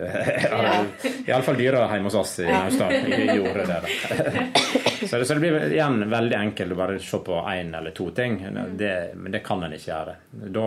Iallfall 1.30 1.56
dyra 1.56 1.86
hjemme 1.88 2.12
hos 2.12 2.18
oss 2.20 2.34
i 2.44 2.50
Naustdal 2.50 2.92
gjorde 3.32 3.64
det. 3.70 3.80
Så 5.02 5.18
det, 5.18 5.24
så 5.26 5.34
det 5.34 5.40
blir 5.42 5.72
igjen 5.74 6.04
veldig 6.06 6.36
enkelt 6.38 6.72
å 6.72 6.76
bare 6.78 6.98
se 7.02 7.18
på 7.26 7.40
én 7.50 7.72
eller 7.74 7.90
to 7.96 8.04
ting. 8.14 8.36
Det, 8.78 8.92
men 9.18 9.34
det 9.34 9.40
kan 9.42 9.64
en 9.66 9.72
ikke 9.74 9.88
gjøre. 9.88 10.14
Da 10.54 10.66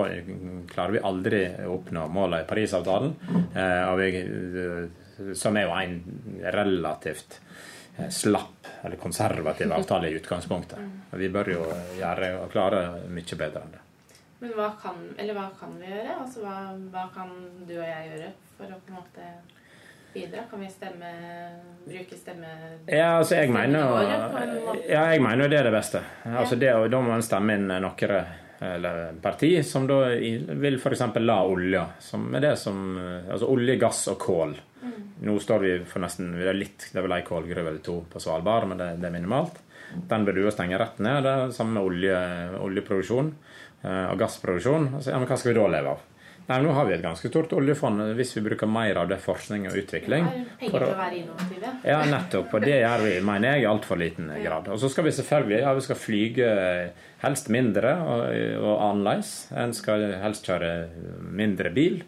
klarer 0.73 0.91
vi 0.91 1.03
aldri 1.07 1.39
å 1.63 1.77
oppnå 1.77 2.03
målene 2.11 2.43
i 2.43 2.49
Parisavtalen, 2.49 3.13
Og 3.55 4.01
vi, 4.01 4.09
som 5.39 5.55
er 5.55 5.69
jo 5.69 5.77
en 5.79 5.95
relativt 6.51 7.39
Eh, 7.39 7.44
slapp 8.09 8.69
eller 8.83 8.95
konservativ 8.95 9.71
avtale 9.77 10.09
i 10.09 10.19
utgangspunktet. 10.19 10.79
Vi 11.11 11.29
bør 11.29 11.51
jo 11.51 11.65
gjøre 11.99 12.31
og 12.43 12.53
klare 12.53 12.85
mye 13.09 13.39
bedre 13.39 13.65
enn 13.65 13.75
det. 13.75 13.81
Men 14.43 14.51
hva 14.57 14.69
kan, 14.77 14.97
hva 15.15 15.49
kan 15.57 15.75
vi 15.79 15.89
gjøre? 15.89 16.15
Altså, 16.21 16.41
hva, 16.43 16.55
hva, 16.93 17.05
kan 17.15 17.31
du 17.65 17.77
og 17.77 17.85
jeg 17.87 18.09
gjøre 18.11 18.31
for 18.57 18.73
å 18.73 18.79
på 18.83 18.91
en 18.91 18.97
måte 18.99 19.29
bidra? 20.13 20.43
Kan 20.51 20.61
vi 20.61 20.69
stemme, 20.69 21.11
bruke 21.85 22.19
stemme... 22.19 22.51
Ja, 22.91 23.15
altså 23.21 23.39
jeg 23.39 23.53
mener, 23.55 23.95
ja, 24.83 25.05
jeg 25.13 25.23
mener 25.23 25.49
det 25.49 25.61
er 25.61 25.69
det 25.69 25.75
beste. 25.77 26.03
Altså 26.27 26.59
det, 26.59 26.73
da 26.91 26.99
må 26.99 27.15
man 27.15 27.25
stemme 27.25 27.55
inn 27.55 27.71
noen 27.71 28.17
eller 28.65 29.17
parti 29.19 29.49
som 29.67 29.87
da 29.87 29.97
vil 30.15 30.77
f.eks. 30.79 31.01
la 31.19 31.41
olja, 31.43 31.81
som 31.99 32.29
er 32.35 32.45
det 32.45 32.53
som 32.59 32.85
Altså 32.97 33.49
olje, 33.51 33.75
gass 33.81 34.05
og 34.13 34.19
kål 34.21 34.55
nå 35.25 35.35
står 35.41 35.63
vi 35.63 35.75
for 35.89 36.03
nesten 36.03 36.33
Det 36.37 36.49
er 36.49 36.57
litt, 36.57 36.89
det 36.91 36.99
er 36.99 37.05
vel 37.07 37.17
ei 37.17 37.25
kålgruve 37.27 37.69
eller 37.69 37.83
to 37.85 38.01
på 38.11 38.21
Svalbard, 38.21 38.67
men 38.71 38.81
det, 38.81 38.89
det 39.01 39.09
er 39.09 39.15
minimalt. 39.15 39.61
Den 40.09 40.25
bør 40.27 40.37
du 40.37 40.49
stenge 40.51 40.79
rett 40.81 40.99
ned. 41.03 41.23
Det 41.23 41.31
er 41.31 41.53
samme 41.55 41.77
med 41.77 41.87
olje, 41.87 42.17
oljeproduksjon 42.65 43.31
eh, 43.85 44.05
og 44.09 44.19
gassproduksjon. 44.19 44.91
Altså, 44.97 45.13
ja, 45.13 45.21
men 45.21 45.29
hva 45.29 45.39
skal 45.39 45.53
vi 45.53 45.57
da 45.59 45.71
leve 45.77 45.95
av? 45.95 46.03
Nei, 46.45 46.59
Nå 46.61 46.75
har 46.77 46.85
vi 46.85 46.93
et 46.93 47.01
ganske 47.01 47.29
stort 47.31 47.53
oljefond 47.57 48.03
hvis 48.19 48.35
vi 48.35 48.43
bruker 48.45 48.69
mer 48.69 48.99
av 49.01 49.07
det 49.09 49.17
forskning 49.23 49.63
og 49.65 49.79
utvikling. 49.81 50.27
Penger 50.59 50.75
til 50.75 50.83
å 50.91 50.97
være 50.99 51.17
innovative. 51.23 51.71
Ja, 51.89 52.03
nettopp. 52.05 52.53
Og 52.53 52.65
det 52.67 52.75
gjør 52.83 53.05
vi, 53.07 53.13
mener 53.25 53.55
jeg, 53.55 53.63
i 53.63 53.69
altfor 53.71 53.97
liten 53.97 54.29
grad. 54.43 54.69
Og 54.69 54.77
så 54.81 54.91
skal 54.93 55.07
vi 55.07 55.15
selvfølgelig 55.17 55.63
ja, 55.63 55.73
vi 55.73 55.85
skal 55.87 55.97
flyge 55.97 56.51
helst 57.23 57.49
mindre 57.53 57.95
og, 58.03 58.21
og 58.61 58.75
annerledes. 58.91 59.33
En 59.57 59.73
skal 59.73 60.05
helst 60.21 60.45
kjøre 60.45 60.71
mindre 61.25 61.73
bil. 61.73 62.03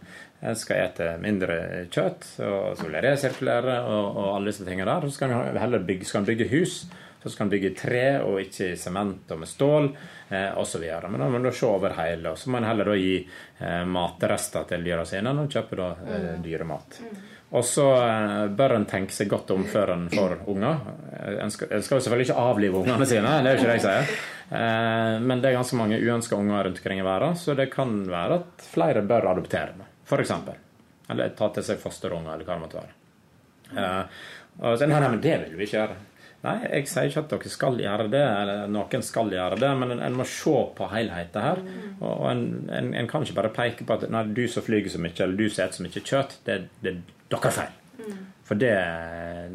En 0.48 0.56
skal 0.56 0.86
ete 0.86 1.10
mindre 1.22 1.58
kjøtt, 1.92 2.30
og 2.46 2.78
så 2.78 2.86
vil 2.86 2.98
jeg 2.98 3.06
resirkulere 3.08 3.82
og, 3.84 4.06
og 4.16 4.30
alle 4.36 4.54
disse 4.54 4.68
tingene 4.68 4.90
der. 4.90 5.08
Så 5.08 5.18
skal 5.18 5.34
en 5.34 5.60
heller 5.60 5.84
bygge, 5.88 6.08
skal 6.08 6.28
bygge 6.28 6.50
hus. 6.54 6.80
Så 7.24 7.32
skal 7.34 7.48
en 7.48 7.52
bygge 7.52 7.72
i 7.72 7.76
tre 7.76 8.04
og 8.24 8.38
ikke 8.40 8.72
i 8.72 8.78
sement 8.80 9.32
og 9.34 9.40
med 9.42 9.50
stål 9.50 9.88
eh, 10.30 10.52
osv. 10.62 10.84
Men 10.86 11.20
da 11.20 11.28
må 11.28 11.42
man 11.42 11.50
se 11.52 11.66
over 11.68 11.96
hele. 11.98 12.32
Og 12.32 12.38
så 12.40 12.54
må 12.54 12.62
en 12.62 12.70
heller 12.70 12.92
da 12.92 13.00
gi 13.00 13.16
eh, 13.20 13.82
matrester 13.90 14.70
til 14.70 14.86
dyra 14.86 15.04
sine 15.10 15.34
og 15.34 15.50
kjøpe 15.52 15.80
da 15.80 15.90
eh, 16.06 16.30
mm. 16.38 16.46
dyremat. 16.46 17.02
Og 17.58 17.66
så 17.66 17.88
eh, 17.96 18.46
bør 18.60 18.78
en 18.78 18.88
tenke 18.88 19.16
seg 19.16 19.32
godt 19.32 19.52
om 19.56 19.66
før 19.68 19.96
en 19.96 20.08
får 20.14 20.38
unger. 20.52 20.88
En 21.42 21.52
skal, 21.52 21.74
en 21.78 21.84
skal 21.84 21.98
jo 21.98 22.06
selvfølgelig 22.06 22.30
ikke 22.30 22.48
avlive 22.48 22.82
ungene 22.84 23.08
sine, 23.10 23.36
det 23.42 23.52
er 23.52 23.56
jo 23.56 23.62
ikke 23.62 23.70
det 23.72 23.78
jeg 23.80 23.86
sier. 23.88 24.16
Eh, 24.48 25.14
men 25.24 25.44
det 25.44 25.52
er 25.52 25.60
ganske 25.60 25.80
mange 25.80 26.00
uønska 26.00 26.38
unger 26.38 26.68
rundt 26.68 26.82
omkring 26.84 27.02
i 27.02 27.08
verden, 27.08 27.40
så 27.40 27.56
det 27.58 27.70
kan 27.74 28.02
være 28.08 28.42
at 28.42 28.68
flere 28.72 29.04
bør 29.08 29.32
adoptere 29.34 29.88
f.eks. 30.08 30.34
Eller 31.12 31.34
ta 31.38 31.52
til 31.56 31.66
seg 31.68 31.80
fosterunger, 31.82 32.34
eller 32.34 32.48
hva 32.48 32.58
det 32.58 32.66
måtte 32.66 32.82
være. 32.82 32.96
Uh, 33.68 34.22
og 34.64 34.78
så, 34.80 34.88
nei, 34.88 35.00
nei, 35.00 35.10
men 35.14 35.24
det 35.24 35.36
vil 35.44 35.58
vi 35.60 35.68
ikke 35.68 35.78
gjøre. 35.78 35.98
Nei, 36.46 36.54
jeg 36.70 36.88
sier 36.92 37.10
ikke 37.10 37.24
at 37.24 37.32
dere 37.34 37.50
skal 37.52 37.80
gjøre 37.82 38.06
det, 38.14 38.22
eller 38.24 38.70
noen 38.72 39.04
skal 39.04 39.32
gjøre 39.34 39.58
det, 39.60 39.72
men 39.80 39.96
en, 39.96 40.04
en 40.06 40.18
må 40.20 40.26
se 40.30 40.54
på 40.78 40.90
helheten 40.92 41.44
her. 41.44 41.64
Og, 41.98 42.12
og 42.12 42.28
en, 42.30 42.46
en, 42.70 42.92
en, 42.94 43.10
kan 43.10 43.26
ikke 43.26 43.40
bare 43.40 43.54
peke 43.56 43.88
på 43.88 43.98
at 43.98 44.06
nei, 44.14 44.24
du 44.38 44.46
som 44.52 44.66
flyger 44.66 44.94
så 44.94 45.02
mye, 45.02 45.16
eller 45.26 45.40
du 45.40 45.48
som 45.48 45.58
spiser 45.58 45.78
så 45.80 45.88
mye 45.88 46.06
kjøtt, 46.12 46.38
det, 46.48 46.60
det 46.84 46.94
er 46.94 47.02
deres 47.34 47.58
feil. 47.58 47.76
For 48.48 48.60
det, 48.60 48.76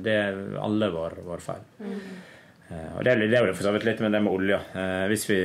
det 0.05 0.17
er 0.27 0.41
alle 0.61 0.91
vår, 0.93 1.23
vår 1.25 1.45
feil. 1.45 1.63
Eh, 1.81 2.03
og 2.97 3.05
Det 3.05 3.12
er 3.12 3.47
jo 3.47 3.55
for 3.55 3.66
så 3.66 3.73
vidt 3.75 3.85
litt 3.89 4.01
med 4.05 4.14
det 4.14 4.20
med 4.23 4.33
olja. 4.33 4.59
Hvis 5.11 5.27
vi, 5.31 5.39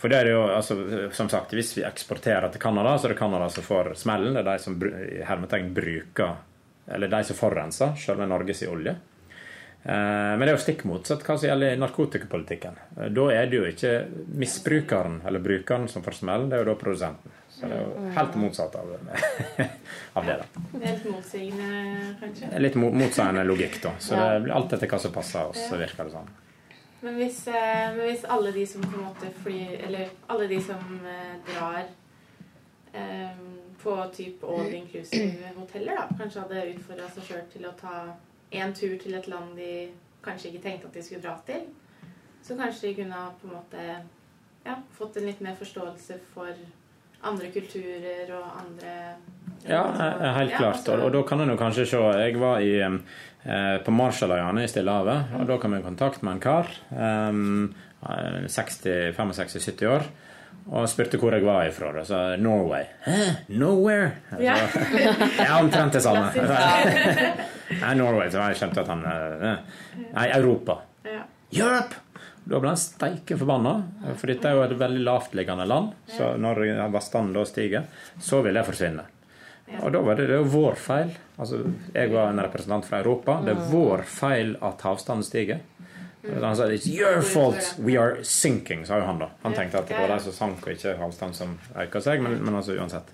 for 0.00 0.12
det 0.12 0.20
er 0.22 0.30
jo, 0.32 0.42
altså, 0.48 0.76
som 1.14 1.28
sagt, 1.28 1.52
Hvis 1.52 1.76
vi 1.76 1.84
eksporterer 1.86 2.48
til 2.52 2.60
Canada, 2.60 2.96
så 2.98 3.08
er 3.08 3.14
det 3.14 3.18
Canada 3.18 3.48
som 3.50 3.66
får 3.66 3.94
smellen. 4.00 4.34
Det 4.34 4.42
er 4.42 4.50
de 4.50 4.58
som 4.62 4.78
hermetegn 5.28 5.72
bruker 5.74 6.36
Eller 6.92 7.08
de 7.08 7.22
som 7.24 7.36
forurenser 7.38 7.94
selve 8.00 8.26
Norges 8.26 8.62
olje. 8.66 8.96
Eh, 9.84 9.92
men 10.38 10.40
det 10.40 10.52
er 10.52 10.56
jo 10.56 10.62
stikk 10.62 10.84
motsatt 10.86 11.24
hva 11.26 11.34
som 11.34 11.48
gjelder 11.48 11.78
narkotikapolitikken. 11.82 12.76
Da 13.10 13.24
er 13.34 13.48
det 13.50 13.58
jo 13.58 13.64
ikke 13.66 13.94
misbrukeren 14.38 15.20
eller 15.26 15.42
brukeren 15.42 15.88
som 15.90 16.04
får 16.06 16.20
smellen, 16.20 16.50
det 16.50 16.58
er 16.58 16.62
jo 16.62 16.68
da 16.70 16.76
produsenten. 16.78 17.34
Så 17.52 17.66
det 17.68 17.76
er 17.76 17.82
jo 17.82 18.12
helt 18.14 18.36
motsatt 18.40 18.76
av, 18.78 18.92
av 20.20 20.28
det. 20.28 20.36
da. 20.38 20.62
Helt 20.84 21.08
motsigende, 21.10 22.14
kanskje? 22.20 22.52
Litt 22.62 22.78
motsigende 22.78 23.44
logikk, 23.48 23.80
da. 23.82 23.96
Så 23.98 24.16
det 24.18 24.44
blir 24.46 24.54
alt 24.56 24.72
etter 24.78 24.90
hva 24.94 25.02
som 25.02 25.14
passer 25.14 25.50
oss, 25.50 25.66
virker 25.74 26.08
det 26.08 26.14
sånn. 26.14 26.30
Men 27.02 27.14
hvis, 27.18 27.46
eh, 27.48 27.94
men 27.96 28.00
hvis, 28.00 28.24
alle 28.24 28.52
de 28.52 28.66
som 28.66 28.82
på 28.82 28.98
en 28.98 29.04
måte 29.04 29.30
flyr 29.42 29.80
Eller 29.86 30.08
alle 30.26 30.46
de 30.48 30.62
som 30.62 31.00
eh, 31.06 31.34
drar 31.48 31.84
eh, 32.92 33.38
på 33.82 33.96
type 34.14 34.46
all 34.46 34.74
inclusive 34.74 35.50
hoteller, 35.56 35.96
da, 35.98 36.04
kanskje 36.18 36.44
hadde 36.44 36.66
utfordra 36.76 37.08
seg 37.10 37.24
sjøl 37.26 37.40
til 37.50 37.66
å 37.66 37.72
ta 37.80 37.94
én 38.54 38.74
tur 38.78 38.94
til 39.02 39.16
et 39.18 39.26
land 39.26 39.56
de 39.58 39.88
kanskje 40.22 40.52
ikke 40.52 40.62
tenkte 40.62 40.86
at 40.86 40.94
de 40.94 41.02
skulle 41.02 41.24
dra 41.24 41.32
til, 41.46 41.64
så 42.46 42.54
kanskje 42.60 42.86
de 42.86 42.94
kunne 43.00 43.24
på 43.40 43.48
en 43.48 43.56
måte 43.56 43.86
ja, 44.62 44.76
fått 44.94 45.18
en 45.18 45.26
litt 45.26 45.42
mer 45.42 45.58
forståelse 45.58 46.20
for 46.30 46.54
andre 47.26 47.50
kulturer 47.50 48.30
og 48.36 48.60
andre 48.60 48.94
Ja, 49.68 49.82
helt 50.38 50.56
klart. 50.56 50.88
Og, 50.90 51.06
og, 51.06 51.12
da 51.14 51.20
kan 51.28 51.44
en 51.44 51.52
jo 51.54 51.58
kanskje 51.60 51.84
se 51.86 52.00
Jeg 52.18 52.40
var 52.40 52.64
i 52.64 52.72
Eh, 53.44 53.78
på 53.82 53.90
Marshalløyene 53.90 54.64
i 54.64 54.68
Stillehavet. 54.70 55.32
Og 55.40 55.48
da 55.48 55.56
kom 55.58 55.72
jeg 55.74 55.82
i 55.82 55.86
kontakt 55.86 56.22
med 56.22 56.32
en 56.36 56.42
kar, 56.42 56.66
65-70 58.02 59.88
år, 59.90 60.02
og 60.70 60.86
spurte 60.90 61.18
hvor 61.18 61.34
jeg 61.34 61.44
var 61.46 61.66
ifra. 61.66 61.90
Og 61.90 62.06
sa 62.06 62.36
Norway. 62.38 62.84
Hæ? 63.06 63.18
Nowhere? 63.58 64.10
Ja. 64.38 64.56
ja, 65.40 65.58
omtrent 65.58 65.92
det 65.98 66.02
samme. 66.04 66.30
Nei, 67.80 67.94
Norway. 68.00 68.30
Så 68.30 68.38
jeg 68.46 68.60
skjønte 68.60 68.80
at 68.84 68.92
han 68.92 69.02
eh, 69.10 69.58
Nei, 70.12 70.28
Europa. 70.30 70.74
Europe! 71.52 71.94
Da 72.42 72.58
ble 72.58 72.72
han 72.72 72.78
steike 72.80 73.36
forbanna, 73.38 73.72
for 74.18 74.26
dette 74.26 74.48
er 74.50 74.56
jo 74.56 74.64
et 74.64 74.72
veldig 74.74 75.02
lavtliggende 75.06 75.66
land. 75.70 75.92
Så 76.10 76.32
når 76.42 76.54
vannstanden 76.90 77.34
da 77.36 77.44
stiger, 77.46 77.82
så 78.18 78.42
vil 78.42 78.58
jeg 78.58 78.66
forsvinne. 78.66 79.04
Og 79.80 79.92
da 79.94 80.00
var 80.04 80.18
det, 80.18 80.28
det 80.30 80.38
var 80.42 80.50
vår 80.52 80.78
feil. 80.78 81.12
Altså, 81.40 81.62
jeg 81.94 82.12
var 82.12 82.30
en 82.30 82.42
representant 82.44 82.86
fra 82.86 83.00
Europa. 83.00 83.38
Det 83.46 83.54
er 83.54 83.68
vår 83.72 84.04
feil 84.08 84.56
at 84.60 84.84
havstanden 84.84 85.26
stiger. 85.26 85.62
Han 86.22 86.56
sa 86.56 86.68
'It's 86.68 86.86
your 86.86 87.22
fault 87.22 87.74
we 87.78 87.96
are 87.98 88.22
sinking', 88.22 88.84
sa 88.84 88.98
jo 88.98 89.04
han 89.04 89.18
da. 89.18 89.28
Han 89.42 89.54
tenkte 89.54 89.78
at 89.78 89.88
det 89.88 89.98
var 89.98 90.08
de 90.08 90.20
som 90.22 90.32
sank, 90.32 90.66
og 90.66 90.72
ikke 90.72 90.96
havstanden 90.96 91.34
som 91.34 91.58
øka 91.76 92.00
seg. 92.00 92.22
Men, 92.22 92.44
men 92.44 92.54
altså 92.54 92.76
uansett. 92.78 93.10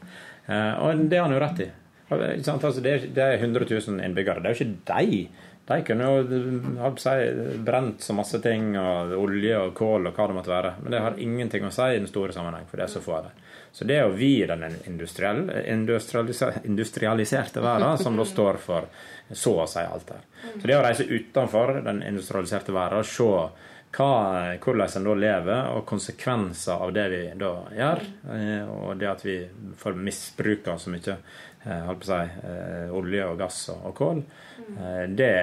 Eh, 0.46 0.74
og 0.80 1.08
det 1.08 1.18
har 1.18 1.28
han 1.28 1.36
jo 1.36 1.40
rett 1.40 1.60
i. 1.60 1.70
Altså, 2.10 2.80
det, 2.80 2.92
er, 2.92 3.06
det 3.14 3.24
er 3.24 3.38
100 3.38 3.66
000 3.70 4.04
innbyggere. 4.04 4.42
Det 4.42 4.50
er 4.50 4.54
jo 4.54 4.64
ikke 4.64 4.76
de. 4.92 5.28
De 5.68 5.82
kunne 5.84 6.04
jo 6.04 6.60
holdt 6.80 7.02
si, 7.02 7.16
brent 7.64 8.04
så 8.04 8.16
masse 8.16 8.40
ting, 8.40 8.70
og 8.80 9.12
olje 9.18 9.58
og 9.60 9.74
kål 9.76 10.08
og 10.08 10.16
hva 10.16 10.28
det 10.28 10.36
måtte 10.38 10.52
være. 10.52 10.74
Men 10.82 10.94
det 10.94 11.02
har 11.04 11.18
ingenting 11.20 11.66
å 11.68 11.72
si 11.72 11.88
i 11.92 11.98
den 12.00 12.08
store 12.08 12.32
sammenheng, 12.32 12.64
for 12.70 12.80
det 12.80 12.86
er 12.86 12.94
så 12.94 13.04
få 13.04 13.18
av 13.18 13.28
dem. 13.28 13.42
Så 13.72 13.84
det 13.84 13.98
er 13.98 14.06
jo 14.08 14.16
vi 14.18 14.32
i 14.42 14.46
den 14.48 14.64
industriell, 14.86 15.44
industrialiserte 16.64 17.62
verden 17.62 17.98
som 17.98 18.16
da 18.16 18.26
står 18.26 18.60
for 18.62 18.88
så 19.30 19.54
å 19.62 19.66
si 19.68 19.84
alt 19.84 20.12
her. 20.14 20.22
Så 20.54 20.66
det 20.66 20.76
å 20.78 20.84
reise 20.84 21.04
utenfor 21.08 21.80
den 21.84 22.02
industrialiserte 22.02 22.72
verden 22.72 23.04
se 23.06 23.32
hva, 23.96 24.08
hvordan 24.60 24.96
en 25.00 25.06
da 25.08 25.14
lever, 25.16 25.68
og 25.72 25.86
konsekvenser 25.88 26.84
av 26.84 26.92
det 26.92 27.06
vi 27.12 27.22
da 27.40 27.52
gjør, 27.76 28.02
eh, 28.34 28.68
og 28.68 28.96
det 29.00 29.08
at 29.08 29.24
vi 29.24 29.38
får 29.80 29.96
misbruke 29.96 30.76
så 30.78 30.92
mye 30.92 31.16
eh, 31.16 31.84
holdt 31.88 32.04
på 32.04 32.08
å 32.08 32.10
si, 32.10 32.48
eh, 32.52 32.94
olje 32.98 33.28
og 33.30 33.40
gass 33.40 33.62
og, 33.78 33.92
kål, 33.96 34.22
det 35.16 35.34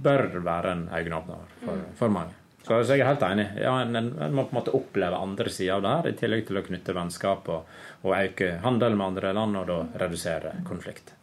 bør 0.00 0.28
være 0.40 0.72
en 0.72 0.86
øyeåpner 0.88 1.56
for, 1.60 1.88
for 1.98 2.12
mange. 2.14 2.39
Så, 2.66 2.76
jeg 2.84 3.00
er 3.00 3.08
helt 3.08 3.22
enig. 3.24 3.46
Ja, 3.58 3.72
en, 3.82 3.96
en 3.96 4.10
en 4.20 4.34
må 4.36 4.44
på 4.44 4.52
en 4.54 4.58
måte 4.60 4.74
oppleve 4.76 5.16
andre 5.16 5.48
sider 5.50 5.78
av 5.78 5.82
det 5.82 5.92
her, 5.94 6.08
i 6.10 6.18
tillegg 6.20 6.46
til 6.46 6.58
å 6.60 6.62
knytte 6.66 6.94
vennskap 6.94 7.48
og, 7.48 7.70
og 8.04 8.12
øke 8.18 8.50
handel 8.62 8.96
med 9.00 9.06
andre 9.06 9.32
land, 9.32 9.56
og 9.56 9.66
da 9.70 9.78
redusere 10.04 10.52
konflikt. 10.68 11.14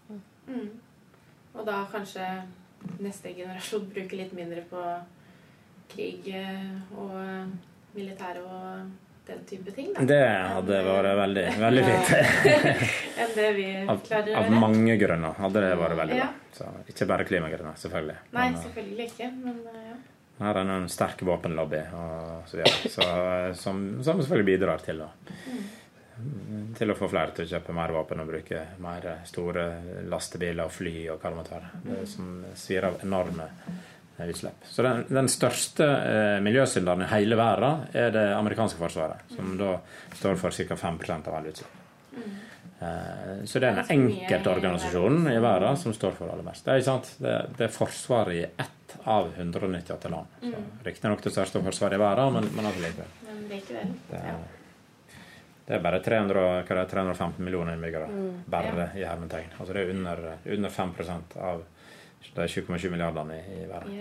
Og 1.58 1.66
da 1.66 1.84
kanskje 1.92 2.26
neste 3.02 3.32
generasjon 3.38 3.88
bruker 3.94 4.18
litt 4.20 4.34
mindre 4.38 4.62
på 4.70 4.82
krig 5.94 6.28
eh, 6.36 6.98
og 6.98 7.16
militære 7.98 8.44
og 8.44 8.92
den 9.28 9.42
type 9.50 9.72
ting, 9.76 9.90
da. 9.96 10.04
Det 10.08 10.20
hadde 10.54 10.82
vært 10.88 11.10
veldig, 11.20 11.46
veldig 11.66 11.86
fint. 11.88 12.12
Enn 13.24 13.34
det 13.36 13.48
vi 13.58 13.66
klarer 14.08 14.34
å 14.36 14.44
av 14.44 14.52
mange 14.62 14.98
grunner 15.02 15.34
hadde 15.42 15.64
det 15.66 15.72
vært 15.82 15.98
veldig 16.02 16.20
Ja. 16.20 16.28
bra. 16.30 16.54
Så, 16.58 16.70
ikke 16.94 17.08
bare 17.10 17.26
klimagrunner, 17.30 17.76
selvfølgelig. 17.82 18.20
Nei, 18.38 18.46
eh, 18.54 18.62
selvfølgelig 18.66 19.10
ikke, 19.12 19.32
men 19.44 19.60
eh, 19.74 19.90
ja. 19.92 19.98
Her 20.38 20.60
er 20.60 20.68
det 20.70 20.78
en 20.78 20.90
sterk 20.92 21.22
våpenlobby 21.26 21.80
så 22.46 22.60
videre, 22.60 22.92
så, 22.94 23.08
eh, 23.08 23.52
som, 23.58 23.84
som 24.04 24.22
selvfølgelig 24.22 24.52
bidrar 24.52 24.86
til 24.86 25.02
å 25.06 25.12
til 26.78 26.92
å 26.92 26.96
få 26.98 27.10
flere 27.12 27.34
til 27.36 27.46
å 27.46 27.52
kjøpe 27.52 27.76
mer 27.78 27.94
våpen 27.94 28.22
og 28.24 28.30
bruke 28.32 28.64
mer 28.82 29.06
store 29.28 29.66
lastebiler 30.10 30.66
og 30.66 30.74
fly 30.74 30.96
og 31.14 31.22
hva 31.22 31.30
det 31.30 31.38
måtte 31.38 31.54
være. 31.54 32.06
Som 32.10 32.32
svir 32.58 32.88
av 32.90 32.98
enorme 33.06 33.46
eh, 34.18 34.26
utslipp. 34.26 34.66
Så 34.66 34.86
den, 34.86 35.04
den 35.10 35.30
største 35.30 35.86
eh, 35.86 36.38
miljøsynderen 36.46 37.06
i 37.06 37.12
hele 37.12 37.38
verden 37.40 37.86
er 37.94 38.14
det 38.16 38.26
amerikanske 38.34 38.82
forsvaret, 38.82 39.30
som 39.36 39.54
da 39.60 39.76
står 40.18 40.42
for 40.42 40.58
ca. 40.58 40.80
5% 40.88 41.30
av 41.30 41.40
alle 41.40 41.54
utslipp. 41.54 41.84
Eh, 42.80 43.45
så 43.49 43.59
det 43.59 43.69
er 43.71 43.80
den 43.80 43.88
enkeltorganisasjonen 43.95 45.32
i 45.32 45.39
verden 45.41 45.78
som 45.82 45.93
står 45.97 46.11
for 46.17 46.30
aller 46.30 46.45
mest. 46.45 46.65
Det 46.67 46.75
er, 46.75 46.84
sant? 46.86 47.09
Det, 47.21 47.34
det 47.57 47.65
er 47.67 47.73
forsvaret 47.73 48.36
i 48.38 48.43
ett 48.45 48.97
av 49.09 49.32
198 49.38 50.11
land. 50.13 50.36
Så 50.43 50.86
Riktignok 50.86 51.23
det 51.25 51.34
største 51.34 51.61
forsvaret 51.65 51.97
i 51.97 52.01
verden, 52.03 52.34
men, 52.38 52.49
men 52.55 52.69
altså 52.69 52.84
likevel. 52.84 53.09
Det 54.11 54.19
er, 54.21 54.38
det 55.67 55.75
er 55.75 55.82
bare 55.84 55.99
300, 56.03 56.43
og- 56.43 56.67
hva 56.69 56.75
er 56.78 56.84
det, 56.84 56.91
315 56.93 57.43
millioner 57.43 57.73
innbyggere. 57.75 58.07
Bare 58.53 58.89
i 58.95 59.03
hermetegn. 59.03 59.49
Altså 59.59 59.73
det 59.73 59.82
er 59.88 59.95
under, 59.95 60.21
under 60.57 60.69
5% 60.78 61.36
av 61.49 61.63
de 62.38 62.45
20,7 62.47 62.89
milliardene 62.93 63.36
i, 63.41 63.63
i 63.63 63.65
verden. 63.67 63.97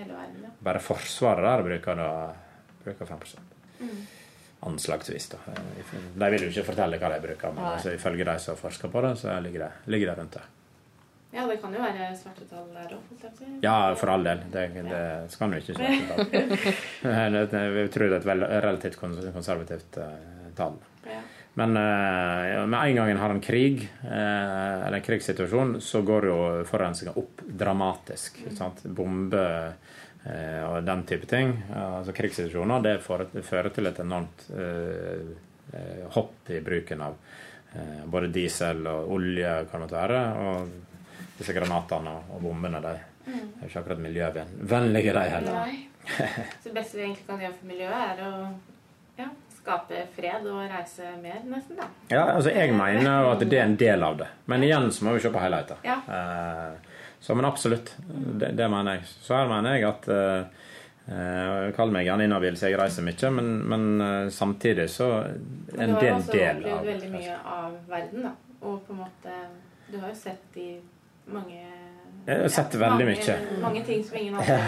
Bare 0.68 0.78
Forsvaret 0.84 1.44
der 1.48 1.62
bruker, 1.66 1.98
da, 1.98 2.10
bruker 2.84 3.08
5 3.08 3.18
Anslagsvis, 4.66 5.28
da. 5.32 5.38
De 6.18 6.30
vil 6.34 6.46
jo 6.46 6.50
ikke 6.52 6.66
fortelle 6.72 6.98
hva 6.98 7.12
de 7.14 7.22
bruker, 7.22 7.54
men 7.54 7.62
Nei. 7.64 7.72
altså, 7.78 7.94
ifølge 7.94 8.26
de 8.28 8.36
som 8.42 8.58
forsker 8.58 8.92
på 8.92 9.02
det, 9.06 9.14
så 9.20 9.38
ligger 9.44 9.66
det, 9.66 9.72
ligger 9.94 10.12
det 10.12 10.18
rundt 10.20 10.38
det. 10.40 10.44
Ja, 11.36 11.44
det 11.46 11.58
kan 11.60 11.74
jo 11.74 11.82
være 11.82 12.06
svarte 12.16 12.46
tall 12.48 12.68
der 12.72 12.92
òg. 12.96 13.56
Ja, 13.60 13.94
for 13.98 14.08
all 14.08 14.24
del. 14.24 14.38
Det, 14.52 14.62
det 14.86 15.00
skal 15.34 15.52
jo 15.52 15.58
ikke 15.60 15.74
svarte 15.76 16.28
tall. 16.32 16.76
Jeg 17.84 17.90
tror 17.92 18.06
det 18.06 18.12
er 18.14 18.20
et 18.22 18.28
vel- 18.30 18.46
relativt 18.64 18.96
konservativt 19.02 19.98
uh, 20.00 20.46
tall. 20.56 20.78
Ja. 21.04 21.18
Men 21.60 21.76
uh, 21.76 22.62
med 22.68 22.78
en 22.78 22.98
gang 23.00 23.10
en 23.10 23.20
har 23.20 23.34
en 23.34 23.42
krig, 23.44 23.84
uh, 24.04 24.86
eller 24.86 24.96
en 24.98 25.04
krigssituasjon, 25.04 25.76
så 25.84 26.00
går 26.08 26.28
jo 26.30 26.38
forurensninga 26.68 27.16
opp 27.20 27.44
dramatisk. 27.44 28.40
Mm. 28.46 28.56
Sant? 28.56 28.82
Eh, 30.26 30.62
og 30.66 30.84
den 30.84 31.04
type 31.06 31.28
ting. 31.30 31.52
Altså 31.74 32.14
Krigssituasjoner 32.16 32.82
det 32.82 32.96
fører 33.04 33.70
til 33.74 33.90
et 33.90 34.00
enormt 34.02 34.46
eh, 34.50 35.28
eh, 35.72 36.06
hopp 36.16 36.50
i 36.50 36.60
bruken 36.64 37.04
av 37.06 37.18
eh, 37.72 38.02
både 38.10 38.32
diesel 38.34 38.86
og 38.90 39.12
olje, 39.18 39.52
hva 39.70 39.82
det 39.84 39.92
være. 39.92 40.22
Og 40.42 41.36
disse 41.38 41.54
granatene 41.56 42.16
og 42.32 42.42
bombene 42.42 42.82
de 42.82 42.94
er 42.96 43.62
jo 43.62 43.68
ikke 43.68 43.82
akkurat 43.82 44.02
miljøvennlige, 44.02 45.12
de 45.12 45.28
heller. 45.34 45.60
Nei. 45.60 45.84
Så 46.62 46.68
det 46.68 46.76
beste 46.76 46.98
vi 46.98 47.02
egentlig 47.02 47.26
kan 47.26 47.40
gjøre 47.42 47.56
for 47.58 47.70
miljøet, 47.70 48.10
er 48.12 48.20
å 48.22 48.32
ja, 49.18 49.30
skape 49.56 50.04
fred 50.14 50.46
og 50.46 50.60
reise 50.70 51.08
mer, 51.22 51.40
nesten, 51.50 51.78
da. 51.80 51.88
Ja, 52.12 52.24
altså 52.36 52.52
Jeg 52.54 52.74
mener 52.76 53.32
at 53.32 53.42
det 53.42 53.58
er 53.58 53.66
en 53.66 53.78
del 53.80 54.04
av 54.06 54.20
det. 54.20 54.28
Men 54.46 54.66
igjen 54.66 54.90
så 54.94 55.06
må 55.06 55.16
vi 55.16 55.24
se 55.24 55.32
på 55.34 55.42
helheten. 55.42 55.82
Ja. 55.86 55.98
Eh, 56.06 56.85
så 57.26 57.34
men 57.34 57.44
absolutt. 57.44 57.96
Det, 58.38 58.52
det 58.54 58.68
mener 58.70 58.94
jeg. 58.94 59.08
Så 59.20 59.34
her 59.34 59.48
mener 59.50 59.74
jeg 59.74 59.86
at 59.88 60.04
eh, 60.14 60.44
eh, 61.10 61.64
Kall 61.74 61.90
meg 61.90 62.06
gjerne 62.06 62.28
inhabil, 62.28 62.54
så 62.54 62.70
jeg 62.70 62.78
reiser 62.78 63.02
mye, 63.02 63.30
men, 63.34 63.48
men 63.66 63.86
eh, 64.04 64.28
samtidig 64.30 64.84
så 64.94 65.08
en 65.26 65.96
du 65.96 65.98
har 65.98 66.20
også 66.20 66.30
opplevd 66.30 66.68
veldig 66.86 67.10
mye 67.16 67.40
av 67.42 67.74
verden, 67.90 68.28
da. 68.28 68.32
Og 68.60 68.78
på 68.86 68.94
en 68.94 69.02
måte 69.02 69.34
Du 69.90 69.98
har 69.98 70.12
jo 70.12 70.14
sett 70.20 70.46
de 70.54 70.68
mange 71.34 71.58
Jeg 71.58 72.38
har 72.44 72.54
sett 72.54 72.78
veldig 72.78 73.10
mange, 73.10 73.18
mye. 73.18 73.60
Mange 73.64 73.82
ting 73.90 74.06
som 74.06 74.22
ingen 74.22 74.38
andre 74.38 74.62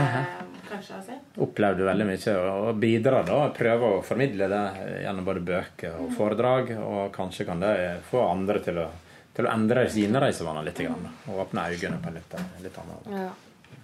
kanskje 0.68 0.98
har 0.98 1.06
sett. 1.12 1.40
Opplevde 1.46 1.86
veldig 1.86 2.10
mye 2.10 2.38
og, 2.42 2.50
og 2.72 2.82
bidrar 2.82 3.30
da. 3.30 3.40
Prøver 3.54 4.00
å 4.00 4.04
formidle 4.06 4.50
det 4.50 4.64
gjennom 5.04 5.30
både 5.30 5.46
bøker 5.54 6.02
og 6.02 6.10
foredrag. 6.18 6.74
Og 6.82 7.14
kanskje 7.14 7.46
kan 7.46 7.62
det 7.62 7.74
få 8.10 8.26
andre 8.26 8.66
til 8.66 8.82
å, 8.82 8.90
til 9.38 9.46
å 9.46 9.52
endre 9.54 9.84
sine 9.94 10.20
reisevaner 10.22 10.66
litt. 10.66 10.80
Grann, 10.82 11.04
og 11.30 11.44
åpne 11.44 11.68
øynene 11.70 12.00
på 12.02 12.10
en 12.10 12.16
litt, 12.18 12.34
litt 12.64 12.78
annen 12.82 12.96
måte. 12.96 13.20
Ja. 13.22 13.76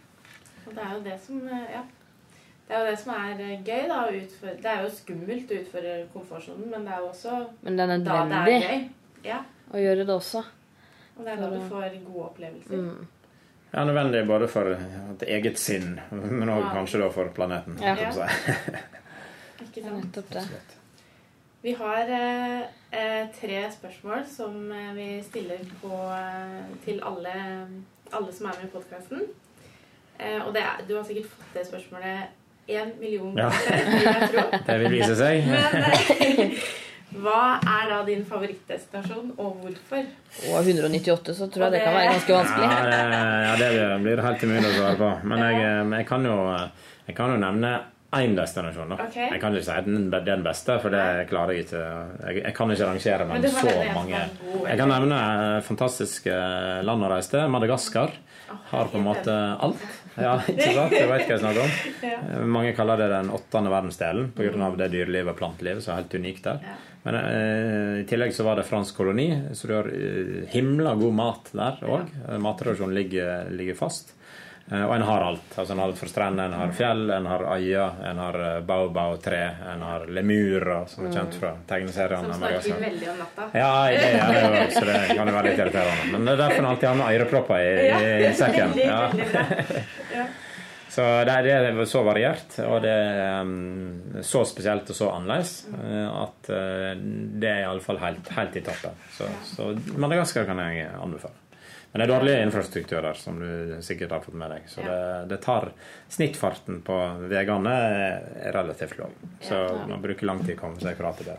Og 0.64 0.72
det 0.74 0.82
er 0.82 0.96
jo 0.96 1.02
det 1.04 1.20
som 1.22 1.44
eh, 1.48 1.68
Ja. 1.76 1.84
Det 2.64 2.72
er 2.74 2.80
jo 2.80 2.90
det 2.90 2.98
som 3.02 3.10
er 3.12 3.40
eh, 3.44 3.58
gøy, 3.60 3.82
da. 3.90 3.96
Å 4.08 4.12
utføre, 4.18 4.54
det 4.64 4.70
er 4.72 4.82
jo 4.82 4.92
skummelt 4.96 5.50
å 5.52 5.58
utføre 5.60 5.94
komfortsonen, 6.14 6.70
men 6.72 6.86
det 6.88 6.94
er 6.96 7.02
jo 7.04 7.10
også 7.12 7.40
Men 7.62 7.76
det 7.76 7.84
er 7.84 7.90
da 7.92 7.98
det 7.98 8.14
er 8.14 8.30
nødvendig. 8.30 8.78
Ja. 9.24 9.40
å 9.72 9.80
gjøre 9.82 10.06
det 10.08 10.14
også. 10.14 10.40
Og 11.14 11.24
det 11.24 11.32
er 11.34 11.42
da 11.44 11.50
du 11.52 11.60
får 11.70 11.98
gode 12.06 12.24
opplevelser. 12.30 12.80
Mm. 12.80 13.06
Ja, 13.74 13.84
nødvendig 13.84 14.26
både 14.26 14.48
for 14.48 14.70
et 14.74 15.22
eget 15.28 15.58
sinn, 15.58 16.00
men 16.10 16.48
òg 16.48 16.64
Ja. 16.64 16.72
kanskje 16.78 17.00
da 17.04 17.10
for 17.14 17.28
planeten. 17.36 17.78
Ja. 17.82 17.94
si. 18.10 18.20
Ikke 19.64 19.80
er 19.80 19.88
sant? 19.90 20.04
nettopp 20.04 20.30
det. 20.34 20.44
Vi 21.64 21.72
har 21.78 22.10
eh, 22.12 22.60
eh, 22.60 22.66
tre 23.40 23.58
spørsmål 23.74 24.22
som 24.30 24.54
eh, 24.72 24.92
vi 24.96 25.08
stiller 25.26 25.62
på, 25.82 25.90
eh, 26.14 26.62
til 26.84 27.00
alle, 27.06 27.34
alle 28.14 28.32
som 28.32 28.46
er 28.50 28.60
med 28.60 28.68
i 28.68 28.72
podkasten. 28.74 29.24
Eh, 30.20 30.38
og 30.46 30.52
det 30.54 30.62
er, 30.62 30.82
du 30.88 30.94
har 30.96 31.04
sikkert 31.08 31.30
fått 31.32 31.54
det 31.58 31.66
spørsmålet 31.66 32.40
én 32.70 32.94
million 33.00 33.34
Ja. 33.36 33.48
ganger, 33.50 33.90
vil 33.90 34.08
jeg 34.08 34.30
tro. 34.32 34.44
Det 34.68 34.78
vil 34.84 34.94
vise 34.98 35.16
seg. 35.18 35.44
Men 35.50 35.78
eh, 35.82 36.64
hva 37.24 37.40
er 37.62 37.90
da 37.90 37.98
din 38.06 38.24
favorittdestinasjon, 38.26 39.34
og 39.38 39.58
hvorfor? 39.62 40.06
Og 40.50 40.56
198, 40.66 41.34
så 41.38 41.46
tror 41.52 41.66
jeg 41.68 41.72
det 41.76 41.82
kan 41.84 41.94
være 41.94 42.12
ganske 42.14 42.32
Ja, 42.32 42.38
vanskelig. 42.40 42.70
det, 42.90 43.02
ja, 43.46 43.56
det 43.60 43.98
blir 44.06 44.22
helt 44.28 44.46
umulig 44.48 44.70
å 44.70 44.76
svare 44.78 44.96
på. 45.02 45.10
Men 45.30 45.44
jeg, 45.44 45.60
jeg, 45.98 46.06
kan, 46.08 46.26
jo, 46.30 46.38
jeg 47.06 47.16
kan 47.20 47.34
jo 47.34 47.42
nevne 47.44 47.74
én 48.22 48.36
destinasjon. 48.36 48.94
da. 48.94 48.98
Okay. 49.08 49.28
Jeg 49.32 49.40
kan 49.42 49.56
ikke 49.56 49.66
si 49.66 49.78
den 49.86 50.10
den 50.14 50.44
beste, 50.46 50.78
for 50.82 50.94
det 50.94 51.28
klarer 51.30 51.56
jeg 51.56 51.66
ikke. 51.66 51.82
Jeg, 52.26 52.42
jeg 52.44 52.54
kan 52.54 52.74
ikke 52.74 52.90
rangere 52.90 53.26
mellom 53.30 53.56
så 53.58 53.74
mange. 53.94 54.22
Jeg 54.68 54.78
kan 54.80 54.92
nevne 54.92 55.18
eh, 55.34 55.58
fantastiske 55.66 56.38
land 56.86 57.06
å 57.06 57.12
reise 57.14 57.34
til. 57.34 57.48
Madagaskar 57.52 58.14
har 58.70 58.90
på 58.92 58.98
en 59.00 59.06
måte 59.06 59.34
alt. 59.34 59.84
Ja, 60.14 60.36
ikke 60.46 60.70
sant? 60.76 60.92
Du 60.94 60.98
vet 61.10 61.24
hva 61.26 61.34
jeg 61.34 61.42
snakker 61.42 61.64
om. 61.64 61.76
Eh, 62.04 62.42
Mange 62.46 62.72
kaller 62.76 63.00
det 63.00 63.08
den 63.10 63.30
åttende 63.34 63.70
verdensdelen 63.72 64.28
pga. 64.36 64.68
det 64.78 64.90
dyrelivet 64.92 65.32
og 65.34 65.38
plantelivet 65.38 65.82
som 65.82 65.94
er 65.94 66.02
helt 66.02 66.14
unikt 66.14 66.44
der. 66.46 66.60
Men 67.04 67.16
eh, 67.18 68.02
i 68.02 68.04
tillegg 68.08 68.34
så 68.36 68.46
var 68.46 68.56
det 68.60 68.66
fransk 68.68 68.96
koloni, 68.96 69.26
så 69.52 69.68
du 69.68 69.74
har 69.74 69.88
eh, 69.90 70.44
himla 70.54 70.94
god 71.00 71.16
mat 71.18 71.50
der 71.52 71.80
òg. 71.84 72.12
Mattradisjonen 72.40 72.94
ligger, 72.96 73.50
ligger 73.52 73.76
fast. 73.78 74.14
Eh, 74.72 74.84
og 74.84 74.94
en 74.96 75.02
har 75.02 75.20
alt. 75.20 75.58
Altså 75.58 75.72
En 75.72 75.78
har 75.78 75.90
alt 75.90 75.98
fra 75.98 76.08
strender, 76.08 76.44
en 76.44 76.56
har 76.56 76.70
fjell, 76.72 77.02
en 77.12 77.26
har 77.28 77.42
øyer, 77.56 77.98
en 78.10 78.20
har 78.22 78.38
eh, 78.46 78.60
baobab-tre, 78.64 79.42
en 79.74 79.82
har 79.84 80.06
lemurer, 80.08 80.86
som 80.88 81.08
er 81.08 81.18
kjent 81.18 81.36
fra 81.40 81.50
tegneseriene. 81.68 82.32
Som 82.32 82.46
snakker 82.46 82.86
veldig 82.86 83.10
om 83.12 83.20
natta. 83.20 83.50
Ja, 83.52 83.74
det 83.92 84.06
er 84.14 84.32
det 84.32 84.46
jo, 84.46 84.62
så 84.78 84.86
det 84.88 85.02
kan 85.10 85.28
jo 85.28 85.36
være 85.36 85.50
litt 85.50 85.60
irriterende. 85.66 86.08
Men 86.14 86.24
det 86.24 86.36
er 86.36 86.42
derfor 86.46 86.64
en 86.64 86.70
alltid 86.72 86.90
har 86.90 86.98
med 87.02 87.18
ørepropper 87.18 87.66
i, 87.66 88.08
i 88.24 88.32
sekken. 88.40 88.74
Ja. 88.80 89.04
Ja. 90.14 90.26
Så 90.94 91.02
det 91.26 91.32
er, 91.50 91.78
så 91.90 92.04
variert, 92.06 92.52
og 92.62 92.76
det 92.84 92.90
er 92.92 93.40
um, 93.42 94.20
så 94.22 94.44
spesielt 94.46 94.92
og 94.92 94.94
så 94.94 95.08
annerledes 95.10 95.64
eh, 95.74 96.06
at 96.06 96.50
det 97.42 97.50
er 97.50 97.64
iallfall 97.64 97.98
helt, 97.98 98.30
helt 98.36 98.60
i 98.60 98.62
toppen. 98.62 98.94
Så, 99.16 99.26
så 99.48 99.72
Madagaskar 99.98 100.46
kan 100.46 100.62
jeg 100.62 100.86
anbefale. 100.94 101.34
Men 101.94 102.00
det 102.02 102.04
er 102.08 102.10
dårlig 102.18 102.32
infrastruktur 102.42 103.02
der, 103.06 103.14
som 103.14 103.36
du 103.38 103.76
sikkert 103.86 104.10
har 104.10 104.22
fått 104.24 104.34
med 104.34 104.50
deg. 104.50 104.64
Så 104.66 104.82
det, 104.82 105.28
det 105.30 105.36
tar 105.44 105.68
Snittfarten 106.10 106.80
på 106.82 106.96
veiene 107.30 107.70
er 107.70 108.50
relativt 108.56 108.96
lav. 108.98 109.12
Så 109.46 109.60
man 109.86 110.02
bruker 110.02 110.26
lang 110.26 110.40
tid 110.42 110.56
å 110.56 110.60
komme 110.64 110.82
seg 110.82 110.98
fra 110.98 111.12
til 111.14 111.28
det. 111.30 111.36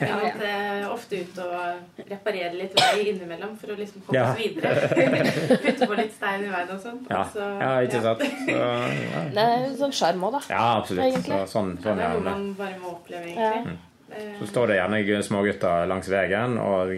Vi 0.00 0.08
måtte 0.08 0.54
ofte 0.94 1.20
ut 1.20 1.38
og 1.44 2.08
reparere 2.08 2.54
litt 2.56 2.80
vei 2.80 3.04
innimellom 3.12 3.52
for 3.60 3.74
å 3.74 3.76
liksom 3.76 4.06
komme 4.06 4.16
Ja. 4.16 4.30
oss 4.32 4.40
videre. 4.40 4.72
Putte 5.66 5.90
på 5.92 6.00
litt 6.00 6.16
stein 6.16 6.46
i 6.48 6.50
veien 6.56 6.72
og 6.74 6.80
sånt. 6.80 7.04
Ja, 7.12 7.22
så- 7.36 7.52
ja 7.60 7.70
ikke 7.84 8.00
sant? 8.08 8.24
Så, 8.24 8.56
ja. 8.56 9.22
Det 9.36 9.44
er 9.44 9.68
en 9.68 9.76
sånn 9.84 9.92
sjarm 10.00 10.24
òg, 10.30 10.32
da. 10.38 10.42
ja, 10.48 10.64
absolutt. 10.80 11.20
Så, 11.28 11.28
sånn, 11.28 11.36
Ja, 11.36 11.44
sånn 11.52 11.76
det 11.76 11.92
er 11.92 12.02
er 12.08 12.16
noe 12.16 12.26
man 12.30 12.50
bare 12.56 12.80
må 12.80 12.96
oppleve, 12.96 13.36
Ja. 13.36 13.52
egentlig. 13.52 13.78
Eh, 14.10 14.32
Så 14.40 14.46
står 14.50 14.66
det 14.72 14.78
gjerne 14.80 15.22
smågutter 15.22 15.86
langs 15.90 16.08
veien 16.10 16.58
og 16.58 16.90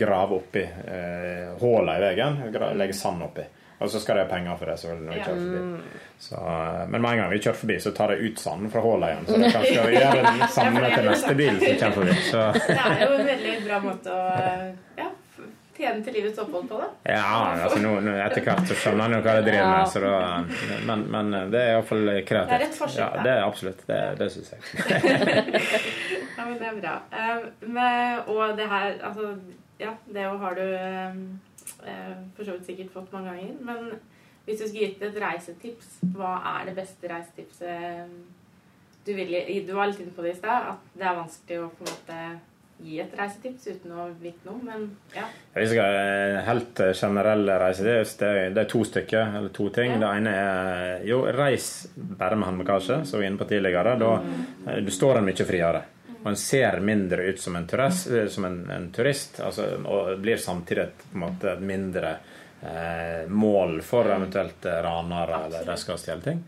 graver 0.00 0.38
oppi 0.38 0.62
eh, 0.64 1.52
hullene 1.60 1.98
i 1.98 2.06
veien. 2.08 2.40
Legger 2.78 2.96
sand 2.96 3.22
oppi. 3.26 3.44
Og 3.84 3.90
så 3.90 3.98
skal 4.00 4.16
de 4.16 4.22
ha 4.22 4.28
penger 4.30 4.56
for 4.56 4.70
det. 4.70 4.76
Så 4.80 4.92
når 4.94 5.16
vi 5.16 5.24
kjører 5.26 5.40
forbi. 5.42 5.98
Så, 6.24 6.36
eh, 6.38 6.84
men 6.88 7.02
med 7.02 7.10
en 7.10 7.18
gang 7.24 7.32
vi 7.34 7.40
kjører 7.42 7.58
forbi, 7.64 7.76
så 7.82 7.90
tar 7.96 8.14
de 8.14 8.28
ut 8.30 8.38
sand 8.40 8.70
fra 8.72 8.80
hullene 8.84 9.10
igjen. 9.12 9.26
Så 9.28 9.40
det 9.42 9.50
kan 9.56 9.66
skal 9.66 9.90
vi 9.90 9.98
gjøre 9.98 10.22
det 10.38 10.48
samme 10.54 10.86
til 10.94 11.10
neste 11.10 11.34
bil 11.42 11.58
som 11.60 11.76
kommer 11.82 11.98
forbi. 11.98 12.16
Så 12.30 12.46
Det 12.70 12.78
er 12.78 13.04
jo 13.04 13.12
en 13.18 13.28
veldig 13.32 13.58
bra 13.66 13.82
måte 13.84 14.14
å 14.14 14.24
eh, 14.38 14.64
ja, 15.02 15.10
tjene 15.74 16.04
til 16.06 16.14
livets 16.14 16.38
opphold 16.38 16.68
på, 16.70 16.78
da. 16.78 16.86
ja, 17.10 17.28
altså 17.66 17.80
nå, 17.82 17.96
nå 18.06 18.12
etter 18.22 18.44
hvert 18.46 18.68
så 18.70 18.76
skjønner 18.78 19.08
han 19.08 19.16
jo 19.16 19.22
hva 19.26 19.32
de 19.40 19.46
driver 19.50 19.70
med. 19.74 19.88
Så 19.90 20.04
da, 20.06 20.12
men, 20.86 21.02
men 21.10 21.34
det 21.50 21.60
er 21.64 21.72
iallfall 21.74 22.04
kreativt. 22.30 22.52
Det 22.54 22.56
er 22.60 22.62
rett 22.62 22.78
forsøk, 22.78 23.00
Ja, 23.02 23.08
det 23.26 23.32
er 23.34 23.42
absolutt. 23.42 23.82
Det, 23.90 24.00
det 24.22 24.30
syns 24.36 24.54
jeg. 24.54 24.60
Ja, 26.44 26.50
men 26.52 26.58
det 26.60 26.68
er 26.68 26.80
bra. 26.82 26.94
Uh, 27.08 27.68
med, 27.72 28.28
og 28.28 28.56
det 28.58 28.68
her, 28.68 28.98
altså 29.08 29.30
Ja, 29.80 29.90
det 30.06 30.22
har 30.22 30.54
du 30.54 30.60
eh, 30.62 31.16
eh, 31.88 32.14
for 32.36 32.44
så 32.46 32.52
vidt 32.54 32.66
sikkert 32.68 32.92
fått 32.94 33.12
mange 33.16 33.32
ganger. 33.32 33.54
Men 33.66 33.88
hvis 34.46 34.60
du 34.60 34.68
skulle 34.68 34.86
gitt 34.90 35.02
et 35.02 35.16
reisetips, 35.18 35.88
hva 36.14 36.36
er 36.58 36.68
det 36.68 36.76
beste 36.76 37.08
reisetipset 37.10 38.12
du 39.04 39.10
vil 39.16 39.32
gi? 39.34 39.62
Du 39.66 39.72
var 39.76 39.88
litt 39.90 39.98
inne 40.04 40.12
på 40.14 40.22
det 40.24 40.34
i 40.36 40.38
stad, 40.38 40.68
at 40.74 40.92
det 40.94 41.04
er 41.08 41.16
vanskelig 41.18 41.58
å 41.64 41.70
på 41.74 41.84
en 41.84 41.90
måte 41.90 42.20
gi 42.84 42.98
et 43.02 43.12
reisetips 43.18 43.66
uten 43.70 43.92
å 43.98 44.04
vite 44.20 44.46
noe, 44.48 44.60
men 44.66 44.86
ja. 45.14 45.26
Hvis 45.54 45.70
jeg 45.70 45.78
skal 45.78 45.98
eh, 45.98 46.38
helt 46.46 46.80
generelle 46.98 47.58
reisetips, 47.62 48.14
det, 48.22 48.30
er- 48.44 48.54
det 48.56 48.62
er 48.64 48.70
to 48.72 48.84
stykker, 48.86 49.34
eller 49.40 49.52
to 49.54 49.68
ting. 49.74 49.92
Ja. 49.96 49.98
Det 50.04 50.12
ene 50.20 50.32
er 50.44 51.04
jo 51.08 51.20
reis 51.34 51.68
bare 51.96 52.36
med 52.38 52.48
håndbagasje, 52.48 53.00
som 53.06 53.18
vi 53.18 53.24
var 53.26 53.30
inne 53.32 53.42
på 53.42 53.50
tidligere. 53.50 53.94
Da 54.02 54.12
eh, 54.70 54.80
du 54.86 54.90
står 54.94 55.18
en 55.20 55.28
mye 55.30 55.46
friere. 55.50 55.82
En 56.24 56.36
ser 56.36 56.80
mindre 56.80 57.22
ut 57.22 57.40
som 57.40 57.56
en 57.56 57.66
turist, 57.66 58.10
eh, 58.10 58.26
som 58.32 58.44
en, 58.44 58.70
en 58.70 58.90
turist 58.92 59.40
altså, 59.40 59.66
og 59.84 60.18
blir 60.24 60.40
samtidig 60.40 60.82
et, 60.82 61.02
på 61.10 61.18
en 61.18 61.24
måte, 61.26 61.52
et 61.52 61.64
mindre 61.64 62.14
eh, 62.62 63.26
mål 63.28 63.82
for 63.84 64.08
eventuelt 64.08 64.64
eh, 64.64 64.80
ranere 64.86 65.42
eller 65.46 65.68
de 65.68 65.76
skal 65.80 66.00
stjele 66.00 66.24
ting. 66.24 66.40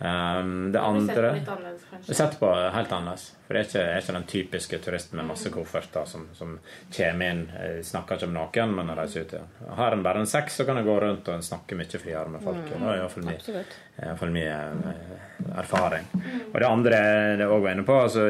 Um, 0.00 0.72
det 0.72 0.78
Det 0.78 0.80
andre 0.80 1.30
på 1.44 1.56
litt. 1.60 2.16
Sett 2.16 2.38
på 2.40 2.48
helt 2.72 2.92
annerledes. 2.92 3.26
For 3.46 3.54
det 3.54 3.60
er 3.60 3.66
ikke, 3.68 3.80
er 3.82 4.00
ikke 4.00 4.14
den 4.14 4.26
typiske 4.30 4.78
turisten 4.80 5.18
med 5.18 5.26
masse 5.28 5.50
kofferter 5.52 6.06
som, 6.08 6.28
som 6.32 6.54
kommer 6.96 7.32
inn, 7.34 7.42
snakker 7.84 8.16
ikke 8.16 8.28
med 8.30 8.38
noen, 8.38 8.74
men 8.78 8.92
reiser 8.96 9.26
ut 9.26 9.34
igjen. 9.34 9.50
Har 9.76 9.96
en 9.96 10.04
bare 10.06 10.22
en 10.22 10.30
sekk, 10.30 10.48
så 10.54 10.64
kan 10.64 10.78
en 10.80 10.86
gå 10.86 10.94
rundt 11.02 11.28
og 11.28 11.42
snakke 11.44 11.76
mye 11.76 12.00
friere 12.00 12.30
med 12.32 12.44
folk. 12.46 12.62
Det 12.70 12.78
er 12.78 13.00
iallfall 13.00 13.26
min, 13.26 13.34
iallfall 13.34 13.58
i 13.60 14.06
hvert 14.06 14.22
fall 14.22 14.32
min 14.36 14.46
eh, 14.46 15.58
erfaring. 15.64 16.06
Og 16.52 16.56
det 16.62 16.70
andre 16.70 17.02
det 17.42 17.50
òg 17.50 17.66
var 17.66 17.74
inne 17.74 17.84
på, 17.90 17.98
altså 18.06 18.28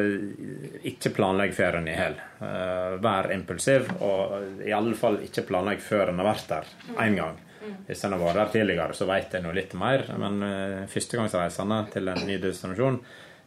ikke 0.91 1.13
planlegg 1.15 1.55
ferien 1.55 1.87
i 1.87 1.95
hel. 1.95 2.17
Eh, 2.41 2.97
Vær 3.05 3.31
impulsiv, 3.37 3.87
og 4.01 4.65
i 4.65 4.73
alle 4.75 4.97
fall 4.99 5.21
ikke 5.23 5.45
planlegg 5.47 5.79
før 5.85 6.11
en 6.11 6.19
har 6.19 6.31
vært 6.33 6.51
der 6.51 6.75
én 7.05 7.15
gang. 7.21 7.39
Hvis 7.87 8.05
en 8.05 8.15
har 8.15 8.21
vært 8.23 8.39
der 8.39 8.53
tidligere, 8.55 8.95
så 8.97 9.07
vet 9.09 9.35
en 9.37 9.49
jo 9.49 9.55
litt 9.55 9.75
mer. 9.77 10.05
Men 10.21 10.41
uh, 10.45 10.87
førstegangsreisende 10.91 11.81
til 11.93 12.11
en 12.13 12.25
ny 12.27 12.39
destinasjon 12.41 13.01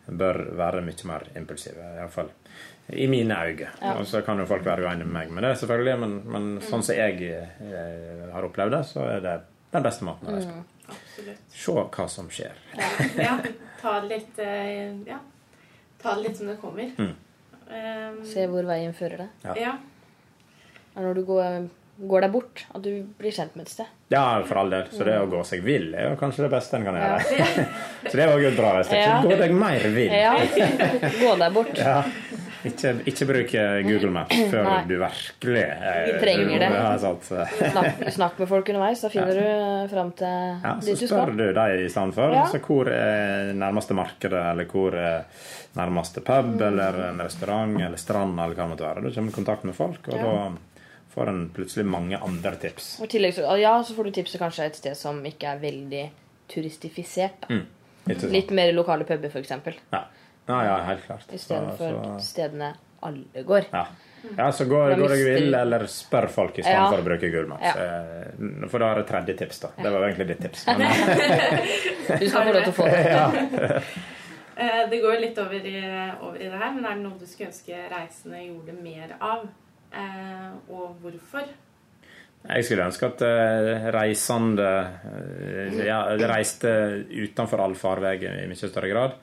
bør 0.07 0.41
være 0.59 0.83
mye 0.85 1.09
mer 1.09 1.27
impulsive. 1.39 1.83
Iallfall 1.99 2.31
i 2.89 3.07
mine 3.07 3.35
øyne. 3.35 3.71
Og 3.95 4.07
så 4.07 4.21
kan 4.23 4.39
jo 4.39 4.47
folk 4.47 4.65
være 4.65 4.85
uenige 4.85 5.09
med 5.09 5.15
meg 5.17 5.31
med 5.33 5.47
det, 5.47 5.55
selvfølgelig, 5.59 5.99
men, 6.01 6.15
men 6.29 6.49
sånn 6.65 6.85
som 6.85 6.99
jeg 6.99 7.31
eh, 7.33 8.25
har 8.33 8.45
opplevd 8.45 8.77
det, 8.77 8.83
så 8.91 9.07
er 9.09 9.23
det 9.25 9.37
den 9.73 9.87
beste 9.87 10.07
måten 10.07 10.29
å 10.29 10.35
reise 10.37 10.53
på. 10.53 10.61
Mm, 10.61 11.39
Se 11.55 11.73
hva 11.73 12.07
som 12.13 12.29
skjer. 12.33 12.59
Ja, 13.17 13.39
ta 13.81 14.01
det 14.03 14.11
litt 14.11 14.43
eh, 14.43 14.93
Ja. 15.09 15.23
Ta 16.03 16.19
det 16.19 16.27
litt 16.27 16.37
som 16.37 16.51
det 16.51 16.59
kommer. 16.61 16.91
Mm. 17.01 17.15
Um, 17.65 18.19
Se 18.29 18.45
hvor 18.53 18.67
veien 18.69 18.93
fører 18.93 19.25
deg. 19.25 19.47
Ja. 19.47 19.55
ja. 19.57 19.73
Når 21.01 21.17
du 21.17 21.23
går, 21.25 21.71
går 21.99 22.25
deg 22.27 22.33
bort, 22.35 22.65
at 22.75 22.83
du 22.83 22.91
blir 23.19 23.31
kjent 23.35 23.55
med 23.57 23.67
et 23.67 23.73
sted. 23.73 23.87
Ja, 24.11 24.25
for 24.47 24.59
all 24.63 24.71
del. 24.71 24.89
Så 24.91 25.05
det 25.07 25.15
å 25.21 25.27
gå 25.31 25.41
seg 25.47 25.63
vill 25.65 25.93
er 25.95 26.11
jo 26.11 26.17
kanskje 26.21 26.45
det 26.47 26.51
beste 26.55 26.77
en 26.79 26.85
kan 26.89 26.97
gjøre. 26.99 27.67
Så 28.11 28.17
det 28.19 28.25
er 28.25 28.33
òg 28.35 28.47
et 28.51 28.57
bra. 28.59 28.73
Ja. 28.91 29.21
Gå 29.23 29.37
deg 29.41 29.55
mer 29.55 29.87
vill. 29.95 30.11
Ja, 30.13 30.35
gå 31.23 31.37
deg 31.41 31.55
bort. 31.55 31.79
Ja. 31.79 32.01
Ikke, 32.65 32.95
ikke 33.05 33.27
bruk 33.29 33.51
Google 33.85 34.09
Maps 34.15 34.39
før 34.49 34.63
Nei. 34.65 34.77
du 34.89 34.95
virkelig 34.97 35.65
eh, 35.69 35.99
Vi 36.07 36.13
trenger 36.23 36.63
det. 36.63 36.69
Ja. 36.73 36.95
Snakk, 37.21 37.99
snakk 38.15 38.39
med 38.41 38.49
folk 38.49 38.71
underveis, 38.73 39.03
da 39.05 39.11
finner 39.13 39.37
du 39.37 39.91
fram 39.93 40.15
til 40.17 40.33
Ja, 40.65 40.73
så 40.81 40.87
dit 40.89 41.03
du 41.05 41.11
spør 41.11 41.35
du 41.37 41.43
dem 41.59 41.83
i 41.85 41.91
stedet 41.93 42.17
for. 42.17 42.33
Ja. 42.33 42.47
Så 42.49 42.63
hvor 42.65 42.89
er 42.89 43.53
nærmeste 43.61 43.97
markedet, 43.99 44.41
eller 44.55 44.71
hvor 44.73 44.97
er 44.97 45.27
nærmeste 45.77 46.23
pub, 46.25 46.55
Mm. 46.55 46.63
eller 46.71 47.01
en 47.11 47.21
restaurant, 47.21 47.77
eller 47.85 48.01
strand, 48.01 48.39
eller 48.41 48.55
hva 48.57 48.65
det 48.65 48.71
måtte 48.73 48.89
være. 48.89 49.05
Da 49.05 49.13
kommer 49.19 49.29
du 49.29 49.35
i 49.35 49.39
kontakt 49.43 49.65
med 49.69 49.77
folk, 49.77 50.09
og 50.09 50.25
da 50.25 50.35
får 51.15 51.29
en 51.31 51.43
plutselig 51.55 51.85
mange 51.87 52.19
andre 52.19 52.57
tips. 52.61 53.01
Og 53.05 53.09
tillegg 53.13 53.35
så, 53.37 53.47
ja, 53.61 53.77
så 53.87 53.95
får 53.97 54.05
du 54.05 54.15
tipset 54.21 54.41
kanskje 54.43 54.67
et 54.67 54.77
sted 54.81 54.97
som 54.99 55.21
ikke 55.25 55.53
er 55.55 55.61
veldig 55.63 56.05
turistifisert. 56.53 57.41
Da. 57.47 57.55
Mm. 57.55 57.67
Litt 58.35 58.51
mer 58.53 58.73
lokale 58.77 59.05
puber, 59.09 59.31
f.eks. 59.33 59.51
Ja. 59.93 60.01
ja, 60.49 60.65
ja, 60.67 60.75
helt 60.91 61.07
klart. 61.07 61.31
Istedenfor 61.33 61.95
Så- 62.03 62.19
stedene 62.27 62.75
alle 63.05 63.43
går. 63.45 63.67
Ja. 63.73 63.87
ja, 64.37 64.47
så 64.53 64.65
går, 64.65 64.95
går 64.97 65.13
jeg 65.17 65.25
vill, 65.35 65.55
eller 65.55 65.87
spør 65.93 66.27
folk 66.33 66.59
i 66.59 66.63
stedet 66.63 66.77
Ja. 66.79 66.87
for 66.91 67.01
å 67.03 67.05
bruke 67.05 67.29
Google 67.33 67.49
Maps. 67.49 67.77
Eh, 67.77 68.69
For 68.73 68.79
da 68.81 68.91
er 68.93 69.01
det 69.03 69.07
tredje 69.11 69.35
tips, 69.39 69.59
da. 69.61 69.69
Det 69.77 69.91
var 69.93 70.01
jo 70.01 70.07
egentlig 70.09 70.29
ditt 70.33 70.41
tips. 70.47 70.67
Men, 70.67 70.89
Du 72.21 72.29
skal 72.29 72.47
få 72.49 72.53
lov 72.55 72.63
til 72.65 72.73
å 72.73 72.77
få 72.79 72.87
det. 72.89 73.83
Eh, 74.57 74.89
Det 74.91 75.01
går 75.03 75.15
jo 75.17 75.21
litt 75.21 75.39
over 75.43 75.55
i, 75.67 75.77
over 76.23 76.39
i 76.41 76.49
det 76.49 76.59
her, 76.61 76.73
men 76.77 76.85
er 76.87 76.95
det 76.95 77.03
noe 77.05 77.19
du 77.21 77.27
skulle 77.27 77.51
ønske 77.51 77.85
reisende 77.93 78.41
gjorde 78.47 78.77
mer 78.83 79.17
av? 79.21 79.47
Eh, 79.95 80.51
og 80.75 80.97
hvorfor? 81.03 81.53
Jeg 82.45 82.65
skulle 82.67 82.85
ønske 82.85 83.09
at 83.09 83.23
eh, 83.25 83.87
reisende 83.95 84.67
eh, 85.09 85.79
ja, 85.87 86.03
reiste 86.29 86.73
utenfor 87.09 87.63
all 87.65 87.77
farvei 87.79 88.19
i 88.21 88.49
mye 88.51 88.59
større 88.59 88.91
grad. 88.91 89.15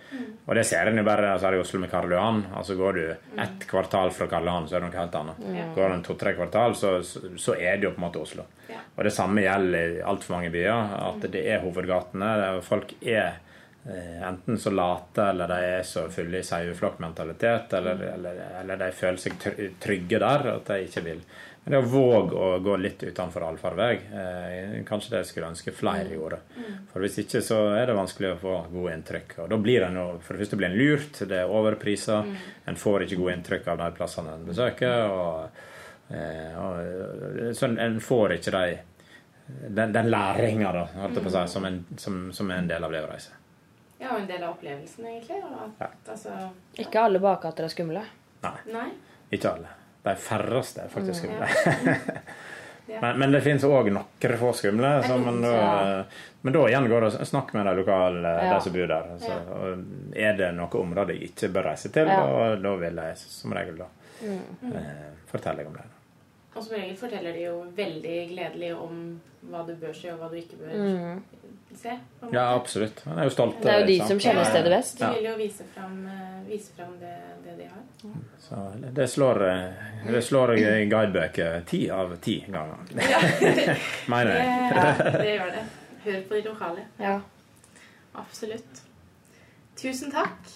Og 0.47 0.57
det 0.57 0.63
ser 0.65 0.89
en 0.89 0.97
jo 0.97 1.05
bare 1.05 1.30
altså 1.36 1.51
her 1.51 1.59
i 1.59 1.61
Oslo 1.61 1.84
med 1.84 1.91
Karl 1.91 2.15
Johan. 2.15 2.41
Altså 2.57 2.78
Går 2.80 2.97
du 2.97 3.03
ett 3.11 3.67
kvartal 3.69 4.09
fra 4.15 4.26
Karl 4.32 4.49
Johan, 4.49 4.65
så 4.65 4.78
er 4.78 4.82
det 4.82 4.89
noe 4.89 5.01
helt 5.03 5.19
annet. 5.22 5.45
Går 5.76 5.86
du 5.86 5.97
en 5.99 6.07
to-tre 6.07 6.34
kvartal, 6.39 6.76
så, 6.80 6.95
så 7.03 7.59
er 7.59 7.78
det 7.78 7.89
jo 7.89 7.93
på 7.93 8.01
en 8.01 8.07
måte 8.07 8.24
Oslo. 8.24 8.47
Og 8.72 9.05
det 9.05 9.13
samme 9.13 9.45
gjelder 9.45 9.99
i 9.99 10.03
altfor 10.07 10.39
mange 10.39 10.49
byer. 10.53 10.97
At 11.11 11.30
det 11.30 11.45
er 11.45 11.61
hovedgatene. 11.61 12.34
Folk 12.65 12.95
er 13.05 13.38
enten 13.82 14.59
så 14.61 14.69
late, 14.69 15.23
eller 15.32 15.49
de 15.49 15.69
er 15.77 15.86
så 15.88 16.03
fulle 16.13 16.38
i 16.38 16.45
saueflokkmentalitet, 16.45 17.73
eller, 17.79 18.03
eller, 18.11 18.43
eller 18.59 18.77
de 18.77 18.89
føler 18.93 19.17
seg 19.23 19.39
trygge 19.82 20.19
der 20.21 20.51
at 20.51 20.69
de 20.69 20.86
ikke 20.86 21.03
vil. 21.07 21.23
Men 21.63 21.75
det 21.75 21.79
å 21.82 21.89
våge 21.89 22.38
å 22.38 22.51
gå 22.61 22.75
litt 22.82 23.01
utenfor 23.05 23.45
allfarvei, 23.45 23.89
eh, 24.21 24.77
kanskje 24.86 25.15
det 25.15 25.23
skulle 25.29 25.49
ønske 25.49 25.73
flere 25.77 26.13
gjorde. 26.13 26.39
For 26.93 27.05
hvis 27.05 27.19
ikke 27.21 27.41
så 27.45 27.59
er 27.77 27.89
det 27.89 27.97
vanskelig 27.97 28.36
å 28.36 28.39
få 28.41 28.55
gode 28.69 28.93
inntrykk. 28.97 29.36
Og 29.43 29.49
da 29.49 29.59
blir 29.61 29.86
en 29.86 29.99
for 30.21 30.34
det 30.34 30.45
første 30.45 30.61
blir 30.61 30.69
en 30.69 30.77
lurt, 30.77 31.25
det 31.29 31.41
er 31.41 31.57
overpriser, 31.57 32.32
en 32.69 32.82
får 32.86 33.05
ikke 33.05 33.19
gode 33.21 33.38
inntrykk 33.39 33.73
av 33.73 33.84
de 33.84 33.91
plassene 33.97 34.38
en 34.38 34.49
besøker. 34.49 35.05
og 35.09 35.67
Eh, 36.11 36.59
og, 36.59 37.55
så 37.55 37.65
en, 37.65 37.99
får 38.03 38.34
ikke 38.38 38.51
de, 38.51 38.79
den, 39.69 39.93
den 39.93 40.09
læringa 40.11 40.73
da, 40.75 41.45
som, 41.47 41.65
en, 41.65 41.84
som, 41.97 42.23
som 42.36 42.51
er 42.51 42.63
en 42.63 42.71
del 42.71 42.84
av 42.84 42.91
det 42.91 43.03
å 43.05 43.11
reise. 43.11 43.38
Ja, 44.02 44.16
og 44.16 44.20
en 44.24 44.28
del 44.28 44.43
av 44.43 44.56
opplevelsen, 44.56 45.06
egentlig. 45.06 45.38
At, 45.45 45.76
ja. 45.80 45.88
altså, 46.12 46.36
Ikke 46.82 47.04
alle 47.06 47.20
bakgater 47.22 47.68
er 47.68 47.74
skumle. 47.74 48.02
Nei, 48.41 48.56
nei. 48.74 48.88
ikke 49.32 49.52
alle. 49.54 49.68
De 50.04 50.16
færreste 50.18 50.82
er 50.82 50.89
faktisk 50.89 51.28
Mm, 51.28 51.36
skumle. 51.38 51.47
Ja. 52.89 52.97
Men, 53.02 53.20
men 53.20 53.32
det 53.32 53.39
finnes 53.45 53.64
òg 53.64 53.88
noen 53.93 54.34
få 54.39 54.49
skumle. 54.58 54.89
Så, 55.06 55.16
men, 55.22 55.38
da, 55.45 56.04
men 56.43 56.54
da 56.54 56.64
igjen 56.68 56.89
går 56.91 57.02
det 57.06 57.12
å 57.22 57.26
snakke 57.30 57.56
med 57.56 57.66
de 57.70 57.76
lokale, 57.78 58.32
Ja. 58.41 58.49
de 58.56 58.62
som 58.66 58.74
bor 58.74 58.88
der. 58.89 59.06
Så, 59.22 59.30
Ja. 59.32 59.70
er 60.28 60.34
det 60.38 60.49
noe 60.58 60.82
område 60.82 61.14
jeg 61.16 61.30
ikke 61.30 61.52
bør 61.54 61.64
reise 61.70 61.91
til, 61.93 62.08
Ja. 62.10 62.18
da, 62.26 62.56
da 62.60 62.74
vil 62.82 62.95
jeg 62.99 63.18
som 63.18 63.54
regel 63.54 63.78
da 63.78 63.88
Mm. 64.26 64.76
eh, 64.76 65.08
fortelle 65.32 65.66
om 65.68 65.74
det. 65.74 65.86
Og 66.56 66.64
som 66.64 66.76
regel 66.76 66.97
forteller 66.97 67.34
de 67.34 67.43
jo 67.45 67.64
veldig 67.78 68.18
gledelig 68.34 68.74
om 68.76 69.22
hva 69.49 69.64
du 69.66 69.74
bør 69.76 69.93
si, 69.95 70.10
og 70.10 70.20
hva 70.20 70.30
du 70.30 70.36
ikke 70.41 70.58
bør 70.60 70.76
Mm. 70.76 71.24
Se. 71.80 71.93
Ja, 72.32 72.55
absolutt. 72.55 73.01
Han 73.05 73.19
er 73.19 73.24
jo 73.30 73.34
stolt. 73.34 73.61
Det 73.61 73.72
er 73.72 73.80
jo 73.84 73.88
de 73.88 73.97
sant? 73.97 74.09
som 74.09 74.19
kjenner 74.19 74.47
stedet 74.49 74.72
best. 74.74 74.99
De 74.99 75.09
vil 75.15 75.28
jo 75.30 75.36
vise 75.39 75.65
fram, 75.76 75.97
eh, 76.07 76.38
vise 76.49 76.74
fram 76.78 76.93
det, 76.99 77.13
det 77.45 77.57
de 77.57 77.67
har. 77.69 78.15
Så 78.41 78.61
det 78.97 79.07
slår, 79.09 79.41
eh, 79.49 79.84
det 80.11 80.24
slår 80.26 80.55
guidebøker 80.89 81.61
ti 81.69 81.84
av 81.91 82.15
ti 82.22 82.39
ganger. 82.47 82.82
Mener 84.13 84.32
jeg. 84.36 84.47
ja, 84.76 84.95
det 85.17 85.36
gjør 85.36 85.53
det. 85.57 85.65
Hør 86.05 86.22
på 86.30 86.34
de 86.39 86.41
lokale. 86.49 86.88
Ja. 86.99 87.19
Absolutt. 88.17 88.82
Tusen 89.82 90.11
takk. 90.11 90.49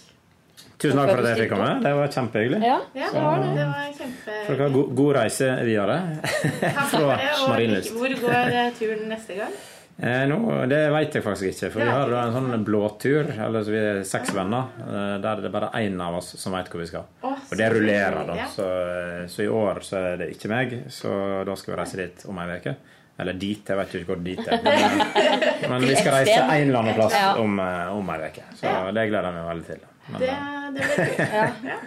Tusen 0.77 0.97
takk 0.99 1.11
for 1.13 1.21
at 1.21 1.29
jeg 1.31 1.45
fikk 1.45 1.53
komme. 1.53 1.69
Det 1.83 1.91
var 1.95 2.09
kjempehyggelig. 2.11 2.59
ja. 2.65 2.79
Ja, 2.97 3.07
det 3.13 3.21
var 3.23 3.39
det. 3.43 3.51
det 3.55 3.67
var 3.69 3.93
kjempe... 3.99 4.33
Dere 4.49 4.67
god, 4.73 4.89
god 4.97 5.13
reise 5.15 5.47
videre. 5.63 5.95
Takk 6.25 6.75
fra 6.75 6.83
for 6.89 7.07
det. 7.13 7.29
Og 7.37 7.49
Marienlyst. 7.53 7.93
hvor 7.95 8.17
går 8.25 8.59
eh, 8.59 8.67
turen 8.79 9.07
neste 9.13 9.37
gang? 9.39 9.55
Eh, 9.97 10.25
no, 10.27 10.37
det 10.67 10.81
vet 10.91 11.13
jeg 11.15 11.23
faktisk 11.23 11.47
ikke, 11.53 11.69
for 11.71 11.79
vi 11.85 11.91
har 11.93 12.09
en 12.19 12.33
sånn 12.35 12.63
blåtur. 12.67 13.29
Eller 13.31 13.63
så 13.63 13.71
vi 13.71 13.79
er 13.79 14.01
seks 14.07 14.33
venner, 14.35 14.63
eh, 14.83 15.13
der 15.23 15.35
det 15.43 15.47
er 15.49 15.53
bare 15.53 15.69
én 15.79 15.95
av 16.03 16.17
oss 16.19 16.33
som 16.41 16.51
vet 16.57 16.67
hvor 16.71 16.81
vi 16.83 16.89
skal. 16.89 17.05
Og 17.23 17.55
det 17.55 17.69
rullerer, 17.71 18.25
da. 18.27 18.35
Så, 18.51 18.65
eh, 18.65 19.23
så 19.31 19.45
i 19.45 19.47
år 19.47 19.79
så 19.85 19.95
er 20.01 20.17
det 20.23 20.27
ikke 20.35 20.51
meg, 20.51 20.67
så 20.91 21.09
da 21.47 21.55
skal 21.55 21.73
vi 21.75 21.79
reise 21.79 21.97
dit 22.01 22.25
om 22.27 22.37
ei 22.43 22.49
uke. 22.59 22.75
Eller 23.17 23.33
dit, 23.39 23.63
jeg 23.63 23.77
vet 23.79 23.93
ikke 23.95 24.09
hvor 24.11 24.19
dit 24.23 24.43
er. 24.43 24.59
Men, 24.65 24.99
men 25.71 25.79
vi 25.87 25.95
skal 25.95 26.11
reise 26.17 26.39
en 26.43 26.49
eller 26.67 26.79
annen 26.81 26.97
plass 26.97 27.15
om, 27.39 27.59
eh, 27.63 27.87
om 27.95 28.09
ei 28.11 28.19
uke. 28.27 28.43
Så 28.59 28.67
det 28.91 29.07
gleder 29.13 29.29
jeg 29.29 29.35
meg 29.39 29.47
veldig 29.53 29.67
til. 29.69 29.81
Men, 30.09 30.19
Det, 30.19 30.33
det 30.75 30.81
blir 30.81 30.89
kult. 30.97 31.19
Ja. 31.31 31.47
Ja. 31.71 31.79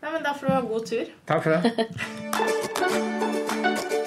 Nei, 0.00 0.10
men 0.14 0.22
da 0.24 0.30
får 0.32 0.46
du 0.46 0.52
ha 0.54 0.60
god 0.64 0.84
tur. 0.88 1.06
takk 1.28 1.42
for 1.44 1.50
det. 1.56 1.60